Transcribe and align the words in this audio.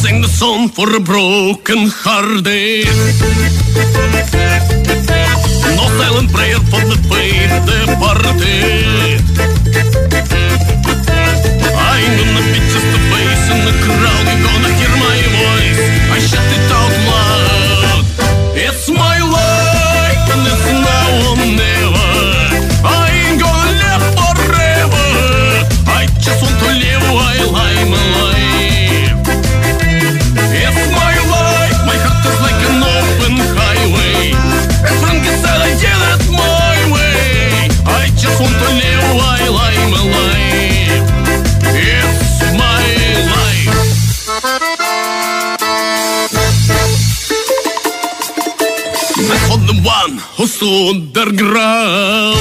sing 0.00 0.22
the 0.22 0.28
song 0.28 0.68
for 0.68 0.88
a 0.96 1.00
broken 1.00 1.80
hearted. 2.02 2.88
No 5.76 5.84
silent 6.00 6.32
prayer 6.32 6.60
for 6.72 6.82
the 6.88 6.96
faith 7.10 7.52
departed. 7.68 9.20
I'm 11.76 12.12
gonna 12.18 12.42
be 12.52 12.60
just 12.72 12.90
a 12.96 13.00
face 13.12 13.46
in 13.52 13.60
the 13.68 13.74
crowd. 13.84 14.24
You're 14.24 14.44
gonna 14.48 14.72
hear 14.80 14.94
my 15.04 15.18
voice. 15.36 15.80
I 16.16 16.18
shout 16.28 16.49
one 50.62 50.68
who 50.68 50.90
stood 50.90 51.14
their 51.14 51.32
ground. 51.36 52.36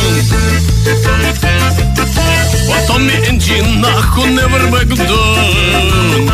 For 2.67 2.79
Tommy 2.87 3.15
and 3.27 3.39
Gina 3.39 3.91
who 4.13 4.23
never 4.35 4.59
back 4.71 4.87
down. 4.87 6.27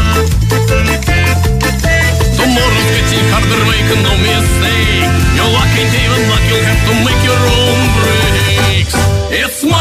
Tomorrow's 2.35 2.89
getting 2.93 3.25
harder, 3.31 3.61
make 3.69 3.91
no 4.03 4.13
mistake. 4.17 5.09
Your 5.35 5.49
luck 5.51 5.73
ain't 5.77 5.93
even 5.93 6.23
luck, 6.29 6.45
you'll 6.49 6.63
have 6.63 6.81
to 6.87 6.93
make 7.05 7.21
your 7.23 7.41
own 7.59 7.79
breaks. 7.97 8.95
It's 9.31 9.63
my 9.63 9.74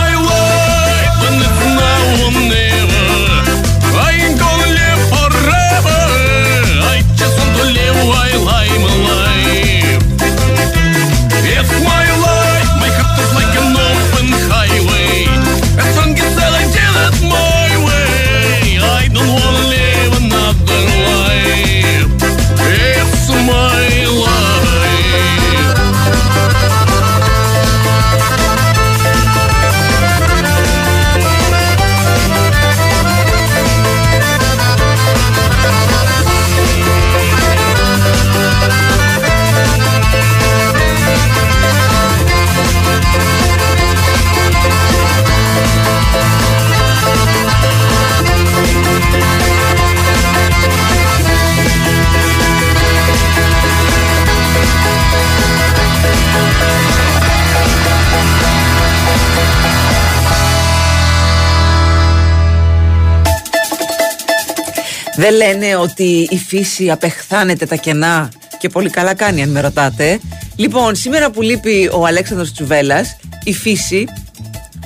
Δεν 65.16 65.34
λένε 65.34 65.76
ότι 65.76 66.28
η 66.30 66.36
φύση 66.36 66.90
απεχθάνεται 66.90 67.66
τα 67.66 67.76
κενά 67.76 68.28
και 68.58 68.68
πολύ 68.68 68.90
καλά 68.90 69.14
κάνει 69.14 69.42
αν 69.42 69.48
με 69.48 69.60
ρωτάτε. 69.60 70.20
Λοιπόν, 70.56 70.94
σήμερα 70.94 71.30
που 71.30 71.42
λείπει 71.42 71.90
ο 71.92 72.06
Αλέξανδρος 72.06 72.52
Τσουβέλλας, 72.52 73.16
η 73.44 73.54
φύση 73.54 74.06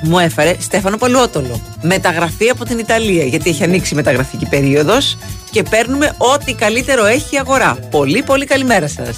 μου 0.02 0.18
έφερε 0.18 0.56
Στέφανο 0.60 0.96
Παλουότολο. 0.96 1.60
Μεταγραφή 1.82 2.48
από 2.48 2.64
την 2.64 2.78
Ιταλία, 2.78 3.24
γιατί 3.24 3.50
έχει 3.50 3.64
ανοίξει 3.64 3.94
η 3.94 3.96
μεταγραφική 3.96 4.46
περίοδος 4.46 5.18
και 5.50 5.62
παίρνουμε 5.62 6.14
ό,τι 6.18 6.54
καλύτερο 6.54 7.04
έχει 7.04 7.34
η 7.34 7.38
αγορά. 7.38 7.78
Πολύ 7.90 8.22
πολύ 8.22 8.44
καλημέρα 8.44 8.88
σας. 8.88 9.16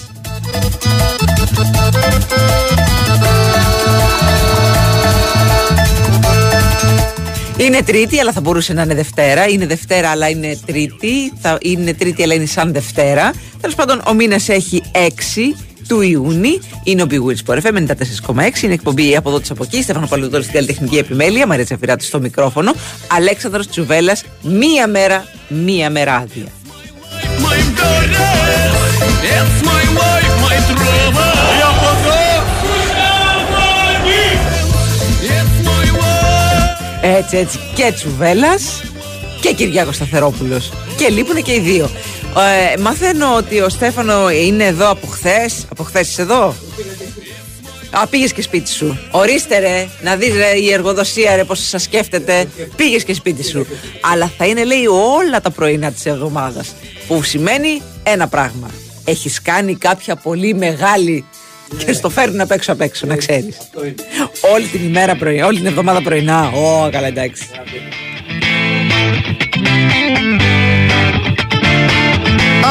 Είναι 7.60 7.82
Τρίτη, 7.82 8.18
αλλά 8.18 8.32
θα 8.32 8.40
μπορούσε 8.40 8.72
να 8.72 8.82
είναι 8.82 8.94
Δευτέρα. 8.94 9.48
Είναι 9.48 9.66
Δευτέρα, 9.66 10.10
αλλά 10.10 10.28
είναι 10.28 10.58
Τρίτη. 10.66 11.32
Θα 11.40 11.58
είναι 11.62 11.94
Τρίτη, 11.94 12.22
αλλά 12.22 12.34
είναι 12.34 12.46
σαν 12.46 12.72
Δευτέρα. 12.72 13.32
Τέλος 13.60 13.76
πάντων, 13.76 14.02
ο 14.06 14.12
μήνας 14.12 14.48
έχει 14.48 14.82
6 14.92 15.56
του 15.88 16.00
Ιούνιου. 16.00 16.60
Είναι 16.84 17.02
ο 17.02 17.06
Big 17.10 17.14
Wins 17.14 17.54
Sport 17.54 17.58
FM 17.62 17.74
94,6. 17.74 18.62
Είναι 18.62 18.72
εκπομπή 18.72 19.16
από 19.16 19.28
εδώ 19.28 19.40
τη 19.40 19.48
από 19.50 19.62
εκεί. 19.62 19.82
Στέφανο 19.82 20.06
Παλαιοδόρη 20.06 20.42
στην 20.42 20.54
καλλιτεχνική 20.54 20.96
επιμέλεια. 20.96 21.46
Μαρία 21.46 21.64
Τσαφυράτη 21.64 22.04
στο 22.04 22.20
μικρόφωνο. 22.20 22.74
Αλέξανδρος 23.06 23.68
Τσουβέλλα. 23.68 24.16
Μία 24.42 24.86
μέρα, 24.86 25.24
μία 25.48 25.90
μέρα 25.90 26.14
άδεια. 26.14 26.46
My 27.44 27.58
goddess, 27.80 28.74
it's 29.36 29.58
my 29.68 29.84
wife, 29.98 30.39
Έτσι, 37.02 37.36
έτσι. 37.36 37.58
Και 37.74 37.92
Τσουβέλλα 37.94 38.58
και 39.40 39.52
Κυριάκος 39.52 39.94
Σταθερόπουλος. 39.94 40.72
Και 40.96 41.08
λείπουν 41.08 41.42
και 41.42 41.52
οι 41.52 41.60
δύο. 41.60 41.90
Ε, 42.74 42.80
μαθαίνω 42.80 43.34
ότι 43.36 43.60
ο 43.60 43.68
Στέφανο 43.68 44.30
είναι 44.30 44.64
εδώ 44.64 44.90
από 44.90 45.06
χθες. 45.06 45.66
Από 45.70 45.82
χθες 45.84 46.08
είσαι 46.08 46.22
εδώ; 46.22 46.54
Α, 47.90 48.06
πήγες 48.06 48.32
και 48.32 48.42
σπίτι 48.42 48.70
σου. 48.70 48.98
Ορίστε 49.10 49.58
ρε, 49.58 49.88
να 50.02 50.16
δεις 50.16 50.34
ρε 50.34 50.50
η 50.50 50.72
εργοδοσία 50.72 51.36
ρε 51.36 51.44
πώς 51.44 51.68
σας 51.68 51.82
σκέφτεται. 51.82 52.48
Πήγες 52.76 53.04
και 53.04 53.14
σπίτι 53.14 53.44
σου. 53.44 53.66
Αλλά 54.00 54.32
θα 54.36 54.46
είναι 54.46 54.64
λέει 54.64 54.86
όλα 54.86 55.40
τα 55.40 55.50
πρωινά 55.50 55.92
της 55.92 56.06
εβδομάδας. 56.06 56.74
Που 57.08 57.22
σημαίνει 57.22 57.82
ένα 58.02 58.28
πράγμα. 58.28 58.70
Έχεις 59.04 59.42
κάνει 59.42 59.74
κάποια 59.74 60.16
πολύ 60.16 60.54
μεγάλη. 60.54 61.24
Και 61.78 61.92
στο 61.92 62.10
φέρνουν 62.10 62.40
απ' 62.40 62.50
έξω 62.50 62.72
απ' 62.72 62.80
έξω, 62.80 63.06
να 63.06 63.16
ξέρει. 63.16 63.54
Όλη 64.54 64.66
την 64.66 64.84
ημέρα 64.84 65.16
πρωινά, 65.16 65.46
όλη 65.46 65.56
την 65.56 65.66
εβδομάδα 65.66 66.02
πρωινά. 66.02 66.50
Ω, 66.54 66.88
καλά, 66.90 67.06
εντάξει. 67.06 67.42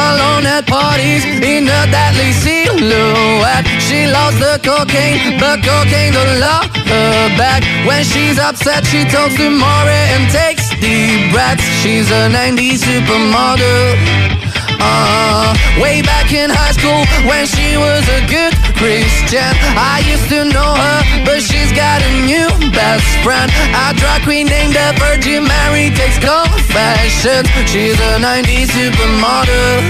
Alone 0.08 0.46
at 0.56 0.64
parties 0.66 1.24
in 1.52 1.68
a 1.78 1.80
deadly 1.94 2.32
silhouette. 2.44 3.66
She 3.86 4.00
loves 4.16 4.38
the 4.44 4.54
cocaine, 4.68 5.38
but 5.42 5.56
cocaine 5.68 6.12
don't 6.18 6.36
love 6.46 6.66
her 6.92 7.28
back. 7.40 7.60
When 7.88 8.02
she's 8.10 8.38
upset, 8.48 8.82
she 8.90 9.00
talks 9.14 9.34
to 9.40 9.46
Maury 9.62 10.02
and 10.14 10.24
takes 10.40 10.64
deep 10.84 11.32
breaths. 11.32 11.66
She's 11.82 12.08
a 12.20 12.22
90s 12.38 12.80
supermodel. 12.88 14.49
Uh, 14.80 15.54
way 15.82 16.02
back 16.02 16.32
in 16.32 16.48
high 16.50 16.72
school 16.78 17.02
when 17.28 17.44
she 17.46 17.76
was 17.76 18.04
a 18.18 18.20
good 18.34 18.54
Christian. 18.80 19.52
I 19.76 19.96
used 20.12 20.28
to 20.34 20.40
know 20.54 20.72
her, 20.84 20.98
but 21.26 21.38
she's 21.48 21.72
got 21.72 21.98
a 22.10 22.12
new 22.30 22.48
best 22.72 23.08
friend. 23.24 23.48
A 23.82 23.94
drag 24.00 24.22
queen 24.26 24.46
named 24.46 24.74
the 24.74 24.88
Virgin 25.02 25.42
Mary 25.52 25.86
takes 26.00 26.18
confessions. 26.18 27.46
She's 27.70 27.98
a 28.10 28.12
90s 28.26 28.70
supermodel. 28.76 29.80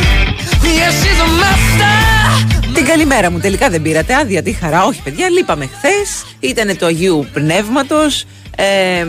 Yeah, 0.78 0.90
she's 1.00 1.20
a 1.26 1.28
master. 1.42 2.10
Την 2.74 2.84
καλημέρα 2.84 3.30
μου. 3.30 3.38
Τελικά 3.38 3.70
δεν 3.70 3.82
πήρατε 3.82 4.14
άδεια. 4.14 4.42
Τι 4.42 4.52
χαρά. 4.52 4.84
Όχι, 4.84 5.02
παιδιά, 5.02 5.28
λείπαμε 5.28 5.66
χθε. 5.76 5.88
Ήταν 6.40 6.76
το 6.78 6.86
Αγίου 6.86 7.28
Πνεύματο. 7.32 8.00
Ε, 8.56 9.06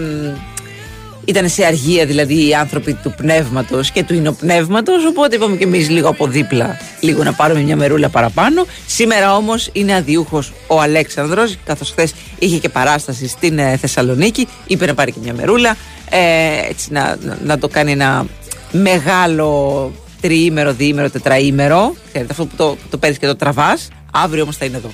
ήταν 1.26 1.50
σε 1.50 1.66
αργία 1.66 2.06
δηλαδή 2.06 2.48
οι 2.48 2.54
άνθρωποι 2.54 2.94
του 2.94 3.14
πνεύματος 3.18 3.92
και 3.92 4.04
του 4.04 4.14
ινοπνεύματος. 4.14 5.06
Οπότε 5.06 5.36
είπαμε 5.36 5.56
και 5.56 5.64
εμείς 5.64 5.90
λίγο 5.90 6.10
από 6.10 6.28
δίπλα, 6.28 6.78
λίγο 7.00 7.24
να 7.24 7.34
πάρουμε 7.34 7.62
μια 7.62 7.76
μερούλα 7.76 8.10
παραπάνω. 8.10 8.66
Σήμερα 8.88 9.36
όμως 9.36 9.70
είναι 9.74 9.96
αδιούχος 9.96 10.54
ο 10.68 10.82
Αλέξανδρος 10.82 11.58
καθώς 11.66 11.90
χθες 11.90 12.14
είχε 12.40 12.58
και 12.58 12.70
παράσταση 12.70 13.28
στην 13.28 13.60
ε, 13.60 13.78
Θεσσαλονίκη. 13.78 14.48
Είπε 14.68 14.86
να 14.86 14.94
πάρει 14.94 15.12
και 15.12 15.20
μια 15.24 15.34
μερούλα. 15.34 15.78
Ε, 16.10 16.70
έτσι 16.70 16.92
να, 16.92 17.18
να, 17.22 17.38
να 17.44 17.58
το 17.58 17.68
κάνει 17.68 17.92
ένα 17.92 18.26
μεγάλο 18.72 19.92
τριήμερο, 20.22 20.74
διήμερο, 20.74 21.10
τετραήμερο. 21.10 21.96
Ξέρετε, 22.08 22.32
αυτό 22.32 22.46
που 22.46 22.56
το, 22.56 22.78
το 22.90 22.98
παίρνεις 22.98 23.20
και 23.20 23.28
το 23.28 23.36
τραβάς. 23.36 23.88
Αύριο 24.12 24.44
όμως 24.44 24.58
θα 24.58 24.66
είναι 24.66 24.78
εδώ. 24.78 24.90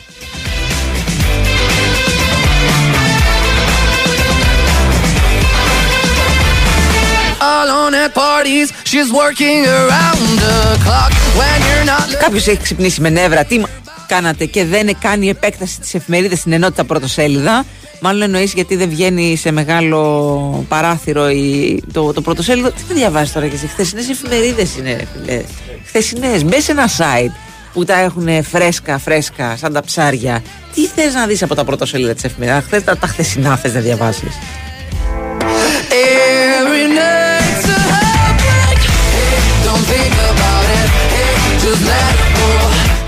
Κάποιος 12.20 12.48
έχει 12.48 12.62
ξυπνήσει 12.62 13.02
με 13.02 13.10
νεύρα. 13.10 13.44
Τι 13.44 13.62
κάνατε 14.08 14.46
και 14.46 14.66
δεν 14.66 14.98
κάνει 15.00 15.30
επέκταση 15.30 15.80
της 15.80 15.94
εφημερίδας 15.94 16.40
στην 16.40 16.52
ενότητα 16.52 16.84
πρωτοσέλιδα. 16.84 17.66
Μάλλον 18.00 18.22
εννοείς 18.22 18.54
γιατί 18.54 18.76
δεν 18.76 18.90
βγαίνει 18.90 19.36
σε 19.36 19.52
μεγάλο 19.52 20.66
παράθυρο 20.68 21.30
η, 21.30 21.84
το, 21.94 22.14
το 22.14 22.22
πρωτοσέλιδο. 22.22 22.72
Τι 22.72 22.82
με 22.88 22.94
διαβάζεις 22.94 23.34
τώρα 23.34 23.48
και 23.48 23.56
εσύ; 23.56 23.68
Χθεσινέ 23.68 24.02
εφημερίδες 24.02 24.78
είναι, 24.78 25.08
φίλε. 25.14 25.42
Χθεσινέ. 25.86 26.42
Μπες 26.46 26.64
σε 26.64 26.72
ένα 26.72 26.88
site 26.88 27.36
που 27.74 27.86
τα 27.86 28.00
έχουν 28.00 28.44
φρέσκα, 28.44 28.98
φρέσκα, 28.98 29.56
σαν 29.58 29.74
τα 29.74 29.82
ψάρια. 29.82 30.44
Τι 30.74 30.86
θες 30.88 31.14
να 31.14 31.26
δεις 31.26 31.44
από 31.44 31.56
τα 31.56 31.64
πρωτοσέλιδα 31.64 32.14
της 32.14 32.24
εφημερίδας; 32.24 32.64
Χθες 32.64 32.84
τα, 32.84 32.98
τα 32.98 33.08
χθεσινά 33.08 33.58
θες 33.58 33.74
να 33.74 33.80
διαβάσεις. 33.80 34.36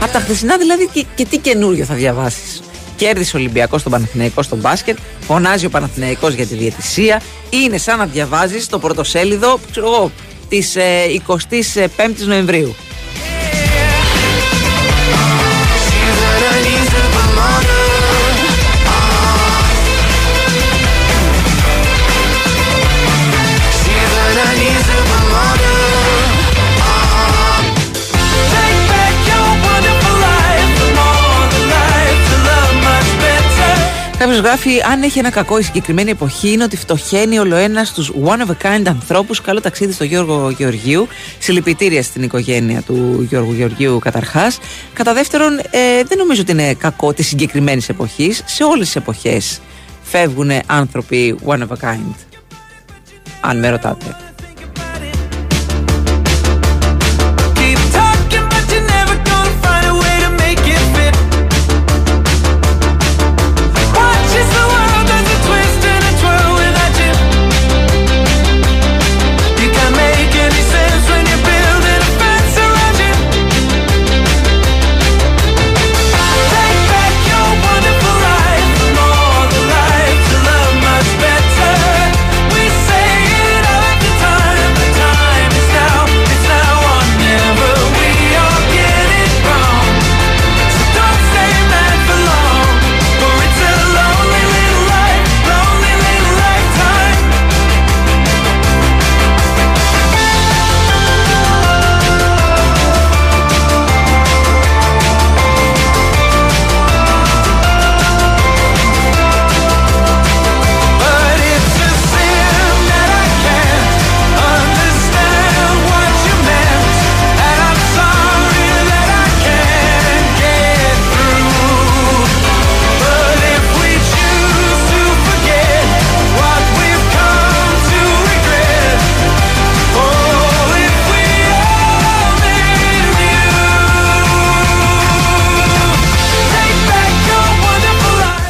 Από 0.10 0.18
τα 0.18 0.24
χθεσινά 0.24 0.58
δηλαδή 0.58 0.90
και, 0.94 1.06
και 1.16 1.26
τι 1.26 1.38
καινούριο 1.38 1.86
θα 1.86 1.94
διαβάσεις. 1.94 2.62
Κέρδισε 2.96 3.36
ο 3.36 3.40
Ολυμπιακός 3.40 3.80
στον 3.80 3.92
Παναθηναϊκό 3.92 4.42
στο 4.42 4.56
μπάσκετ. 4.56 4.98
Φωνάζει 5.20 5.66
ο 5.66 5.70
Παναθηναϊκός 5.70 6.34
για 6.34 6.46
τη 6.46 6.56
διαιτησία. 6.56 7.22
Είναι 7.50 7.78
σαν 7.78 7.98
να 7.98 8.06
διαβάζεις 8.06 8.68
το 8.68 8.80
πρωτοσέλιδο 8.80 9.60
της 10.50 10.76
ε, 10.76 11.06
25η 11.28 12.26
Νοεμβρίου. 12.26 12.76
Κάποιος 34.20 34.40
γράφει: 34.40 34.82
Αν 34.92 35.04
έχει 35.04 35.20
ένα 35.20 35.30
κακό 35.30 35.58
η 35.60 35.62
συγκεκριμένη 35.62 36.10
εποχή, 36.10 36.52
είναι 36.52 36.64
ότι 36.64 36.78
φτωχαίνει 36.78 37.40
όλο 37.40 37.56
ένας 37.56 37.88
στους 37.88 38.12
one 38.24 38.40
of 38.40 38.48
a 38.48 38.66
kind 38.66 38.88
ανθρώπους. 38.88 39.42
Καλό 39.42 39.62
ταξίδι 39.62 39.92
στο 39.92 40.04
Γιώργο 40.04 40.50
Γεωργίου. 40.50 41.08
Συλληπιτήρια 41.40 42.04
στην 42.04 42.24
οικογένεια 42.24 42.82
του 42.82 43.26
Γιώργου 43.30 43.54
Γεωργίου, 43.54 44.00
καταρχάς. 44.00 44.60
Κατά 44.94 45.14
δεύτερον, 45.14 45.58
ε, 45.58 46.04
δεν 46.08 46.18
νομίζω 46.18 46.42
ότι 46.42 46.52
είναι 46.52 46.74
κακό 46.74 47.14
της 47.14 47.28
συγκεκριμένης 47.28 47.90
εποχής. 47.90 48.44
Σε 48.46 48.64
όλες 48.64 48.86
τις 48.86 48.96
εποχές 48.96 49.62
φεύγουν 50.02 50.52
άνθρωποι 50.66 51.40
one 51.46 51.60
of 51.60 51.68
a 51.68 51.90
kind. 51.90 52.16
Αν 53.42 53.60
με 53.60 53.70
ρωτάτε. 53.70 54.29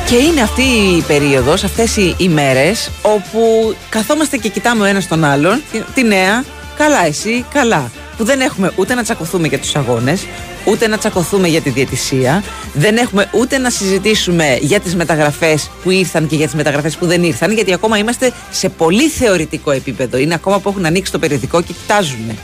Και 0.09 0.15
είναι 0.15 0.41
αυτή 0.41 0.61
η 0.97 1.01
περίοδος, 1.07 1.63
αυτές 1.63 1.97
οι 1.97 2.15
ημέρες 2.17 2.89
όπου 3.01 3.75
καθόμαστε 3.89 4.37
και 4.37 4.49
κοιτάμε 4.49 4.81
ο 4.81 4.85
ένας 4.85 5.07
τον 5.07 5.23
άλλον 5.23 5.61
τη- 5.71 5.81
τη 5.93 6.03
νέα, 6.03 6.43
καλά 6.77 7.05
εσύ, 7.05 7.45
καλά. 7.53 7.91
Που 8.17 8.23
δεν 8.23 8.41
έχουμε 8.41 8.71
ούτε 8.75 8.93
να 8.93 9.03
τσακωθούμε 9.03 9.47
για 9.47 9.59
τους 9.59 9.75
αγώνες 9.75 10.25
ούτε 10.65 10.87
να 10.87 10.97
τσακωθούμε 10.97 11.47
για 11.47 11.61
τη 11.61 11.69
διαιτησία. 11.69 12.43
Δεν 12.73 12.97
έχουμε 12.97 13.29
ούτε 13.33 13.57
να 13.57 13.69
συζητήσουμε 13.69 14.57
για 14.61 14.79
τις 14.79 14.95
μεταγραφές 14.95 15.69
που 15.83 15.89
ήρθαν 15.91 16.27
και 16.27 16.35
για 16.35 16.45
τις 16.45 16.55
μεταγραφές 16.55 16.95
που 16.95 17.05
δεν 17.05 17.23
ήρθαν 17.23 17.51
γιατί 17.51 17.73
ακόμα 17.73 17.97
είμαστε 17.97 18.31
σε 18.51 18.69
πολύ 18.69 19.09
θεωρητικό 19.09 19.71
επίπεδο. 19.71 20.17
Είναι 20.17 20.33
ακόμα 20.33 20.59
που 20.59 20.69
έχουν 20.69 20.85
ανοίξει 20.85 21.11
το 21.11 21.19
περιοδικό 21.19 21.61
και 21.61 21.73
κοιτάζουν. 21.73 22.37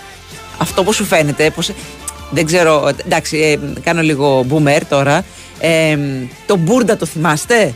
Αυτό 0.57 0.83
που 0.83 0.93
σου 0.93 1.05
φαίνεται 1.05 1.49
πως, 1.49 1.71
δεν 2.29 2.45
ξέρω, 2.45 2.91
εντάξει 3.05 3.37
ε, 3.37 3.79
κάνω 3.83 4.01
λίγο 4.01 4.45
boomer 4.49 4.81
τώρα 4.89 5.25
ε, 5.59 5.97
το 6.45 6.55
Μπούρντα 6.55 6.97
το 6.97 7.05
θυμάστε; 7.05 7.73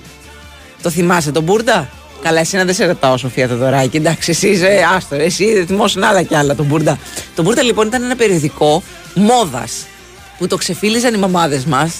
Το 0.82 0.90
θυμάσαι 0.90 1.32
τον 1.32 1.44
Μπούρντα 1.44 1.90
Καλά, 2.22 2.40
εσένα 2.40 2.64
δεν 2.66 2.74
σε 2.74 2.86
ρωτάω, 2.86 3.18
Σοφία 3.18 3.48
Θεοδωράκη. 3.48 3.98
Εντάξει, 3.98 4.32
εσύ 4.32 4.48
είσαι 4.50 4.86
άστο. 4.96 5.16
Εσύ 5.16 5.64
θυμόσουν 5.68 6.04
άλλα 6.04 6.24
κι 6.24 6.36
άλλα 6.36 6.56
τον 6.56 6.66
Μπούρντα. 6.66 6.98
Το 7.36 7.42
Μπούρντα 7.44 7.62
λοιπόν 7.64 7.88
ήταν 7.88 8.04
ένα 8.04 8.16
περιοδικό 8.16 8.84
μόδας 9.14 9.86
που 10.38 10.48
το 10.48 10.56
ξεφύλιζαν 10.58 11.14
οι 11.14 11.18
μαμάδες 11.18 11.66
μας 11.66 11.94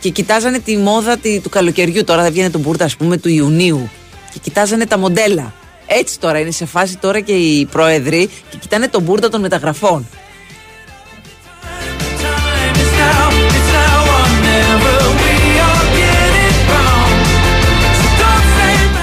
και 0.00 0.08
κοιτάζανε 0.08 0.58
τη 0.58 0.76
μόδα 0.76 1.16
τη- 1.16 1.40
του 1.40 1.48
καλοκαιριού. 1.48 2.04
Τώρα 2.04 2.22
δεν 2.22 2.32
βγαίνει 2.32 2.50
τον 2.50 2.60
Μπούρντα, 2.60 2.84
ας 2.84 2.96
πούμε, 2.96 3.16
του 3.16 3.28
Ιουνίου. 3.28 3.90
Και 4.32 4.38
κοιτάζανε 4.42 4.86
τα 4.86 4.98
μοντέλα. 4.98 5.52
Έτσι 5.86 6.18
τώρα 6.18 6.38
είναι 6.38 6.50
σε 6.50 6.64
φάση 6.66 6.96
τώρα 6.96 7.20
και 7.20 7.32
οι 7.32 7.64
πρόεδροι 7.66 8.30
και 8.50 8.56
κοιτάνε 8.60 8.88
τον 8.88 9.02
Μπούρντα 9.02 9.28
των 9.28 9.40
μεταγραφών. 9.40 10.06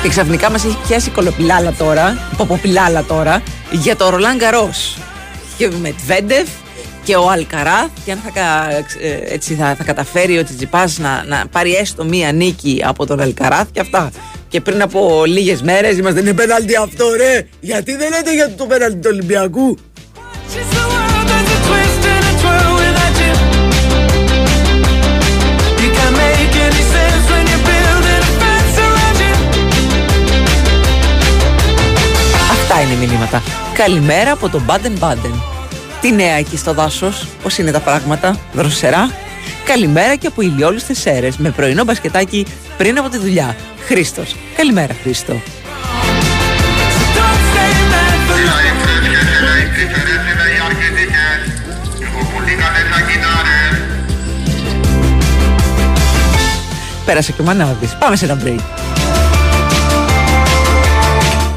Και 0.07 0.13
ξαφνικά 0.13 0.51
μας 0.51 0.65
έχει 0.65 0.77
πιάσει 0.87 1.09
κολοπιλάλα 1.09 1.73
τώρα, 1.77 2.17
ποποπιλάλα 2.37 3.03
τώρα, 3.03 3.41
για 3.71 3.95
το 3.95 4.09
Ρολάν 4.09 4.37
Γκαρό. 4.37 4.69
Και 5.57 5.69
με 5.81 5.91
Τβέντεφ 6.03 6.47
και 7.03 7.15
ο 7.15 7.29
Αλκαράθ. 7.29 7.89
Και 8.05 8.11
αν 8.11 8.19
θα, 8.23 8.29
κα- 8.29 8.69
ε, 9.01 9.33
έτσι 9.33 9.53
θα, 9.53 9.75
θα 9.77 9.83
καταφέρει 9.83 10.37
ο 10.37 10.43
Τσιτσιπάς 10.43 10.97
να, 10.97 11.23
να 11.27 11.43
πάρει 11.51 11.73
έστω 11.75 12.03
μία 12.05 12.31
νίκη 12.31 12.81
από 12.85 13.05
τον 13.05 13.19
Αλκαράθ 13.19 13.67
και 13.71 13.79
αυτά. 13.79 14.11
Και 14.47 14.61
πριν 14.61 14.81
από 14.81 15.23
λίγες 15.25 15.61
μέρες 15.61 15.97
είμαστε. 15.97 16.19
Είναι 16.19 16.33
πέναλτι 16.33 16.75
αυτό, 16.75 17.05
ρε! 17.17 17.47
Γιατί 17.59 17.95
δεν 17.95 18.09
λέτε 18.09 18.33
για 18.33 18.55
το 18.55 18.65
πέναλτι 18.65 18.95
του 18.95 19.09
Ολυμπιακού; 19.11 19.77
Αυτά 32.77 32.89
είναι 32.89 33.03
οι 33.03 33.07
μηνύματα. 33.07 33.43
Καλημέρα 33.73 34.31
από 34.31 34.49
τον 34.49 34.61
Μπάντεν 34.61 34.97
Μπάντεν. 34.99 35.41
Τι 36.01 36.11
νέα 36.11 36.35
εκεί 36.35 36.57
στο 36.57 36.73
δάσος, 36.73 37.27
πώς 37.43 37.57
είναι 37.57 37.71
τα 37.71 37.79
πράγματα, 37.79 38.39
δροσερά. 38.53 39.11
Καλημέρα 39.65 40.15
και 40.15 40.27
από 40.27 40.41
ηλιόλουστες 40.41 41.05
αίρε 41.05 41.29
με 41.37 41.49
πρωινό 41.49 41.83
μπασκετάκι 41.83 42.45
πριν 42.77 42.97
από 42.97 43.09
τη 43.09 43.17
δουλειά. 43.17 43.55
Χρήστος. 43.85 44.35
Καλημέρα, 44.55 44.95
Χρήστο. 45.03 45.33
So 45.33 45.39
don't 47.17 47.41
stay 47.49 47.71
mad 47.91 48.19
for 48.27 48.39
La 48.47 48.57
excepție 48.63 49.37
la 49.49 49.53
diferențele 49.63 50.45
arhetice, 50.67 51.25
republicane 52.03 52.81
sanguinare, 52.91 53.59
Πέρασε 57.05 57.31
και 57.31 57.41
ο 57.41 57.43
Μανάβης. 57.43 57.95
Πάμε 57.99 58.15
σε 58.15 58.25
ένα 58.25 58.37
break. 58.43 58.76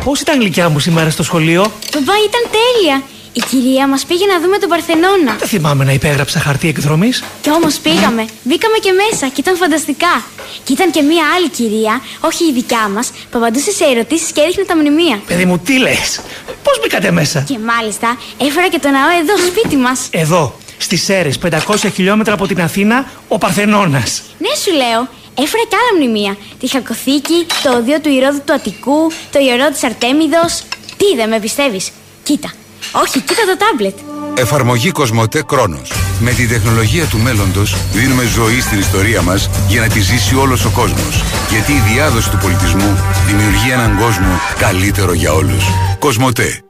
Πώς 0.05 0.21
ήταν 0.21 0.41
γλυκιά 0.41 0.69
μου 0.69 0.79
σήμερα 0.79 1.11
στο 1.11 1.23
σχολείο; 1.23 1.63
Παπά, 1.93 2.13
ήταν 2.29 2.43
τέλεια. 2.59 3.03
Η 3.33 3.43
κυρία 3.51 3.89
μας 3.89 4.05
πήγε 4.05 4.27
να 4.27 4.41
δούμε 4.41 4.59
τον 4.59 4.69
Παρθενώνα. 4.69 5.37
Δεν 5.39 5.49
θυμάμαι 5.49 5.85
να 5.85 5.93
υπέγραψα 5.93 6.41
χαρτί 6.41 6.69
εκδρομής. 6.69 7.25
Κι 7.43 7.51
όμως 7.51 7.75
πήγαμε. 7.79 8.25
Μπήκαμε 8.43 8.77
και 8.83 8.93
μέσα 8.93 9.29
και 9.29 9.41
ήταν 9.41 9.57
φανταστικά. 9.57 10.23
Και 10.65 10.73
ήταν 10.73 10.91
και 10.91 11.03
μία 11.03 11.25
άλλη 11.37 11.49
κυρία, 11.49 12.01
όχι 12.21 12.45
η 12.45 12.53
δικιά 12.53 12.89
μας, 12.89 13.11
που 13.31 13.39
απαντούσε 13.39 13.71
σε 13.71 13.85
ερωτήσεις 13.85 14.33
και 14.33 14.41
έδειχνε 14.41 14.65
τα 14.65 14.77
μνημεία. 14.77 15.21
Παιδί 15.27 15.45
μου, 15.45 15.59
τι 15.59 15.79
λες; 15.79 16.21
Πώς 16.63 16.81
μπήκατε 16.83 17.11
μέσα; 17.11 17.41
Και 17.41 17.59
μάλιστα 17.59 18.19
έφερα 18.39 18.69
και 18.69 18.79
το 18.79 18.89
ναό 18.89 19.11
εδώ, 19.21 19.35
σπίτι 19.47 19.77
μας. 19.77 20.09
Εδώ, 20.11 20.55
στις 20.77 21.03
Σέρε, 21.05 21.31
500 21.43 21.89
χιλιόμετρα 21.95 22.35
από 22.35 22.47
την 22.47 22.61
Αθήνα, 22.63 23.11
ο 23.29 23.39
Παρθενώνας. 23.39 24.23
Ναι, 24.39 24.55
σου 24.65 24.73
λέω. 24.77 25.09
Έφερα 25.43 25.63
και 25.69 25.77
άλλα 25.81 25.93
μνημεία. 25.99 26.37
Τη 26.61 26.67
Χακοθήκη, 26.69 27.47
το 27.63 27.77
οδείο 27.77 28.01
του 28.01 28.09
Ηρώδου 28.09 28.41
του 28.45 28.53
Αττικού, 28.53 29.11
το 29.33 29.39
ιερό 29.39 29.69
της 29.71 29.85
Αρτέμιδος. 29.85 30.63
Τι 30.97 31.17
δεν 31.17 31.29
με 31.29 31.41
πιστεύεις; 31.41 31.91
Κοίτα. 32.23 32.51
Όχι, 32.93 33.21
κοίτα 33.21 33.43
το 33.51 33.57
τάμπλετ. 33.65 33.97
Εφαρμογή 34.35 34.91
Κοσμοτέ 34.91 35.43
Κρόνος. 35.47 35.93
Με 36.21 36.31
τη 36.31 36.47
τεχνολογία 36.47 37.05
του 37.05 37.19
μέλλοντος 37.19 37.77
δίνουμε 37.93 38.25
ζωή 38.25 38.61
στην 38.61 38.79
ιστορία 38.79 39.23
μας 39.23 39.51
για 39.69 39.81
να 39.81 39.89
τη 39.89 40.01
ζήσει 40.01 40.35
όλος 40.35 40.65
ο 40.65 40.71
κόσμος. 40.71 41.25
Γιατί 41.51 41.73
η 41.73 41.83
διάδοση 41.93 42.31
του 42.31 42.39
πολιτισμού 42.43 42.99
δημιουργεί 43.27 43.71
έναν 43.71 43.99
κόσμο 43.99 44.41
καλύτερο 44.59 45.13
για 45.13 45.33
όλους. 45.33 45.65
Κοσμοτέ. 45.99 46.70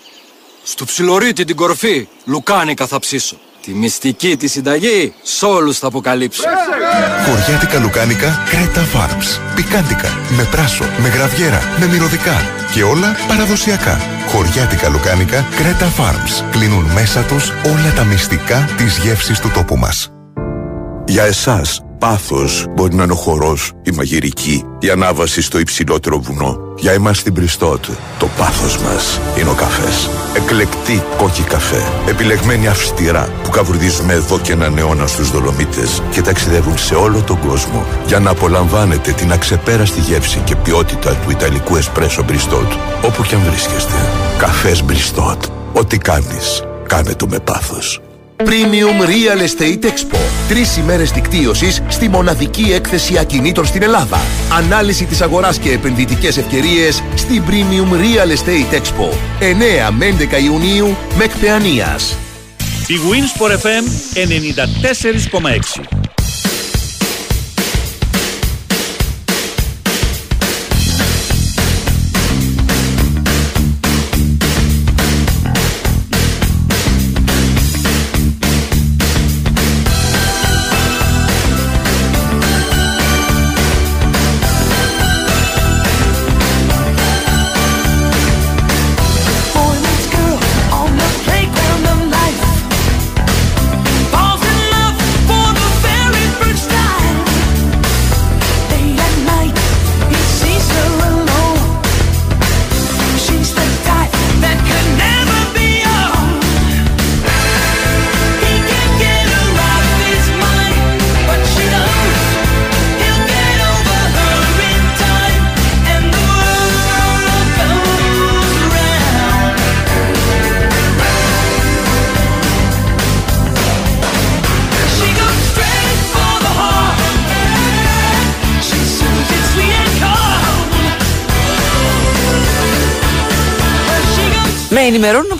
Στο 0.63 0.85
ψιλορίτι 0.85 1.45
την 1.45 1.55
κορφή, 1.55 2.07
λουκάνικα 2.25 2.87
θα 2.87 2.99
ψήσω. 2.99 3.37
Τη 3.61 3.71
μυστική 3.71 4.37
τη 4.37 4.47
συνταγή, 4.47 5.13
σ' 5.23 5.43
όλους 5.43 5.77
θα 5.77 5.87
αποκαλύψω. 5.87 6.43
Χωριάτικα 7.25 7.79
λουκάνικα 7.79 8.43
Κρέτα 8.49 8.81
Farms. 8.93 9.55
Πικάντικα, 9.55 10.17
με 10.37 10.43
πράσο, 10.43 10.83
με 11.01 11.07
γραβιέρα, 11.07 11.61
με 11.79 11.85
μυρωδικά 11.85 12.49
και 12.73 12.83
όλα 12.83 13.15
παραδοσιακά. 13.27 13.99
Χωριάτικα 14.27 14.89
λουκάνικα 14.89 15.47
Κρέτα 15.55 15.91
Farms. 15.97 16.45
Κλείνουν 16.51 16.85
μέσα 16.85 17.21
τους 17.21 17.49
όλα 17.49 17.93
τα 17.95 18.03
μυστικά 18.03 18.69
της 18.77 18.97
γεύσης 18.97 19.39
του 19.39 19.51
τόπου 19.53 19.77
μας. 19.77 20.11
Για 21.05 21.23
εσάς, 21.23 21.81
πάθος 22.01 22.65
μπορεί 22.75 22.95
να 22.95 23.03
είναι 23.03 23.11
ο 23.11 23.15
χορός, 23.15 23.71
η 23.83 23.91
μαγειρική, 23.91 24.63
η 24.79 24.89
ανάβαση 24.89 25.41
στο 25.41 25.59
υψηλότερο 25.59 26.19
βουνό. 26.19 26.57
Για 26.77 26.91
εμάς 26.91 27.17
στην 27.17 27.33
Πριστότ, 27.33 27.85
το 28.19 28.27
πάθος 28.37 28.77
μας 28.77 29.19
είναι 29.39 29.49
ο 29.49 29.53
καφές. 29.53 30.09
Εκλεκτή 30.35 31.03
κόκκι 31.17 31.41
καφέ, 31.41 31.83
επιλεγμένοι 32.09 32.67
αυστηρά, 32.67 33.29
που 33.43 33.49
καβουρδίζουμε 33.49 34.13
εδώ 34.13 34.39
και 34.39 34.51
έναν 34.51 34.77
αιώνα 34.77 35.07
στους 35.07 35.31
Δολομίτες 35.31 36.01
και 36.11 36.21
ταξιδεύουν 36.21 36.77
σε 36.77 36.95
όλο 36.95 37.21
τον 37.21 37.39
κόσμο 37.47 37.85
για 38.07 38.19
να 38.19 38.29
απολαμβάνετε 38.29 39.11
την 39.11 39.31
αξεπέραστη 39.31 39.99
γεύση 39.99 40.39
και 40.39 40.55
ποιότητα 40.55 41.15
του 41.15 41.31
Ιταλικού 41.31 41.75
εσπρέσο 41.75 42.23
Μπριστότ, 42.23 42.71
όπου 43.05 43.23
και 43.23 43.35
αν 43.35 43.41
βρίσκεστε. 43.41 43.95
Καφές 44.37 44.83
Μπριστότ. 44.83 45.43
Ό,τι 45.73 45.97
κάνεις, 45.97 46.63
κάνε 46.87 47.13
το 47.13 47.27
με 47.27 47.39
πάθος. 47.39 48.01
Premium 48.45 49.01
Real 49.05 49.39
Estate 49.39 49.85
Expo. 49.85 50.17
Τρεις 50.47 50.77
ημέρες 50.77 51.11
δικτύωσης 51.11 51.81
στη 51.87 52.09
μοναδική 52.09 52.71
έκθεση 52.73 53.17
ακινήτων 53.17 53.65
στην 53.65 53.83
Ελλάδα. 53.83 54.19
Ανάλυση 54.57 55.05
της 55.05 55.21
αγοράς 55.21 55.57
και 55.57 55.71
επενδυτικές 55.71 56.37
ευκαιρίες 56.37 57.03
στην 57.15 57.43
Premium 57.47 57.93
Real 57.93 58.29
Estate 58.29 58.73
Expo. 58.75 59.13
9 59.39 59.91
με 59.91 60.05
11 60.05 60.39
Ιουνίου 60.43 60.95
με 61.17 61.23
εκπαιανίας. 61.23 62.17
Η 62.87 62.95
Winsport 63.11 63.51
FM 63.51 63.83
94,6 64.13 66.00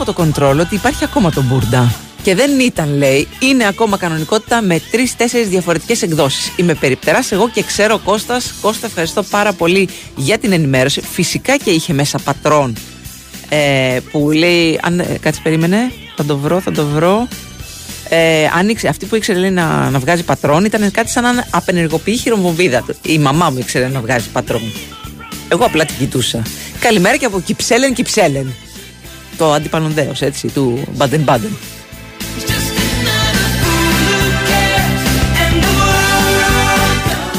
από 0.02 0.12
το 0.12 0.24
κοντρόλ 0.24 0.60
ότι 0.60 0.76
υπάρχει 0.76 1.04
ακόμα 1.04 1.32
το 1.32 1.42
μπουρντά. 1.42 1.96
Και 2.24 2.36
δεν 2.36 2.60
ήταν, 2.60 2.98
λέει, 2.98 3.28
είναι 3.40 3.68
ακόμα 3.68 3.98
κανονικότητα 3.98 4.62
με 4.62 4.82
τρει-τέσσερι 4.92 5.44
διαφορετικές 5.44 6.02
εκδόσεις. 6.02 6.52
Είμαι 6.56 6.74
περιπτεράς 6.74 7.32
εγώ 7.32 7.50
και 7.50 7.64
ξέρω 7.64 7.98
Κώστας. 8.00 8.54
Κώστα, 8.62 8.88
ευχαριστώ 8.88 9.24
πάρα 9.24 9.54
πολύ 9.54 9.90
για 10.16 10.38
την 10.38 10.52
ενημέρωση. 10.52 11.02
Φυσικά 11.12 11.58
και 11.58 11.70
είχε 11.70 11.94
μέσα 11.94 12.20
πατρόν 12.24 12.76
ε, 13.50 14.00
που 14.12 14.32
λέει. 14.32 14.80
Αν, 14.84 15.00
ε, 15.00 15.18
κάτσε, 15.22 15.40
περίμενε. 15.44 15.92
Θα 16.16 16.26
το 16.26 16.38
βρω, 16.38 16.60
θα 16.60 16.72
το 16.72 16.86
βρω. 16.86 17.28
Ε, 18.10 18.46
αν 18.58 18.70
ήξε- 18.70 18.90
αυτή 18.90 19.06
που 19.06 19.16
ήξερε 19.16 19.40
λέει, 19.40 19.50
να, 19.52 19.90
να 19.90 20.00
βγάζει 20.00 20.24
πατρόν 20.24 20.66
ήταν 20.66 20.92
κάτι 20.92 21.10
σαν 21.10 21.24
να 21.24 21.48
απενεργοποιεί 21.50 22.18
χειρομοβίδα. 22.18 22.86
Η 23.02 23.18
μαμά 23.18 23.50
μου 23.50 23.58
ήξερε 23.58 23.88
να 23.88 24.02
βγάζει 24.02 24.30
πατρόν. 24.30 24.62
Εγώ 25.48 25.66
απλά 25.66 25.86
την 25.86 25.96
κοιτούσα. 25.98 26.42
Καλημέρα 26.80 27.18
και 27.18 27.26
από 27.26 27.40
Κυψέλεν 27.42 27.94
Κυψέλεν. 27.94 28.54
Το 29.42 29.54
αντιπανοντέος 29.54 30.22
έτσι 30.22 30.48
του 30.48 30.84
Μπάντεν 30.92 31.22
Μπάντεν. 31.22 31.58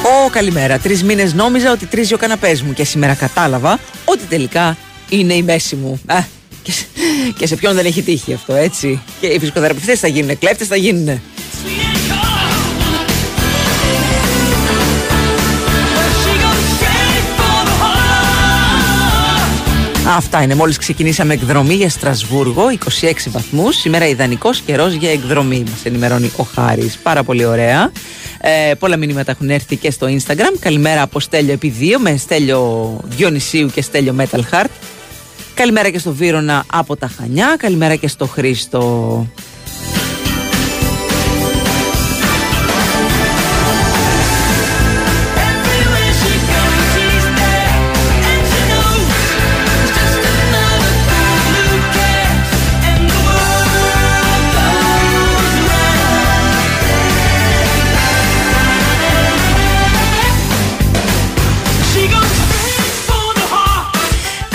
Ω, 0.03 0.31
καλημέρα. 0.31 0.79
Τρεις 0.79 1.03
μήνες 1.03 1.35
νόμιζα 1.35 1.73
ότι 1.73 1.87
τρίζει 1.87 2.15
ο 2.15 2.17
καναπές 2.17 2.63
μου 2.63 2.73
και 2.73 2.85
σήμερα 2.85 3.15
κατάλαβα 3.15 3.79
ότι 4.05 4.25
τελικά 4.29 4.77
είναι 5.09 5.35
η 5.35 5.43
μέση 5.43 5.77
μου. 5.77 6.01
Α, 6.07 6.19
και, 6.63 6.73
σε, 6.73 6.85
και 7.39 7.47
σε 7.47 7.57
ποιον 7.57 7.75
δεν 7.75 7.87
έχει 7.87 8.03
τύχει 8.03 8.33
αυτό, 8.33 8.55
έτσι. 8.55 9.01
Και 9.21 9.27
οι 9.27 9.39
φυσικοθεραπευτές 9.39 10.01
θα 10.01 10.09
γίνουν, 10.09 10.39
κλέφτες 10.39 10.67
θα 10.67 10.77
γίνουν. 10.77 11.21
Αυτά 20.17 20.43
είναι. 20.43 20.55
Μόλις 20.55 20.79
ξεκινήσαμε 20.79 21.35
εκδρομή 21.35 21.75
για 21.75 21.89
Στρασβούργο, 21.89 22.71
26 23.01 23.31
βαθμούς. 23.31 23.77
Σήμερα 23.77 24.07
ιδανικός 24.07 24.61
καιρός 24.61 24.93
για 24.93 25.11
εκδρομή, 25.11 25.65
μας 25.71 25.85
ενημερώνει 25.85 26.33
ο 26.37 26.43
Χάρης. 26.43 26.97
Πάρα 26.97 27.23
πολύ 27.23 27.45
ωραία. 27.45 27.93
Ε, 28.41 28.75
πολλά 28.75 28.97
μηνύματα 28.97 29.31
έχουν 29.31 29.51
έρθει 29.51 29.77
και 29.77 29.91
στο 29.91 30.07
Instagram. 30.07 30.59
Καλημέρα 30.59 31.03
από 31.03 31.21
Στέλιο 31.21 31.53
επί 31.53 31.75
2 31.81 31.99
με 31.99 32.17
Στέλιο 32.17 32.97
Διονυσίου 33.05 33.69
και 33.69 33.83
Στέλιο 33.83 34.17
Metal 34.19 34.41
Heart. 34.51 34.71
Καλημέρα 35.55 35.91
και 35.91 35.99
στο 35.99 36.13
Βύρονα 36.13 36.65
από 36.73 36.97
τα 36.97 37.11
Χανιά. 37.17 37.55
Καλημέρα 37.59 37.97
και 37.97 38.09
στο 38.09 38.27
Χρήστο. 38.27 39.27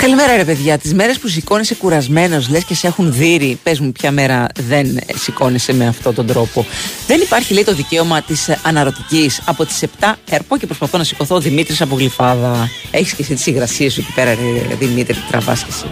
Καλημέρα 0.08 0.36
ρε 0.36 0.44
παιδιά. 0.44 0.78
Τις 0.78 0.94
μέρες 0.94 1.18
που 1.18 1.28
σηκώνεσαι 1.28 1.74
κουρασμένος, 1.74 2.48
λες 2.48 2.64
και 2.64 2.74
σε 2.74 2.86
έχουν 2.86 3.12
δύρει, 3.12 3.58
πες 3.62 3.80
μου 3.80 3.92
ποια 3.92 4.10
μέρα 4.10 4.46
δεν 4.58 4.98
σηκώνεσαι 5.14 5.72
με 5.72 5.86
αυτόν 5.86 6.14
τον 6.14 6.26
τρόπο. 6.26 6.66
Δεν 7.06 7.20
υπάρχει 7.20 7.54
λέει 7.54 7.64
το 7.64 7.74
δικαίωμα 7.74 8.22
της 8.22 8.48
αναρωτικής. 8.62 9.40
Από 9.44 9.64
τις 9.64 9.82
7 10.00 10.14
έρπω 10.30 10.56
και 10.56 10.66
προσπαθώ 10.66 10.98
να 10.98 11.04
σηκωθώ 11.04 11.34
ο 11.34 11.40
Δημήτρης 11.40 11.80
από 11.80 11.96
γλυφάδα. 11.96 12.70
Έχεις 12.90 13.14
και 13.14 13.22
εσύ 13.22 13.34
τις 13.34 13.46
υγρασίες 13.46 13.92
σου 13.92 14.00
εκεί 14.00 14.12
πέρα, 14.12 14.34
ρε 14.34 14.74
Δημήτρη, 14.74 15.16
τραβάς 15.30 15.64
και 15.64 15.70
εσύ. 15.70 15.86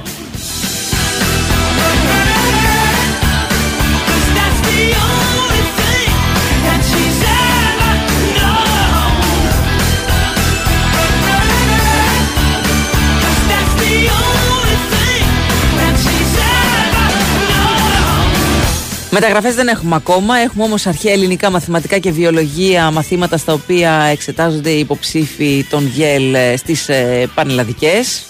Μεταγραφές 19.10 19.54
δεν 19.54 19.68
έχουμε 19.68 19.94
ακόμα. 19.96 20.36
Έχουμε 20.36 20.64
όμως 20.64 20.86
αρχαία 20.86 21.12
ελληνικά 21.12 21.50
μαθηματικά 21.50 21.98
και 21.98 22.10
βιολογία, 22.10 22.90
μαθήματα 22.90 23.36
στα 23.36 23.52
οποία 23.52 23.92
εξετάζονται 23.92 24.70
οι 24.70 24.78
υποψήφοι 24.78 25.66
των 25.70 25.86
ΓΕΛ 25.86 26.34
ε, 26.34 26.56
στις 26.56 26.88
ε, 26.88 27.30
πανελλαδικές. 27.34 28.26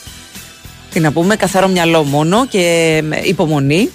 Τι 0.91 1.01
να 1.01 1.13
πούμε, 1.13 1.37
καθαρό 1.37 1.69
μυαλό 1.69 2.05
μόνο 2.05 2.47
και 2.47 2.61
ε, 3.11 3.21
υπομονή. 3.25 3.91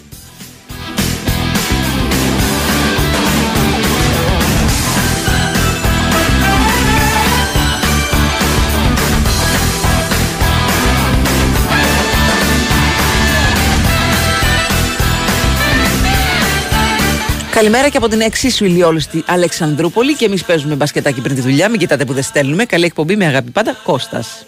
Καλημέρα 17.61 17.89
και 17.89 17.97
από 17.97 18.07
την 18.07 18.21
εξίσου 18.21 18.65
ηλιόλουστη 18.65 19.23
Αλεξανδρούπολη 19.27 20.15
και 20.15 20.25
εμείς 20.25 20.43
παίζουμε 20.43 20.75
μπασκετάκι 20.75 21.21
πριν 21.21 21.35
τη 21.35 21.41
δουλειά. 21.41 21.69
Μην 21.69 21.79
κοιτάτε 21.79 22.05
που 22.05 22.13
δεν 22.13 22.23
στέλνουμε. 22.23 22.65
Καλή 22.65 22.85
εκπομπή 22.85 23.15
με 23.15 23.25
αγάπη 23.25 23.51
πάντα. 23.51 23.77
Κώστας. 23.83 24.45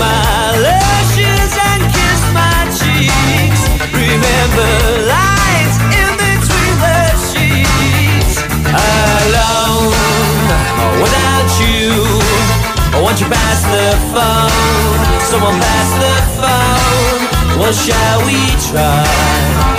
My 0.00 0.56
lashes 0.56 1.52
and 1.68 1.82
kiss 1.92 2.22
my 2.32 2.58
cheeks. 2.72 3.62
Remember 3.92 4.72
lines 5.12 5.76
in 6.00 6.10
between 6.24 6.74
the 6.84 7.00
sheets. 7.28 8.34
Alone 8.72 9.92
without 11.04 11.50
you. 11.60 11.92
Won't 13.02 13.20
you 13.20 13.28
pass 13.28 13.60
the 13.74 13.88
phone? 14.12 15.00
Someone 15.30 15.58
pass 15.60 15.88
the 16.04 16.14
phone. 16.40 17.39
Well, 17.60 17.74
shall 17.86 18.20
we 18.28 18.40
try 18.68 19.04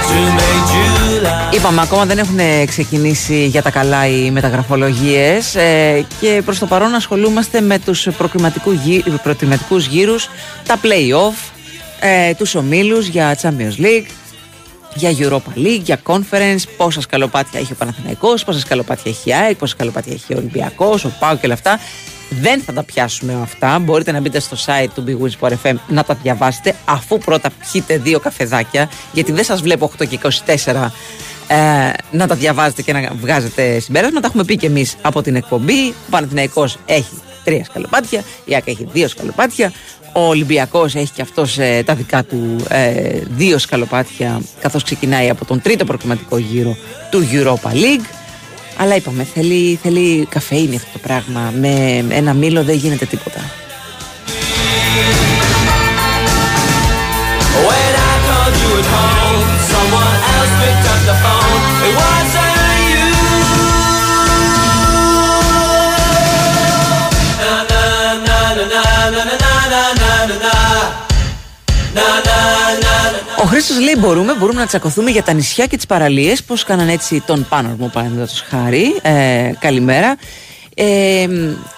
to 0.10 0.18
make 0.40 0.66
July? 0.72 1.56
Είπαμε, 1.56 1.82
ακόμα 1.82 2.06
δεν 2.06 2.18
έχουν 2.18 2.40
ξεκινήσει 2.68 3.46
για 3.46 3.62
τα 3.62 3.72
καλά 3.72 4.08
οι 4.08 4.32
μεταγραφολογίες 4.32 5.56
ε, 5.56 6.06
και 6.20 6.42
προς 6.46 6.60
το 6.60 6.66
παρόν 6.66 6.94
ασχολούμαστε 6.94 7.62
με 7.62 7.80
τους 7.80 8.08
προκριματικού 8.18 8.72
γύ- 8.72 9.10
προκριματικούς 9.24 9.86
γύρους, 9.86 10.30
τα 10.68 10.80
play-off, 10.84 11.52
ε, 12.00 12.34
τους 12.34 12.56
ομίλους 12.56 13.08
για 13.08 13.38
Champions 13.42 13.82
League, 13.82 14.06
για 14.94 15.12
Europa 15.20 15.58
League, 15.58 15.82
για 15.84 16.00
Conference, 16.08 16.64
πόσα 16.78 17.02
σκαλοπάτια 17.02 17.60
έχει 17.60 17.72
ο 17.72 17.76
Παναθηναϊκός, 17.76 18.44
πόσα 18.44 18.60
σκαλοπάτια 18.60 19.12
έχει 19.12 19.30
η 19.30 19.34
ΑΕΚ, 19.34 19.56
πόσα 19.56 19.74
σκαλοπάτια 19.74 20.14
έχει 20.14 20.34
ο 20.34 20.38
Ολυμπιακός, 20.38 21.06
ο 21.06 21.12
ΠΑΟ 21.20 21.36
και 21.36 21.46
όλα 21.46 21.54
αυτά. 21.54 21.80
Δεν 22.40 22.62
θα 22.62 22.74
τα 22.74 22.84
πιάσουμε 22.84 23.38
αυτά. 23.42 23.80
Μπορείτε 23.80 24.12
να 24.12 24.20
μπείτε 24.20 24.40
στο 24.40 24.58
site 24.66 24.90
του 24.96 25.04
Big 25.08 25.26
Wins 25.26 25.40
Sport 25.40 25.54
FM 25.64 25.76
να 25.88 26.04
τα 26.04 26.14
διαβάσετε, 26.14 26.76
αφού 26.86 27.18
πρώτα 27.18 27.50
πιείτε 27.72 27.98
δύο 27.98 28.20
καφεδάκια, 28.20 28.90
γιατί 29.14 29.32
δεν 29.32 29.44
σας 29.44 29.62
βλέπω 29.62 29.92
8 30.00 30.08
και 30.08 30.20
24 30.66 30.90
ε, 31.48 31.94
να 32.12 32.28
τα 32.28 32.36
διαβάζετε 32.36 32.82
και 32.82 32.94
να 32.94 33.12
βγάζετε 33.22 33.80
συμπέρασμα. 33.80 34.20
Τα 34.20 34.28
έχουμε 34.28 34.44
πει 34.44 34.58
και 34.58 34.66
εμείς 34.66 34.96
από 35.02 35.22
την 35.22 35.36
εκπομπή. 35.36 35.90
Ο 35.90 36.10
Παναθηναϊκός 36.10 36.78
έχει 36.86 37.22
τρία 37.44 37.64
σκαλοπάτια, 37.64 38.24
η 38.46 38.54
ΑΕΚ 38.54 38.68
έχει 38.68 38.88
δύο 38.92 39.08
σκαλοπάτια. 39.08 39.72
Ο 40.14 40.28
Ολυμπιακός 40.28 40.96
έχει 40.96 41.12
και 41.12 41.22
αυτός 41.22 41.58
ε, 41.58 41.84
τα 41.86 41.96
δικά 41.96 42.24
του 42.24 42.56
ε, 42.70 43.20
δύο 43.30 43.58
σκαλοπάτια 43.58 44.42
καθώς 44.62 44.84
ξεκινάει 44.84 45.30
από 45.30 45.46
τον 45.46 45.62
τρίτο 45.62 45.86
προκριματικό 45.86 46.38
γύρο 46.38 46.76
του 47.10 47.28
Europa 47.32 47.74
League. 47.74 48.21
Αλλά 48.82 48.96
είπαμε, 48.96 49.24
θέλει, 49.34 49.80
θέλει 49.84 50.26
καφεΐνη 50.30 50.76
αυτό 50.76 50.90
το 50.94 51.00
πράγμα. 51.00 51.54
Με 51.60 52.06
ένα 52.10 52.34
μήλο 52.34 52.64
δεν 52.64 52.76
γίνεται 52.76 53.06
τίποτα. 53.06 53.40
When 57.68 57.94
I 58.10 58.16
called 58.28 58.56
you 58.64 58.72
at 58.82 58.88
home, 58.96 59.50
someone 59.74 60.18
else 60.36 60.54
picked 60.62 60.88
up 60.94 61.02
the 61.10 61.16
phone. 61.24 62.21
Na. 73.52 73.58
Ο 73.58 73.58
Χρήστος 73.58 73.80
λέει 73.80 73.96
μπορούμε, 74.00 74.36
μπορούμε 74.40 74.60
να 74.60 74.66
τσακωθούμε 74.66 75.10
για 75.10 75.24
τα 75.24 75.34
νησιά 75.34 75.66
και 75.66 75.76
τις 75.76 75.86
παραλίες 75.86 76.44
Πώς 76.44 76.64
κάνανε 76.64 76.92
έτσι 76.92 77.24
τον 77.26 77.46
Πάνορμο 77.50 77.90
παραδείγματος 77.94 78.44
χάρη 78.50 79.00
ε, 79.02 79.52
Καλημέρα 79.60 80.18
ε, 80.76 81.28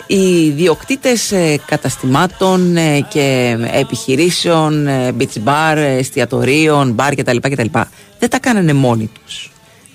οι 0.08 0.50
διοκτήτες 0.50 1.32
ε, 1.32 1.60
καταστημάτων 1.66 2.78
ε, 2.78 3.00
και 3.10 3.58
επιχειρήσεων, 3.72 4.88
ε, 4.88 5.16
beach 5.20 5.44
bar, 5.46 5.76
ε, 5.76 5.98
εστιατορίων, 5.98 6.92
μπαρ 6.92 7.16
κτλ, 7.16 7.38
κτλ. 7.38 7.68
Δεν 8.20 8.30
τα 8.30 8.40
κάνανε 8.40 8.74
μόνοι 8.74 9.10
τους. 9.26 9.52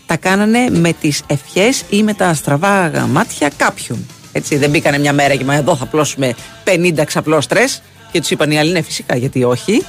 Τα 0.07 0.17
κάνανε 0.17 0.71
με 0.71 0.93
τις 1.01 1.23
ευχές 1.27 1.85
ή 1.91 2.03
με 2.03 2.15
τα 2.15 2.35
στραβά 2.35 3.07
μάτια 3.11 3.51
κάποιων. 3.57 4.07
Έτσι, 4.33 4.57
δεν 4.57 4.71
μπήκανε 4.71 4.99
μια 4.99 5.13
μέρα 5.13 5.35
και 5.35 5.45
μα 5.45 5.55
εδώ 5.55 5.77
θα 5.77 5.87
πλώσουμε 5.87 6.35
50 6.65 7.03
ξαπλώστρες 7.07 7.83
και 8.13 8.21
τους 8.21 8.31
είπαν 8.31 8.51
οι 8.51 8.59
άλλοι 8.59 8.73
ναι 8.73 8.83
φυσικά 8.83 9.17
γιατί 9.17 9.45
όχι. 9.45 9.85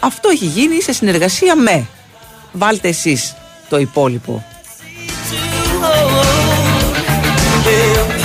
Αυτό 0.00 0.28
έχει 0.28 0.44
γίνει 0.44 0.82
σε 0.82 0.92
συνεργασία 0.92 1.56
με. 1.56 1.86
Βάλτε 2.52 2.88
εσείς 2.88 3.34
το 3.68 3.78
υπόλοιπο. 3.78 4.44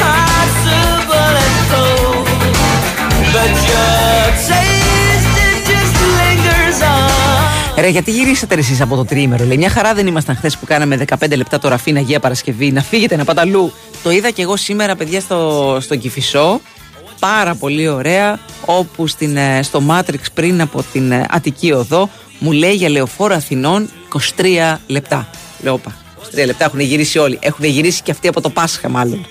Impossible 0.01 1.35
and 1.45 1.59
cold. 1.71 2.27
But 3.33 3.53
your 3.69 4.23
taste 4.47 5.37
it 5.47 5.57
just 5.69 5.95
lingers 6.19 6.81
on. 6.81 7.81
Ρε, 7.81 7.87
γιατί 7.87 8.11
γυρίσατε 8.11 8.55
ρε 8.55 8.61
εσείς 8.61 8.81
από 8.81 8.95
το 8.95 9.05
τρίμερο. 9.05 9.45
Λέει, 9.45 9.57
μια 9.57 9.69
χαρά 9.69 9.93
δεν 9.93 10.07
ήμασταν 10.07 10.35
χθες 10.35 10.57
που 10.57 10.65
κάναμε 10.65 11.05
15 11.19 11.35
λεπτά 11.35 11.59
το 11.59 11.67
ραφίνα 11.67 11.99
Αγία 11.99 12.19
Παρασκευή. 12.19 12.71
Να 12.71 12.81
φύγετε 12.81 13.15
να 13.15 13.23
πάτε 13.23 13.41
αλλού. 13.41 13.73
Το 14.03 14.11
είδα 14.11 14.29
και 14.29 14.41
εγώ 14.41 14.55
σήμερα, 14.55 14.95
παιδιά, 14.95 15.19
στο, 15.21 15.77
στο 15.81 15.95
Κηφισό. 15.95 16.61
Πάρα 17.21 17.55
πολύ 17.55 17.87
ωραία. 17.87 18.39
Όπου 18.65 19.07
στην, 19.07 19.37
ε, 19.37 19.63
στο 19.63 19.81
Matrix 19.89 20.23
πριν 20.33 20.61
από 20.61 20.83
την 20.91 21.11
ε, 21.11 21.25
Αττική 21.29 21.71
Οδό 21.71 22.09
μου 22.39 22.51
λέει 22.51 22.73
για 22.73 22.89
λεωφόρο 22.89 23.35
Αθηνών 23.35 23.89
23 24.37 24.77
λεπτά. 24.87 25.29
Λέω, 25.63 25.73
όπα, 25.73 25.95
23 26.35 26.45
λεπτά 26.45 26.65
έχουν 26.65 26.79
γυρίσει 26.79 27.17
όλοι. 27.17 27.37
Έχουν 27.41 27.65
γυρίσει 27.65 28.01
και 28.01 28.11
αυτοί 28.11 28.27
από 28.27 28.41
το 28.41 28.49
Πάσχα, 28.49 28.89
μάλλον. 28.89 29.25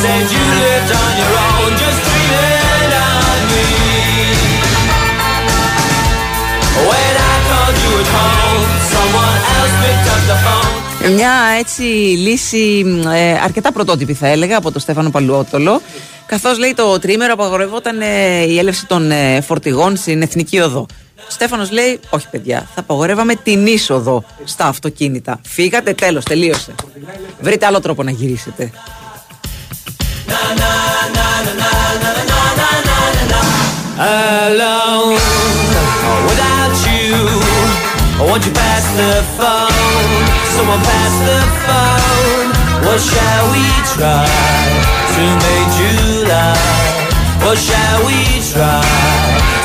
When 0.00 0.30
you 0.32 1.47
Μια 11.14 11.32
έτσι 11.58 11.82
λύση 12.16 12.84
ε, 13.14 13.32
αρκετά 13.32 13.72
πρωτότυπη 13.72 14.14
θα 14.14 14.26
έλεγα 14.26 14.56
από 14.56 14.72
τον 14.72 14.80
Στέφανο 14.80 15.10
Παλουότολο. 15.10 15.82
Καθώς 16.26 16.58
λέει 16.58 16.74
το 16.74 16.98
τρίμερο 16.98 17.32
απαγορευόταν 17.32 18.00
ε, 18.00 18.42
η 18.42 18.58
έλευση 18.58 18.86
των 18.86 19.10
ε, 19.10 19.40
φορτηγών 19.40 19.96
στην 19.96 20.22
εθνική 20.22 20.60
οδό. 20.60 20.86
Στέφανος 21.28 21.70
λέει: 21.70 22.00
Όχι, 22.10 22.26
παιδιά, 22.30 22.68
θα 22.74 22.80
απαγορεύαμε 22.80 23.34
την 23.34 23.66
είσοδο 23.66 24.24
στα 24.44 24.66
αυτοκίνητα. 24.66 25.40
Φύγατε, 25.46 25.92
τέλος, 25.92 26.24
τελείωσε. 26.24 26.74
Βρείτε 27.40 27.66
άλλο 27.66 27.80
τρόπο 27.80 28.02
να 28.02 28.10
γυρίσετε. 28.10 28.70
Alone, 34.00 35.18
Won't 38.18 38.44
you 38.44 38.52
pass 38.52 38.84
the 38.98 39.22
phone? 39.38 40.22
Someone 40.56 40.82
pass 40.82 41.14
the 41.28 41.40
phone. 41.64 42.48
What 42.84 43.00
shall 43.00 43.44
we 43.54 43.64
try 43.94 44.26
to 45.14 45.22
make 45.44 45.68
July? 45.78 46.54
What 47.44 47.58
shall 47.58 47.98
we 48.06 48.42
try 48.50 48.82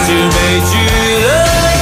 to 0.07 0.15
make 0.37 0.63
July? 0.71 1.72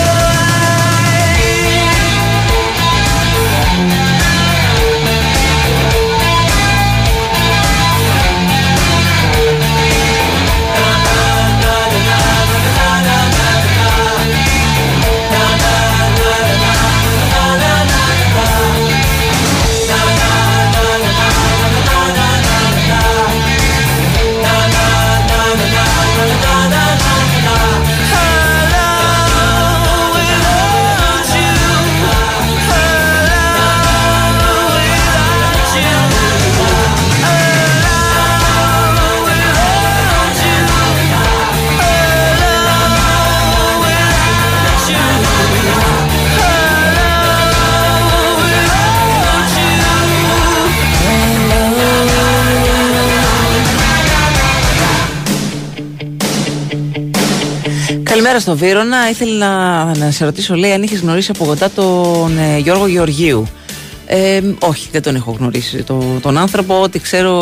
Καλημέρα 58.24 58.46
στο 58.46 58.56
Βύρονα. 58.58 59.10
Ήθελα 59.10 59.38
να, 59.38 59.98
να 59.98 60.12
σε 60.12 60.26
ρωτήσω, 60.26 60.56
λέει, 60.56 60.72
αν 60.72 60.84
είχες 60.84 61.00
γνωρίσει 61.00 61.32
από 61.36 61.46
κοντά 61.46 61.70
τον 61.70 62.38
ε, 62.38 62.58
Γιώργο 62.58 62.88
Γεωργίου. 62.88 63.48
Ε, 64.06 64.42
όχι, 64.60 64.90
δεν 64.92 65.02
τον 65.02 65.16
έχω 65.16 65.32
γνωρίσει 65.32 65.84
το, 65.84 66.20
τον 66.22 66.38
άνθρωπο. 66.38 66.82
Ό,τι 66.82 67.00
ξέρω 67.00 67.36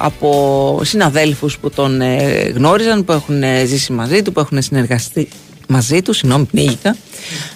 από 0.00 0.80
συναδέλφους 0.84 1.58
που 1.58 1.70
τον 1.70 2.00
ε, 2.00 2.52
γνώριζαν, 2.54 3.04
που 3.04 3.12
έχουν 3.12 3.42
ε, 3.42 3.64
ζήσει 3.64 3.92
μαζί 3.92 4.22
του, 4.22 4.32
που 4.32 4.40
έχουν 4.40 4.62
συνεργαστεί 4.62 5.28
μαζί 5.68 6.02
του, 6.02 6.12
συγγνώμη, 6.12 6.44
πνίγηκα. 6.44 6.96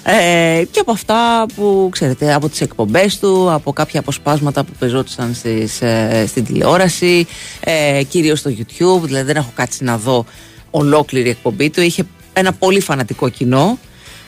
Ε, 0.03 0.65
και 0.71 0.81
από 0.81 0.93
αυτά 0.93 1.47
που 1.57 1.89
ξέρετε, 1.93 2.35
από 2.35 2.49
τις 2.49 2.61
εκπομπές 2.61 3.19
του, 3.19 3.53
από 3.53 3.73
κάποια 3.73 4.01
αποσπάσματα 4.01 4.65
που 4.65 4.73
πεζόντουσαν 4.79 5.35
στις, 5.35 5.83
ε, 5.83 6.25
στην 6.29 6.45
τηλεόραση, 6.45 7.27
ε, 7.61 8.03
κυρίως 8.03 8.39
στο 8.39 8.51
YouTube, 8.51 9.03
δηλαδή 9.03 9.27
δεν 9.27 9.37
έχω 9.37 9.53
κάτσει 9.55 9.85
να 9.85 9.99
δω 9.99 10.25
ολόκληρη 10.71 11.29
εκπομπή 11.29 11.71
του. 11.71 11.81
Είχε 11.81 12.05
ένα 12.35 12.53
πολύ 12.53 12.81
φανατικό 12.81 13.29
κοινό. 13.29 13.79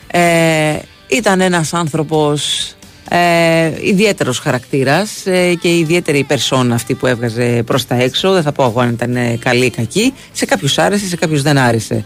Ε, 0.07 0.79
ήταν 1.07 1.41
ένας 1.41 1.73
άνθρωπος 1.73 2.71
ε, 3.09 3.71
ιδιαίτερος 3.81 4.39
χαρακτήρας 4.39 5.25
ε, 5.25 5.53
και 5.53 5.77
ιδιαίτερη 5.77 6.23
περσόνα 6.23 6.75
αυτή 6.75 6.93
που 6.93 7.07
έβγαζε 7.07 7.63
προς 7.65 7.87
τα 7.87 7.95
έξω. 7.95 8.31
Δεν 8.31 8.41
θα 8.43 8.51
πω 8.51 8.63
εγώ 8.63 8.79
αν 8.79 8.89
ήταν 8.89 9.15
ε, 9.15 9.37
καλή 9.39 9.65
ή 9.65 9.69
κακή. 9.69 10.13
Σε 10.31 10.45
κάποιους 10.45 10.77
άρεσε, 10.77 11.07
σε 11.07 11.15
κάποιους 11.15 11.41
δεν 11.41 11.57
άρεσε. 11.57 12.05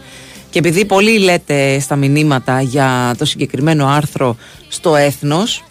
Και 0.50 0.58
επειδή 0.58 0.84
πολλοί 0.84 1.18
λέτε 1.18 1.78
στα 1.78 1.96
μηνύματα 1.96 2.60
για 2.60 3.14
το 3.18 3.24
συγκεκριμένο 3.24 3.86
άρθρο 3.86 4.36
στο 4.68 4.96
Έθνος 4.96 5.64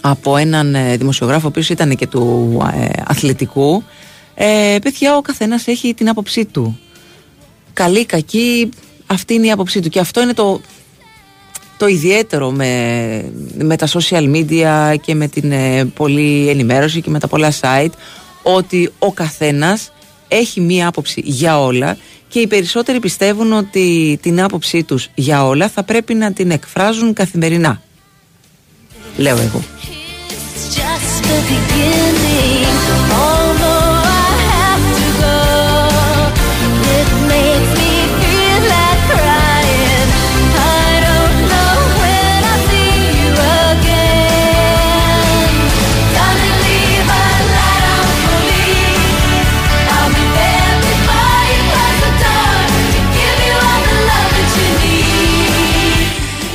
από 0.00 0.36
έναν 0.36 0.74
ε, 0.74 0.96
δημοσιογράφο 0.96 1.44
ο 1.44 1.48
οποίος 1.48 1.68
ήταν 1.68 1.96
και 1.96 2.06
του 2.06 2.56
ε, 2.74 2.86
αθλητικού 3.06 3.82
ε, 4.34 4.76
παιδιά 4.82 5.16
ο 5.16 5.20
καθένας 5.20 5.66
έχει 5.66 5.94
την 5.94 6.08
άποψή 6.08 6.44
του 6.44 6.78
καλή, 7.72 8.04
κακή 8.04 8.68
αυτή 9.06 9.34
είναι 9.34 9.46
η 9.46 9.50
άποψή 9.50 9.80
του 9.80 9.88
και 9.88 9.98
αυτό 9.98 10.20
είναι 10.20 10.34
το, 10.34 10.60
το 11.76 11.86
ιδιαίτερο 11.86 12.50
με, 12.50 13.32
με 13.58 13.76
τα 13.76 13.88
social 13.88 14.34
media 14.34 14.94
και 15.00 15.14
με 15.14 15.28
την 15.28 15.52
ε, 15.52 15.84
πολλή 15.84 16.48
ενημέρωση 16.48 17.00
και 17.00 17.10
με 17.10 17.18
τα 17.18 17.28
πολλά 17.28 17.52
site 17.60 17.92
ότι 18.42 18.92
ο 18.98 19.12
καθένας 19.12 19.92
έχει 20.28 20.60
μία 20.60 20.88
άποψη 20.88 21.22
για 21.24 21.60
όλα 21.60 21.96
και 22.28 22.40
οι 22.40 22.46
περισσότεροι 22.46 23.00
πιστεύουν 23.00 23.52
ότι 23.52 24.18
την 24.22 24.42
άποψή 24.42 24.82
τους 24.82 25.08
για 25.14 25.46
όλα 25.46 25.68
θα 25.68 25.82
πρέπει 25.82 26.14
να 26.14 26.32
την 26.32 26.50
εκφράζουν 26.50 27.12
καθημερινά. 27.12 27.82
Λέω 29.16 29.38
εγώ. 29.38 29.62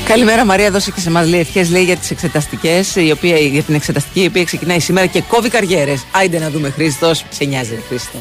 Καλημέρα 0.09 0.45
Μαρία, 0.45 0.71
δώσε 0.71 0.91
και 0.91 0.99
σε 0.99 1.09
εμάς 1.09 1.27
λέει 1.27 1.39
ευχές 1.39 1.69
λέει 1.69 1.83
για 1.83 1.95
τις 1.97 2.11
εξεταστικές 2.11 2.95
η 2.95 3.11
οποία, 3.11 3.37
για 3.37 3.63
την 3.63 3.75
εξεταστική 3.75 4.23
η 4.23 4.25
οποία 4.25 4.43
ξεκινάει 4.43 4.79
σήμερα 4.79 5.05
και 5.05 5.21
κόβει 5.21 5.49
καριέρες. 5.49 6.05
Άιντε 6.11 6.39
να 6.39 6.49
δούμε 6.49 6.69
Χρήστος, 6.69 7.25
σε 7.29 7.45
νοιάζει 7.45 7.75
ρε 7.75 7.81
Χρήστο. 7.87 8.17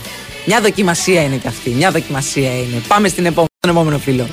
Μια 0.47 0.61
δοκιμασία 0.61 1.23
είναι 1.23 1.37
και 1.37 1.49
αυτή, 1.49 1.71
μια 1.71 1.91
δοκιμασία 1.91 2.55
είναι. 2.55 2.83
Πάμε 2.89 3.09
στην 3.09 3.25
επόμενη, 3.25 3.49
στον 3.59 3.77
επόμενο 3.77 3.99
φίλο. 3.99 4.27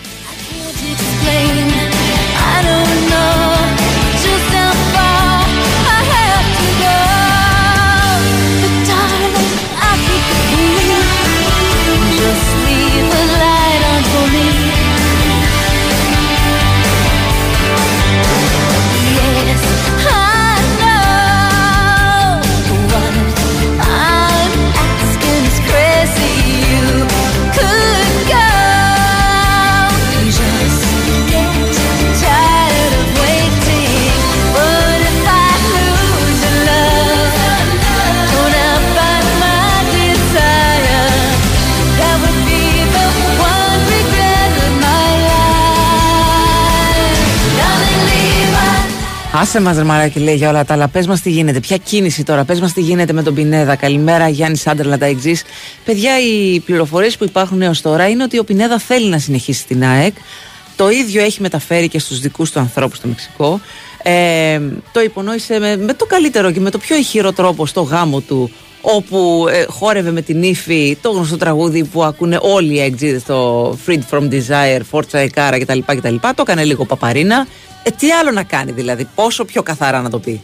Άσε 49.37 49.61
μας 49.61 49.77
ρε 49.77 49.83
μαράκι 49.83 50.19
λέει 50.19 50.35
για 50.35 50.49
όλα 50.49 50.65
τα 50.65 50.73
άλλα. 50.73 50.87
Πες 50.87 51.07
μας 51.07 51.21
τι 51.21 51.29
γίνεται. 51.29 51.59
Ποια 51.59 51.77
κίνηση 51.77 52.23
τώρα. 52.23 52.43
Πες 52.43 52.59
μας 52.59 52.73
τι 52.73 52.81
γίνεται 52.81 53.13
με 53.13 53.23
τον 53.23 53.33
Πινέδα. 53.33 53.75
Καλημέρα 53.75 54.29
Γιάννη 54.29 54.57
Σάντερλα 54.57 54.97
τα 54.97 55.05
εξής. 55.05 55.43
Παιδιά 55.85 56.11
οι 56.19 56.59
πληροφορίες 56.59 57.17
που 57.17 57.23
υπάρχουν 57.23 57.61
έως 57.61 57.81
τώρα 57.81 58.09
είναι 58.09 58.23
ότι 58.23 58.39
ο 58.39 58.43
Πινέδα 58.43 58.79
θέλει 58.79 59.09
να 59.09 59.19
συνεχίσει 59.19 59.59
στην 59.59 59.83
ΑΕΚ. 59.83 60.15
Το 60.75 60.89
ίδιο 60.89 61.23
έχει 61.23 61.41
μεταφέρει 61.41 61.87
και 61.87 61.99
στους 61.99 62.19
δικούς 62.19 62.51
του 62.51 62.59
ανθρώπους 62.59 62.97
στο 62.97 63.07
Μεξικό. 63.07 63.59
Ε, 64.03 64.59
το 64.91 65.01
υπονόησε 65.01 65.59
με, 65.59 65.77
με 65.77 65.93
το 65.93 66.05
καλύτερο 66.05 66.51
και 66.51 66.59
με 66.59 66.69
το 66.69 66.77
πιο 66.77 66.95
ηχηρό 66.95 67.31
τρόπο 67.31 67.65
στο 67.65 67.81
γάμο 67.81 68.19
του 68.19 68.51
όπου 68.81 69.45
ε, 69.51 69.65
χόρευε 69.69 70.11
με 70.11 70.21
την 70.21 70.43
ύφη 70.43 70.97
το 71.01 71.11
γνωστό 71.11 71.37
τραγούδι 71.37 71.83
που 71.83 72.03
ακούνε 72.03 72.37
όλοι 72.41 72.73
οι 72.73 72.81
εκτζίδες 72.81 73.23
το 73.23 73.69
Freed 73.85 74.01
from 74.11 74.29
Desire, 74.29 74.81
Forza 74.91 75.27
Ekara 75.27 75.57
κτλ. 75.59 75.79
κτλ. 75.85 76.15
Το 76.21 76.41
έκανε 76.41 76.63
λίγο 76.63 76.85
παπαρίνα. 76.85 77.47
Ε, 77.87 77.91
τι 77.91 78.11
άλλο 78.11 78.31
να 78.31 78.43
κάνει 78.43 78.71
δηλαδή, 78.71 79.07
πόσο 79.15 79.45
πιο 79.45 79.63
καθαρά 79.63 80.01
να 80.01 80.09
το 80.09 80.19
πει. 80.19 80.41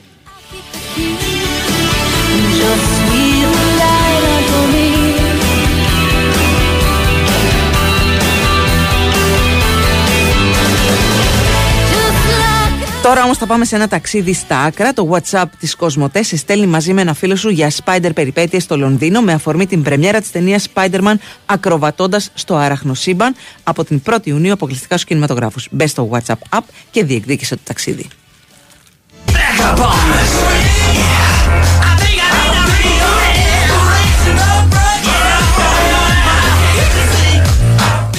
Τώρα 13.02 13.24
όμως 13.24 13.38
θα 13.38 13.46
πάμε 13.46 13.66
σε 13.66 13.76
ένα 13.76 13.88
ταξίδι 13.88 14.34
στα 14.34 14.60
άκρα. 14.60 14.94
Το 14.94 15.10
WhatsApp 15.12 15.46
της 15.60 15.76
Κοσμοτέ 15.76 16.24
σε 16.24 16.38
στέλνει 16.38 16.68
μαζί 16.68 16.94
με 16.94 17.02
ένα 17.02 17.14
φίλο 17.14 17.36
σου 17.36 17.50
για 17.50 17.72
Spider 17.84 18.10
περιπέτειες 18.14 18.64
στο 18.64 18.78
Λονδίνο 18.78 19.22
με 19.22 19.34
αφορμή 19.34 19.68
την 19.68 19.82
πρεμιέρα 19.82 20.20
της 20.20 20.32
ταινίας 20.32 20.68
Spider-Man 20.74 21.14
ακροβατώντας 21.46 22.32
στο 22.34 22.56
αραχνοσύμπαν 22.56 23.36
από 23.64 23.84
την 23.84 24.02
1η 24.06 24.26
Ιουνίου 24.28 24.54
αποκλειστικά 24.54 24.96
στους 24.96 25.08
κινηματογράφους. 25.08 25.68
Μπες 25.72 25.92
στο 25.92 26.10
WhatsApp 26.12 26.58
app 26.58 26.64
και 26.92 27.04
διεκδίκησε 27.04 27.56
το 27.56 27.62
ταξίδι. 27.64 28.08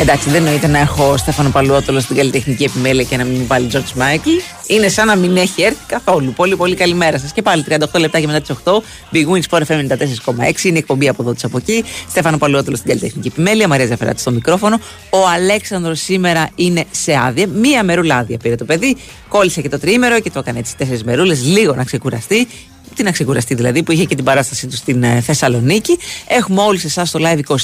Εντάξει, 0.02 0.30
δεν 0.30 0.44
εννοείται 0.44 0.66
να 0.66 0.78
έχω 0.78 1.16
Στέφανο 1.16 1.50
Παλουότολο 1.50 2.00
στην 2.00 2.16
καλλιτεχνική 2.16 2.64
επιμέλεια 2.64 3.04
και 3.04 3.16
να 3.16 3.24
μην 3.24 3.36
μου 3.40 3.46
βάλει 3.46 3.68
George 3.72 4.00
Michael. 4.00 4.62
Είναι 4.66 4.88
σαν 4.88 5.06
να 5.06 5.16
μην 5.16 5.36
έχει 5.36 5.62
έρθει 5.62 5.84
καθόλου. 5.86 6.32
Πολύ, 6.32 6.56
πολύ 6.56 6.74
καλημέρα 6.74 7.18
σας. 7.18 7.32
Και 7.32 7.42
πάλι 7.42 7.64
38 7.68 7.76
λεπτά 7.98 8.20
και 8.20 8.26
μετά 8.26 8.40
τις 8.40 8.56
8. 8.64 8.82
Big 9.12 9.26
Wins 9.26 9.42
Sport 9.50 9.62
FM 9.66 9.86
94,6. 9.88 10.64
Είναι 10.64 10.76
η 10.76 10.78
εκπομπή 10.78 11.08
από 11.08 11.22
εδώ 11.22 11.32
της 11.32 11.44
από 11.44 11.56
εκεί. 11.56 11.84
Στέφανο 12.08 12.38
Παλουότολο 12.38 12.76
στην 12.76 12.88
καλλιτεχνική 12.88 13.28
επιμέλεια. 13.28 13.68
Μαρία 13.68 13.86
Ζαφεράτη 13.86 14.20
στο 14.20 14.30
μικρόφωνο. 14.30 14.80
Ο 15.10 15.28
Αλέξανδρος 15.34 16.00
σήμερα 16.00 16.50
είναι 16.54 16.84
σε 16.90 17.18
άδεια. 17.26 17.46
Μία 17.46 17.82
μερούλα 17.84 18.16
άδεια 18.16 18.38
πήρε 18.38 18.54
το 18.54 18.64
παιδί. 18.64 18.96
Κόλλησε 19.28 19.60
και 19.60 19.68
το 19.68 19.78
τρίμερο 19.78 20.20
και 20.20 20.30
το 20.30 20.38
έκανε 20.38 20.58
έτσι 20.58 20.76
τέσσερις 20.76 21.04
μερούλες. 21.04 21.44
Λίγο 21.44 21.74
να 21.74 21.84
ξεκουραστεί 21.84 22.48
τι 22.94 23.02
να 23.02 23.11
ξεκουραστεί 23.11 23.55
δηλαδή, 23.55 23.83
που 23.83 23.92
είχε 23.92 24.05
και 24.05 24.14
την 24.14 24.24
παράστασή 24.24 24.66
του 24.66 24.76
στην 24.76 25.02
ε, 25.02 25.20
Θεσσαλονίκη. 25.20 25.98
Έχουμε 26.26 26.61
όλους 26.61 26.85
εσάς 26.85 27.09
στο 27.09 27.20
live 27.22 27.40
24. 27.46 27.57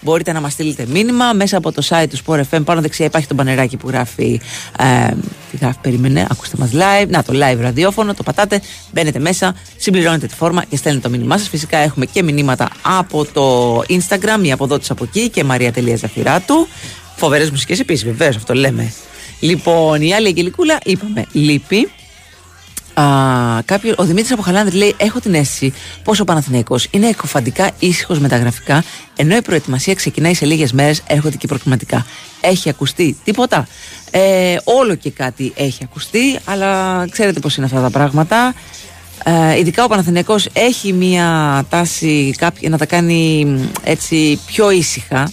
Μπορείτε 0.00 0.32
να 0.32 0.40
μας 0.40 0.52
στείλετε 0.52 0.86
μήνυμα 0.88 1.32
μέσα 1.32 1.56
από 1.56 1.72
το 1.72 1.82
site 1.88 2.06
του 2.10 2.18
Sport 2.26 2.40
FM. 2.50 2.64
Πάνω 2.64 2.80
δεξιά 2.80 3.06
υπάρχει 3.06 3.26
το 3.26 3.34
μπανεράκι 3.34 3.76
που 3.76 3.88
γράφει. 3.88 4.40
Ε, 4.78 5.14
τι 5.50 5.56
γράφει, 5.56 5.78
περίμενε, 5.80 6.26
ακούστε 6.30 6.56
μας 6.58 6.70
live. 6.72 7.08
Να, 7.08 7.22
το 7.22 7.32
live 7.36 7.58
ραδιόφωνο, 7.60 8.14
το 8.14 8.22
πατάτε, 8.22 8.60
μπαίνετε 8.92 9.18
μέσα, 9.18 9.54
συμπληρώνετε 9.76 10.26
τη 10.26 10.34
φόρμα 10.34 10.64
και 10.64 10.76
στέλνετε 10.76 11.08
το 11.08 11.14
μήνυμά 11.14 11.38
σας. 11.38 11.48
Φυσικά 11.48 11.78
έχουμε 11.78 12.06
και 12.06 12.22
μηνύματα 12.22 12.68
από 12.82 13.24
το 13.24 13.78
Instagram, 13.78 14.42
η 14.42 14.52
αποδότης 14.52 14.90
από 14.90 15.04
εκεί 15.04 15.28
και 15.28 15.44
Μαρία 15.44 15.72
Ζαφυράτου. 15.96 16.68
Φοβερές 17.16 17.50
μουσικές 17.50 17.80
επίσης, 17.80 18.04
βεβαίως, 18.04 18.36
αυτό 18.36 18.54
λέμε. 18.54 18.92
Λοιπόν, 19.40 20.02
η 20.02 20.14
άλλη 20.14 20.26
Αγγελικούλα, 20.26 20.78
είπαμε, 20.84 21.26
λείπει. 21.32 21.90
Α, 22.94 23.62
κάποιο, 23.64 23.94
ο 23.96 24.04
Δημήτρης 24.04 24.32
Αποχαλάνδρη 24.32 24.76
λέει: 24.76 24.94
Έχω 24.96 25.20
την 25.20 25.34
αίσθηση 25.34 25.72
πω 26.04 26.14
ο 26.20 26.24
Παναθηναϊκός 26.24 26.88
είναι 26.90 27.08
εκοφαντικά 27.08 27.70
ήσυχος 27.78 28.18
με 28.18 28.28
τα 28.28 28.36
γραφικά, 28.36 28.84
ενώ 29.16 29.36
η 29.36 29.42
προετοιμασία 29.42 29.94
ξεκινάει 29.94 30.34
σε 30.34 30.46
λίγες 30.46 30.72
μέρες, 30.72 31.02
έρχονται 31.06 31.36
και 31.36 31.46
προκληματικά. 31.46 32.06
Έχει 32.40 32.68
ακουστεί 32.68 33.16
τίποτα; 33.24 33.68
Ε, 34.10 34.56
όλο 34.64 34.94
και 34.94 35.10
κάτι 35.10 35.52
έχει 35.56 35.84
ακουστεί, 35.84 36.38
αλλά 36.44 37.04
ξέρετε 37.10 37.40
πώς 37.40 37.56
είναι 37.56 37.66
αυτά 37.66 37.80
τα 37.80 37.90
πράγματα. 37.90 38.54
Ε, 39.24 39.58
ειδικά 39.58 39.84
ο 39.84 39.88
Παναθηναϊκός 39.88 40.48
έχει 40.52 40.92
μία 40.92 41.64
τάση 41.68 42.34
κάποια, 42.36 42.68
να 42.68 42.78
τα 42.78 42.86
κάνει 42.86 43.46
έτσι 43.84 44.40
πιο 44.46 44.70
ήσυχα 44.70 45.30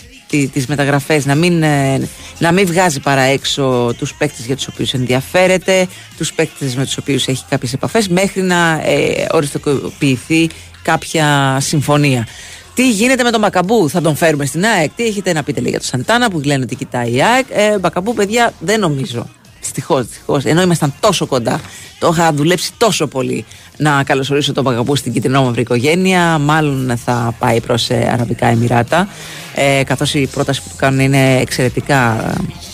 τις 0.54 0.66
μεταγραφές 0.68 1.26
να 1.26 1.36
μην, 1.36 1.64
ε, 1.64 2.08
να 2.40 2.52
μην 2.52 2.66
βγάζει 2.66 3.00
παρά 3.00 3.22
έξω 3.22 3.94
τους 3.98 4.14
παίκτες 4.14 4.46
για 4.46 4.56
τους 4.56 4.68
οποίους 4.68 4.94
ενδιαφέρεται 4.94 5.88
τους 6.18 6.34
παίκτες 6.34 6.76
με 6.76 6.84
τους 6.84 6.98
οποίους 6.98 7.28
έχει 7.28 7.44
κάποιες 7.50 7.74
επαφές 7.74 8.08
μέχρι 8.08 8.42
να 8.42 8.82
ε, 8.84 9.26
οριστικοποιηθεί 9.32 10.50
κάποια 10.84 11.58
συμφωνία 11.60 12.28
τι 12.74 12.90
γίνεται 12.90 13.24
με 13.24 13.32
τον 13.32 13.40
Μπακαμπού, 13.40 13.90
θα 13.90 14.02
τον 14.02 14.16
φέρουμε 14.16 14.46
στην 14.46 14.66
ΑΕΚ. 14.66 14.92
Τι 14.96 15.06
έχετε 15.06 15.34
να 15.34 15.44
πείτε 15.44 15.62
λέει, 15.62 15.70
για 15.70 15.80
τον 15.80 15.88
Σαντάνα 15.88 16.30
που 16.30 16.40
λένε 16.40 16.64
ότι 16.64 16.76
κοιτάει 16.76 17.14
η 17.14 17.24
ΑΕΚ. 17.24 17.46
Ε, 17.50 17.80
Μπακαμπού, 17.80 18.14
παιδιά, 18.14 18.54
δεν 18.60 18.80
νομίζω. 18.80 19.30
Δυστυχώς, 19.62 20.06
δυστυχώς. 20.08 20.46
Ενώ 20.46 20.62
ήμασταν 20.62 20.94
τόσο 21.00 21.26
κοντά, 21.26 21.62
το 22.00 22.10
είχα 22.14 22.34
δουλέψει 22.34 22.72
τόσο 22.78 23.08
πολύ 23.08 23.46
να 23.78 24.04
καλωσορίσω 24.04 24.54
τον 24.54 24.64
Παγαπού 24.64 24.96
στην 24.96 25.32
μαύρη 25.32 25.62
οικογένεια. 25.62 26.38
Μάλλον 26.38 26.98
θα 27.06 27.36
πάει 27.40 27.60
προς 27.62 27.90
ε, 27.90 28.10
Αραβικά 28.14 28.48
Εμμυράτα. 28.48 29.08
Ε, 29.56 29.84
Καθώς 29.84 30.14
η 30.14 30.28
πρόταση 30.34 30.62
που 30.62 30.70
του 30.70 30.76
κάνουν 30.76 31.00
είναι 31.00 31.40
εξαιρετικά 31.40 32.32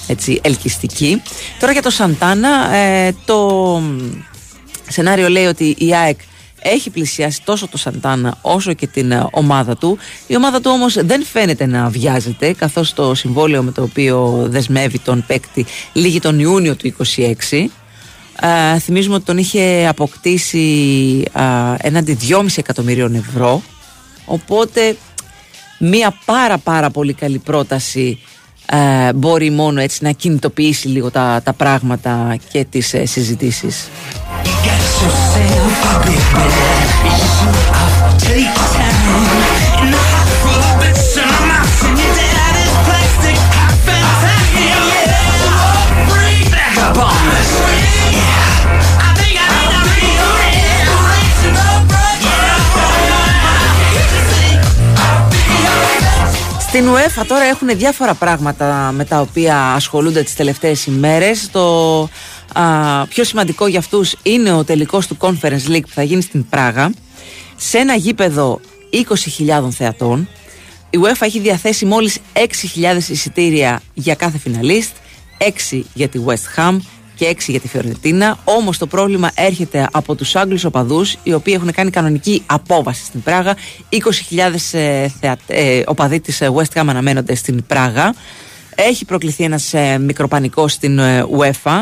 έτσι, 0.08 0.40
ελκυστική. 0.44 1.22
Τώρα 1.60 1.72
για 1.72 1.82
το 1.82 1.90
Σαντάνα, 1.90 2.74
ε, 2.74 3.16
το 3.26 3.82
σενάριο 4.88 5.30
λέει 5.30 5.46
ότι 5.46 5.76
η 5.78 5.96
ΑΕΚ 5.96 6.20
έχει 6.62 6.90
πλησιάσει 6.90 7.42
τόσο 7.44 7.68
το 7.68 7.78
Σαντάνα 7.78 8.38
όσο 8.42 8.74
και 8.74 8.88
την 8.88 9.12
ε, 9.12 9.28
ομάδα 9.32 9.78
του. 9.78 9.98
Η 10.28 10.36
ομάδα 10.36 10.62
του 10.62 10.72
όμως 10.74 10.94
δεν 11.06 11.24
φαίνεται 11.24 11.66
να 11.66 11.90
βιάζεται 11.90 12.54
καθώς 12.54 12.94
το 12.94 13.16
συμβόλαιο 13.16 13.64
με 13.64 13.72
το 13.72 13.82
οποίο 13.82 14.46
δεσμεύει 14.50 15.00
τον 15.00 15.24
παίκτη 15.28 15.66
λύγει 15.94 16.20
τον 16.20 16.40
Ιούνιο 16.40 16.76
του 16.76 16.96
26. 17.52 17.66
Ε, 18.42 18.80
θυμίζουμε 18.80 19.16
ότι 19.16 19.26
τον 19.26 19.38
είχε 19.38 19.88
αποκτήσει 19.90 21.24
ε, 21.34 21.42
έναντι 21.78 22.18
2,5 22.30 22.46
εκατομμυρίων 22.56 23.16
ευρώ 23.16 23.62
οπότε 24.26 24.98
μία 25.80 26.18
πάρα 26.26 26.58
πάρα 26.58 26.90
πολύ 26.90 27.14
καλή 27.14 27.38
πρόταση 27.38 28.20
ε, 28.72 29.14
μπορεί 29.14 29.50
μόνο 29.50 29.82
έτσι 29.82 30.04
να 30.04 30.12
κινητοποιήσει 30.12 30.88
λίγο 30.88 31.12
τα, 31.12 31.42
τα 31.44 31.54
πράγματα 31.54 32.38
και 32.52 32.66
τις 32.70 32.94
ε, 32.94 33.06
συζητήσεις. 33.06 33.90
Στην 56.78 56.90
UEFA 56.90 57.26
τώρα 57.28 57.44
έχουν 57.44 57.68
διάφορα 57.68 58.14
πράγματα 58.14 58.92
με 58.96 59.06
τα 59.06 59.20
οποία 59.20 59.58
ασχολούνται 59.58 60.24
τις 60.24 60.36
τελευταίες 60.36 60.86
ημέρες. 60.86 61.50
Το 61.52 62.10
α, 62.54 63.06
πιο 63.08 63.24
σημαντικό 63.24 63.68
για 63.68 63.80
αυτούς 63.80 64.16
είναι 64.24 64.52
ο 64.52 64.64
τελικός 64.64 65.08
του 65.08 65.18
Conference 65.20 65.68
League 65.70 65.82
που 65.82 65.94
θα 65.94 66.04
γίνει 66.04 66.22
στην 66.22 66.50
Πράγα 66.50 66.92
σε 67.56 67.78
ένα 67.78 67.96
γήπεδο 67.96 68.60
20.000 69.48 69.70
θεατών. 69.72 70.28
Η 70.90 71.00
UEFA 71.02 71.22
έχει 71.22 71.40
διαθέσει 71.40 71.86
μόλις 71.86 72.18
6.000 72.34 73.10
εισιτήρια 73.10 73.82
για 73.94 74.16
κάθε 74.16 74.38
φιναλίστ, 74.38 74.96
6 75.72 75.82
για 75.94 76.08
τη 76.08 76.20
West 76.26 76.60
Ham 76.60 76.78
και 77.16 77.30
6 77.30 77.36
για 77.48 77.60
τη 77.60 77.68
Φιωρεντίνα. 77.68 78.38
Όμως 78.44 78.78
το 78.78 78.88
πρόβλημα 78.88 79.32
έρχεται 79.36 79.88
από 79.92 80.16
τους 80.16 80.36
Άγγλους 80.36 80.64
οπαδούς, 80.64 81.18
οι 81.24 81.34
οποίοι 81.34 81.54
έχουν 81.58 81.72
κάνει 81.72 81.90
κανονική 81.90 82.44
απόβαση 82.46 83.04
στην 83.04 83.22
Πράγα. 83.22 83.56
20.000 84.30 84.80
ε, 84.80 85.08
ε, 85.48 85.82
οπαδοί 85.86 86.20
της 86.20 86.42
ε, 86.42 86.52
West 86.56 86.82
Ham 86.82 86.86
αναμένονται 86.88 87.36
στην 87.36 87.66
Πράγα. 87.66 88.16
Έχει 88.76 89.06
προκληθεί 89.06 89.44
ένας 89.44 89.74
ε, 89.74 89.98
μικροπανικός 89.98 90.72
στην 90.72 91.00
ε, 91.00 91.26
UEFA. 91.38 91.82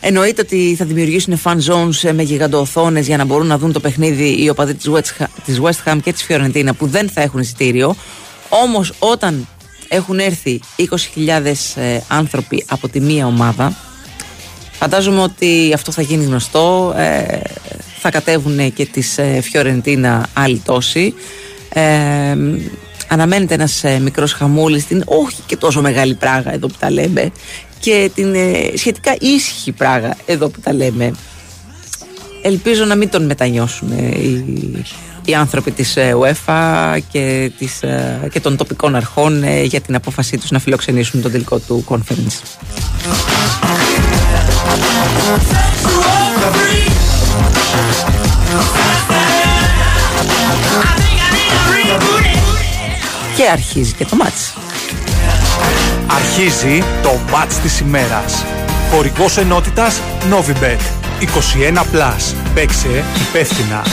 Εννοείται 0.00 0.40
ότι 0.40 0.74
θα 0.78 0.84
δημιουργήσουν 0.84 1.40
fan 1.44 1.56
zones 1.66 2.12
με 2.12 2.22
γιγαντοοθόνες 2.22 3.06
για 3.06 3.16
να 3.16 3.24
μπορούν 3.24 3.46
να 3.46 3.58
δουν 3.58 3.72
το 3.72 3.80
παιχνίδι 3.80 4.42
οι 4.42 4.48
οπαδοί 4.48 4.74
της 5.44 5.60
West 5.62 5.92
Ham 5.92 5.98
και 6.02 6.12
της 6.12 6.22
Φιωρεντίνα 6.22 6.74
που 6.74 6.86
δεν 6.86 7.08
θα 7.08 7.20
έχουν 7.20 7.40
εισιτήριο. 7.40 7.94
Όμως 8.48 8.92
όταν 8.98 9.46
έχουν 9.88 10.18
έρθει 10.18 10.60
20.000 10.76 11.54
άνθρωποι 12.08 12.64
από 12.68 12.88
τη 12.88 13.00
μία 13.00 13.26
ομάδα, 13.26 13.76
Φαντάζομαι 14.80 15.20
ότι 15.20 15.72
αυτό 15.74 15.92
θα 15.92 16.02
γίνει 16.02 16.24
γνωστό. 16.24 16.94
Ε, 16.96 17.40
θα 17.98 18.10
κατέβουν 18.10 18.72
και 18.72 18.86
της 18.86 19.18
ε, 19.18 19.40
Φιωρεντίνα 19.42 20.26
άλλοι 20.32 20.62
τόσοι. 20.64 21.14
Ε, 21.68 22.36
αναμένεται 23.08 23.54
ένας 23.54 23.84
ε, 23.84 23.98
μικρός 23.98 24.32
χαμούλης 24.32 24.82
στην 24.82 25.02
όχι 25.06 25.42
και 25.46 25.56
τόσο 25.56 25.80
μεγάλη 25.80 26.14
πράγα 26.14 26.52
εδώ 26.52 26.66
που 26.66 26.74
τα 26.78 26.90
λέμε 26.90 27.30
και 27.80 28.10
την 28.14 28.34
ε, 28.34 28.72
σχετικά 28.76 29.16
ήσυχη 29.20 29.72
πράγα 29.72 30.16
εδώ 30.26 30.48
που 30.48 30.60
τα 30.60 30.72
λέμε. 30.72 31.12
Ελπίζω 32.42 32.84
να 32.84 32.94
μην 32.94 33.08
τον 33.08 33.24
μετανιώσουν 33.24 33.90
οι, 33.90 34.84
οι 35.24 35.34
άνθρωποι 35.34 35.70
της 35.70 35.96
UEFA 36.20 36.98
και, 37.10 37.50
της, 37.58 37.80
και 38.30 38.40
των 38.40 38.56
τοπικών 38.56 38.96
αρχών 38.96 39.44
για 39.62 39.80
την 39.80 39.94
απόφασή 39.94 40.38
τους 40.38 40.50
να 40.50 40.58
φιλοξενήσουν 40.58 41.22
τον 41.22 41.30
τελικό 41.32 41.58
του 41.58 41.84
conference. 41.88 42.58
Και 53.36 53.48
αρχίζει 53.52 53.92
και 53.92 54.04
το 54.04 54.16
μάτς. 54.16 54.52
Αρχίζει 56.14 56.82
το 57.02 57.10
μάτς 57.30 57.58
της 57.58 57.80
ημέρας. 57.80 58.44
Χορηγός 58.90 59.36
ενότητας 59.36 60.00
Novibet. 60.30 60.80
21+. 61.20 61.84
Plus. 61.92 62.34
Παίξε 62.54 63.04
υπεύθυνα. 63.28 63.84